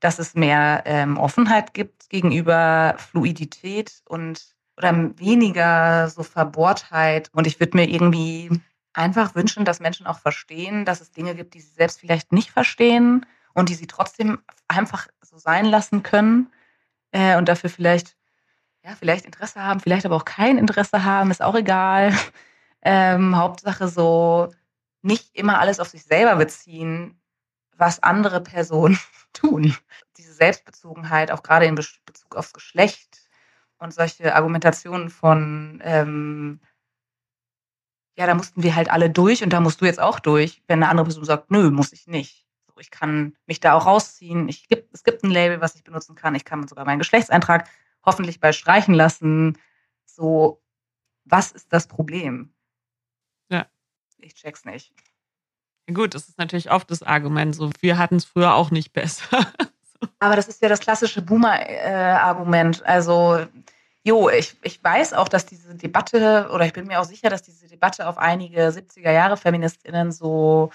dass 0.04 0.18
es 0.18 0.34
mehr 0.34 0.82
ähm, 0.84 1.16
Offenheit 1.16 1.72
gibt 1.72 2.10
gegenüber 2.10 2.94
Fluidität 2.98 4.02
und 4.06 4.54
oder 4.76 5.18
weniger 5.18 6.10
so 6.10 6.22
Verbohrtheit. 6.22 7.30
Und 7.32 7.46
ich 7.46 7.58
würde 7.58 7.78
mir 7.78 7.88
irgendwie 7.88 8.50
einfach 8.92 9.34
wünschen, 9.34 9.64
dass 9.64 9.80
Menschen 9.80 10.06
auch 10.06 10.18
verstehen, 10.18 10.84
dass 10.84 11.00
es 11.00 11.10
Dinge 11.10 11.34
gibt, 11.34 11.54
die 11.54 11.60
sie 11.62 11.72
selbst 11.72 12.00
vielleicht 12.00 12.32
nicht 12.32 12.50
verstehen 12.50 13.24
und 13.54 13.70
die 13.70 13.74
sie 13.74 13.86
trotzdem 13.86 14.40
einfach 14.68 15.08
so 15.22 15.38
sein 15.38 15.64
lassen 15.64 16.02
können 16.02 16.52
äh, 17.12 17.38
und 17.38 17.48
dafür 17.48 17.70
vielleicht 17.70 18.14
ja 18.84 18.90
vielleicht 18.98 19.24
Interesse 19.24 19.62
haben, 19.62 19.80
vielleicht 19.80 20.04
aber 20.04 20.16
auch 20.16 20.26
kein 20.26 20.58
Interesse 20.58 21.04
haben, 21.04 21.30
ist 21.30 21.42
auch 21.42 21.56
egal. 21.56 22.12
Ähm, 22.86 23.34
Hauptsache 23.34 23.88
so 23.88 24.52
nicht 25.00 25.34
immer 25.34 25.58
alles 25.58 25.80
auf 25.80 25.88
sich 25.88 26.04
selber 26.04 26.36
beziehen, 26.36 27.18
was 27.78 28.02
andere 28.02 28.42
Personen 28.42 28.98
tun. 29.35 29.77
Diese 30.16 30.33
Selbstbezogenheit, 30.33 31.31
auch 31.31 31.42
gerade 31.42 31.66
in 31.66 31.75
Bezug 31.75 32.35
aufs 32.35 32.53
Geschlecht 32.53 33.29
und 33.79 33.92
solche 33.92 34.35
Argumentationen 34.35 35.11
von, 35.11 35.81
ähm, 35.85 36.61
ja, 38.16 38.27
da 38.27 38.35
mussten 38.35 38.62
wir 38.62 38.77
halt 38.77 38.90
alle 38.90 39.11
durch 39.11 39.42
und 39.42 39.51
da 39.53 39.61
musst 39.61 39.81
du 39.81 39.85
jetzt 39.85 40.01
auch 40.01 40.20
durch, 40.20 40.62
wenn 40.66 40.83
eine 40.83 40.88
andere 40.88 41.07
Person 41.07 41.25
sagt, 41.25 41.51
nö, 41.51 41.70
muss 41.70 41.92
ich 41.92 42.07
nicht. 42.07 42.47
So, 42.66 42.75
ich 42.79 42.90
kann 42.90 43.37
mich 43.47 43.61
da 43.61 43.75
auch 43.75 43.87
rausziehen. 43.87 44.49
Ich, 44.49 44.66
es 44.92 45.05
gibt 45.05 45.25
ein 45.25 45.31
Label, 45.31 45.61
was 45.61 45.75
ich 45.75 45.85
benutzen 45.85 46.14
kann. 46.14 46.35
Ich 46.35 46.44
kann 46.44 46.66
sogar 46.68 46.85
meinen 46.85 47.01
Geschlechtseintrag 47.01 47.68
hoffentlich 48.05 48.40
bei 48.40 48.53
streichen 48.53 48.94
lassen. 48.94 49.59
So, 50.07 50.62
was 51.25 51.53
ist 51.53 51.73
das 51.73 51.88
Problem? 51.88 52.55
ich 54.25 54.35
check's 54.35 54.64
nicht. 54.64 54.92
Gut, 55.92 56.14
das 56.14 56.29
ist 56.29 56.38
natürlich 56.38 56.70
oft 56.70 56.90
das 56.90 57.03
Argument. 57.03 57.55
So, 57.55 57.70
wir 57.81 57.99
hatten 57.99 58.16
es 58.16 58.25
früher 58.25 58.55
auch 58.55 58.70
nicht 58.70 58.92
besser. 58.92 59.27
Aber 60.18 60.37
das 60.37 60.49
ist 60.49 60.62
ja 60.62 60.68
das 60.68 60.81
klassische 60.81 61.23
Boomer-Argument. 61.23 62.85
also, 62.87 63.44
jo, 64.03 64.29
ich, 64.29 64.57
ich 64.62 64.83
weiß 64.83 65.12
auch, 65.12 65.29
dass 65.29 65.47
diese 65.47 65.75
Debatte, 65.75 66.49
oder 66.53 66.64
ich 66.66 66.73
bin 66.73 66.87
mir 66.87 67.01
auch 67.01 67.05
sicher, 67.05 67.31
dass 67.31 67.42
diese 67.42 67.68
Debatte 67.68 68.09
auf 68.09 68.18
einige 68.18 68.68
70er 68.68 69.11
Jahre 69.11 69.37
FeministInnen 69.37 70.12
so 70.12 70.70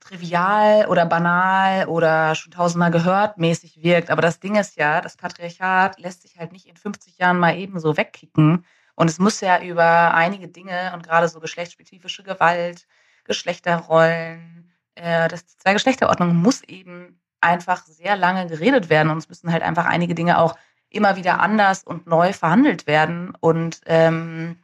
trivial 0.00 0.86
oder 0.86 1.04
banal 1.04 1.86
oder 1.88 2.34
schon 2.34 2.52
tausendmal 2.52 2.90
gehört 2.90 3.38
mäßig 3.38 3.82
wirkt. 3.82 4.10
Aber 4.10 4.22
das 4.22 4.40
Ding 4.40 4.56
ist 4.56 4.76
ja, 4.76 5.00
das 5.00 5.16
Patriarchat 5.16 5.98
lässt 5.98 6.22
sich 6.22 6.38
halt 6.38 6.52
nicht 6.52 6.66
in 6.66 6.76
50 6.76 7.18
Jahren 7.18 7.38
mal 7.38 7.56
eben 7.56 7.80
so 7.80 7.96
wegkicken. 7.96 8.64
Und 8.94 9.10
es 9.10 9.18
muss 9.18 9.40
ja 9.40 9.60
über 9.62 10.14
einige 10.14 10.48
Dinge 10.48 10.92
und 10.94 11.02
gerade 11.02 11.28
so 11.28 11.40
geschlechtsspezifische 11.40 12.22
Gewalt, 12.22 12.86
Geschlechterrollen, 13.26 14.72
äh, 14.94 15.28
die 15.28 15.36
Zwei-Geschlechterordnung 15.58 16.34
muss 16.36 16.62
eben 16.62 17.20
einfach 17.40 17.84
sehr 17.84 18.16
lange 18.16 18.46
geredet 18.46 18.88
werden 18.88 19.10
und 19.10 19.18
es 19.18 19.28
müssen 19.28 19.52
halt 19.52 19.62
einfach 19.62 19.84
einige 19.84 20.14
Dinge 20.14 20.38
auch 20.38 20.56
immer 20.88 21.16
wieder 21.16 21.40
anders 21.40 21.84
und 21.84 22.06
neu 22.06 22.32
verhandelt 22.32 22.86
werden. 22.86 23.34
Und 23.40 23.80
ähm, 23.86 24.58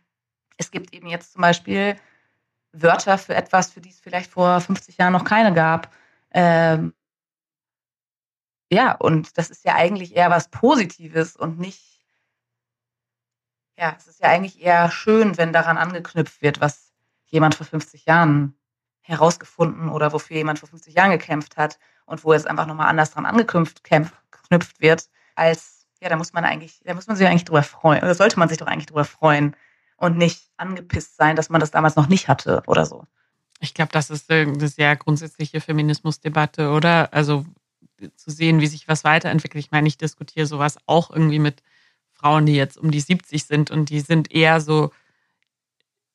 es 0.56 0.70
gibt 0.70 0.94
eben 0.94 1.08
jetzt 1.08 1.32
zum 1.32 1.42
Beispiel 1.42 1.96
Wörter 2.72 3.18
für 3.18 3.34
etwas, 3.34 3.70
für 3.70 3.80
die 3.80 3.90
es 3.90 4.00
vielleicht 4.00 4.30
vor 4.30 4.60
50 4.60 4.96
Jahren 4.98 5.12
noch 5.12 5.24
keine 5.24 5.52
gab. 5.52 5.92
Ähm, 6.32 6.94
ja, 8.70 8.92
und 8.92 9.36
das 9.36 9.50
ist 9.50 9.64
ja 9.64 9.74
eigentlich 9.74 10.16
eher 10.16 10.30
was 10.30 10.48
Positives 10.48 11.36
und 11.36 11.58
nicht 11.58 11.92
ja, 13.78 13.94
es 13.98 14.06
ist 14.06 14.20
ja 14.20 14.28
eigentlich 14.28 14.62
eher 14.62 14.90
schön, 14.90 15.36
wenn 15.38 15.52
daran 15.52 15.78
angeknüpft 15.78 16.42
wird, 16.42 16.60
was 16.60 16.91
jemand 17.32 17.56
vor 17.56 17.66
50 17.66 18.06
Jahren 18.06 18.54
herausgefunden 19.00 19.88
oder 19.88 20.12
wofür 20.12 20.36
jemand 20.36 20.60
vor 20.60 20.68
50 20.68 20.94
Jahren 20.94 21.10
gekämpft 21.10 21.56
hat 21.56 21.80
und 22.06 22.22
wo 22.22 22.32
jetzt 22.32 22.46
einfach 22.46 22.66
nochmal 22.66 22.86
anders 22.86 23.10
dran 23.10 23.26
angeknüpft 23.26 23.82
wird, 24.80 25.08
als, 25.34 25.88
ja, 26.00 26.08
da 26.08 26.16
muss 26.16 26.32
man 26.32 26.44
eigentlich, 26.44 26.80
da 26.84 26.94
muss 26.94 27.08
man 27.08 27.16
sich 27.16 27.26
eigentlich 27.26 27.44
drüber 27.44 27.64
freuen, 27.64 28.02
oder 28.02 28.14
sollte 28.14 28.38
man 28.38 28.48
sich 28.48 28.58
doch 28.58 28.68
eigentlich 28.68 28.86
drüber 28.86 29.04
freuen 29.04 29.56
und 29.96 30.18
nicht 30.18 30.50
angepisst 30.56 31.16
sein, 31.16 31.34
dass 31.34 31.48
man 31.48 31.60
das 31.60 31.72
damals 31.72 31.96
noch 31.96 32.06
nicht 32.06 32.28
hatte 32.28 32.62
oder 32.66 32.86
so. 32.86 33.04
Ich 33.60 33.74
glaube, 33.74 33.92
das 33.92 34.10
ist 34.10 34.30
eine 34.30 34.68
sehr 34.68 34.94
grundsätzliche 34.96 35.60
Feminismusdebatte, 35.60 36.70
oder? 36.70 37.12
Also 37.12 37.46
zu 38.16 38.30
sehen, 38.30 38.60
wie 38.60 38.66
sich 38.66 38.88
was 38.88 39.04
weiterentwickelt. 39.04 39.64
Ich 39.64 39.70
meine, 39.70 39.86
ich 39.88 39.96
diskutiere 39.96 40.46
sowas 40.46 40.78
auch 40.86 41.10
irgendwie 41.10 41.38
mit 41.38 41.62
Frauen, 42.10 42.46
die 42.46 42.56
jetzt 42.56 42.76
um 42.76 42.90
die 42.90 43.00
70 43.00 43.44
sind 43.44 43.70
und 43.70 43.90
die 43.90 44.00
sind 44.00 44.32
eher 44.32 44.60
so, 44.60 44.90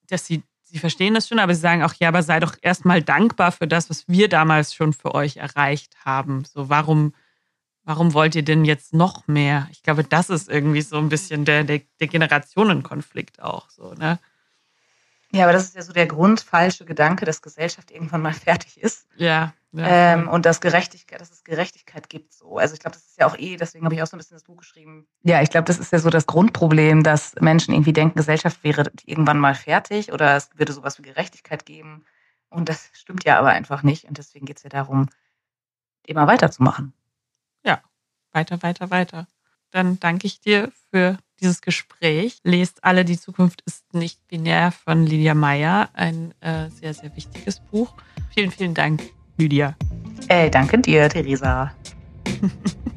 dass 0.07 0.25
sie, 0.25 0.43
sie 0.67 0.79
verstehen 0.79 1.13
das 1.13 1.27
schon, 1.27 1.39
aber 1.39 1.55
sie 1.55 1.61
sagen 1.61 1.83
auch, 1.83 1.93
ja, 1.93 2.09
aber 2.09 2.23
sei 2.23 2.39
doch 2.39 2.55
erstmal 2.61 3.01
dankbar 3.01 3.51
für 3.51 3.67
das, 3.67 3.89
was 3.89 4.07
wir 4.07 4.27
damals 4.29 4.73
schon 4.73 4.93
für 4.93 5.15
euch 5.15 5.37
erreicht 5.37 5.95
haben. 6.05 6.43
So, 6.45 6.69
warum, 6.69 7.13
warum 7.83 8.13
wollt 8.13 8.35
ihr 8.35 8.43
denn 8.43 8.65
jetzt 8.65 8.93
noch 8.93 9.27
mehr? 9.27 9.67
Ich 9.71 9.83
glaube, 9.83 10.03
das 10.03 10.29
ist 10.29 10.49
irgendwie 10.49 10.81
so 10.81 10.97
ein 10.97 11.09
bisschen 11.09 11.45
der, 11.45 11.63
der, 11.63 11.81
der 11.99 12.07
Generationenkonflikt 12.07 13.41
auch 13.41 13.69
so, 13.69 13.93
ne? 13.93 14.19
Ja, 15.31 15.43
aber 15.43 15.53
das 15.53 15.65
ist 15.65 15.75
ja 15.75 15.81
so 15.81 15.91
der 15.91 16.05
grundfalsche 16.05 16.85
Gedanke, 16.85 17.25
dass 17.25 17.41
Gesellschaft 17.41 17.91
irgendwann 17.91 18.21
mal 18.21 18.33
fertig 18.33 18.81
ist. 18.81 19.07
Ja. 19.15 19.53
ja 19.73 19.87
ähm, 19.87 20.29
und 20.29 20.45
dass 20.45 20.61
Gerechtigkeit, 20.61 21.19
dass 21.19 21.31
es 21.31 21.43
Gerechtigkeit 21.43 22.09
gibt. 22.09 22.33
So. 22.33 22.57
Also 22.57 22.73
ich 22.73 22.79
glaube, 22.79 22.95
das 22.95 23.05
ist 23.05 23.19
ja 23.19 23.27
auch 23.27 23.37
eh, 23.37 23.57
deswegen 23.57 23.85
habe 23.85 23.95
ich 23.95 24.01
auch 24.01 24.07
so 24.07 24.15
ein 24.15 24.19
bisschen 24.19 24.35
das 24.35 24.43
Buch 24.43 24.57
geschrieben. 24.57 25.07
Ja, 25.23 25.41
ich 25.41 25.49
glaube, 25.49 25.65
das 25.65 25.79
ist 25.79 25.91
ja 25.91 25.99
so 25.99 26.09
das 26.09 26.27
Grundproblem, 26.27 27.03
dass 27.03 27.35
Menschen 27.39 27.73
irgendwie 27.73 27.93
denken, 27.93 28.17
Gesellschaft 28.17 28.63
wäre 28.63 28.89
irgendwann 29.05 29.39
mal 29.39 29.55
fertig 29.55 30.13
oder 30.13 30.37
es 30.37 30.49
würde 30.55 30.71
sowas 30.71 30.97
wie 30.97 31.03
Gerechtigkeit 31.03 31.65
geben. 31.65 32.05
Und 32.49 32.69
das 32.69 32.89
stimmt 32.93 33.25
ja 33.25 33.37
aber 33.37 33.49
einfach 33.49 33.83
nicht. 33.83 34.05
Und 34.05 34.17
deswegen 34.17 34.45
geht 34.45 34.57
es 34.57 34.63
ja 34.63 34.69
darum, 34.69 35.09
immer 36.05 36.27
weiterzumachen. 36.27 36.93
Ja, 37.65 37.81
weiter, 38.31 38.61
weiter, 38.63 38.89
weiter. 38.89 39.27
Dann 39.71 39.99
danke 39.99 40.27
ich 40.27 40.39
dir 40.39 40.71
für 40.89 41.17
dieses 41.39 41.61
Gespräch. 41.61 42.39
Lest 42.43 42.83
alle, 42.83 43.05
die 43.05 43.19
Zukunft 43.19 43.61
ist 43.65 43.93
nicht 43.93 44.27
binär 44.27 44.71
von 44.71 45.05
Lydia 45.05 45.33
Meyer. 45.33 45.89
Ein 45.93 46.33
äh, 46.41 46.69
sehr, 46.69 46.93
sehr 46.93 47.15
wichtiges 47.15 47.59
Buch. 47.59 47.93
Vielen, 48.33 48.51
vielen 48.51 48.73
Dank, 48.73 49.01
Lydia. 49.37 49.75
Ey, 50.27 50.49
danke 50.49 50.79
dir, 50.79 51.09
Theresa. 51.09 51.73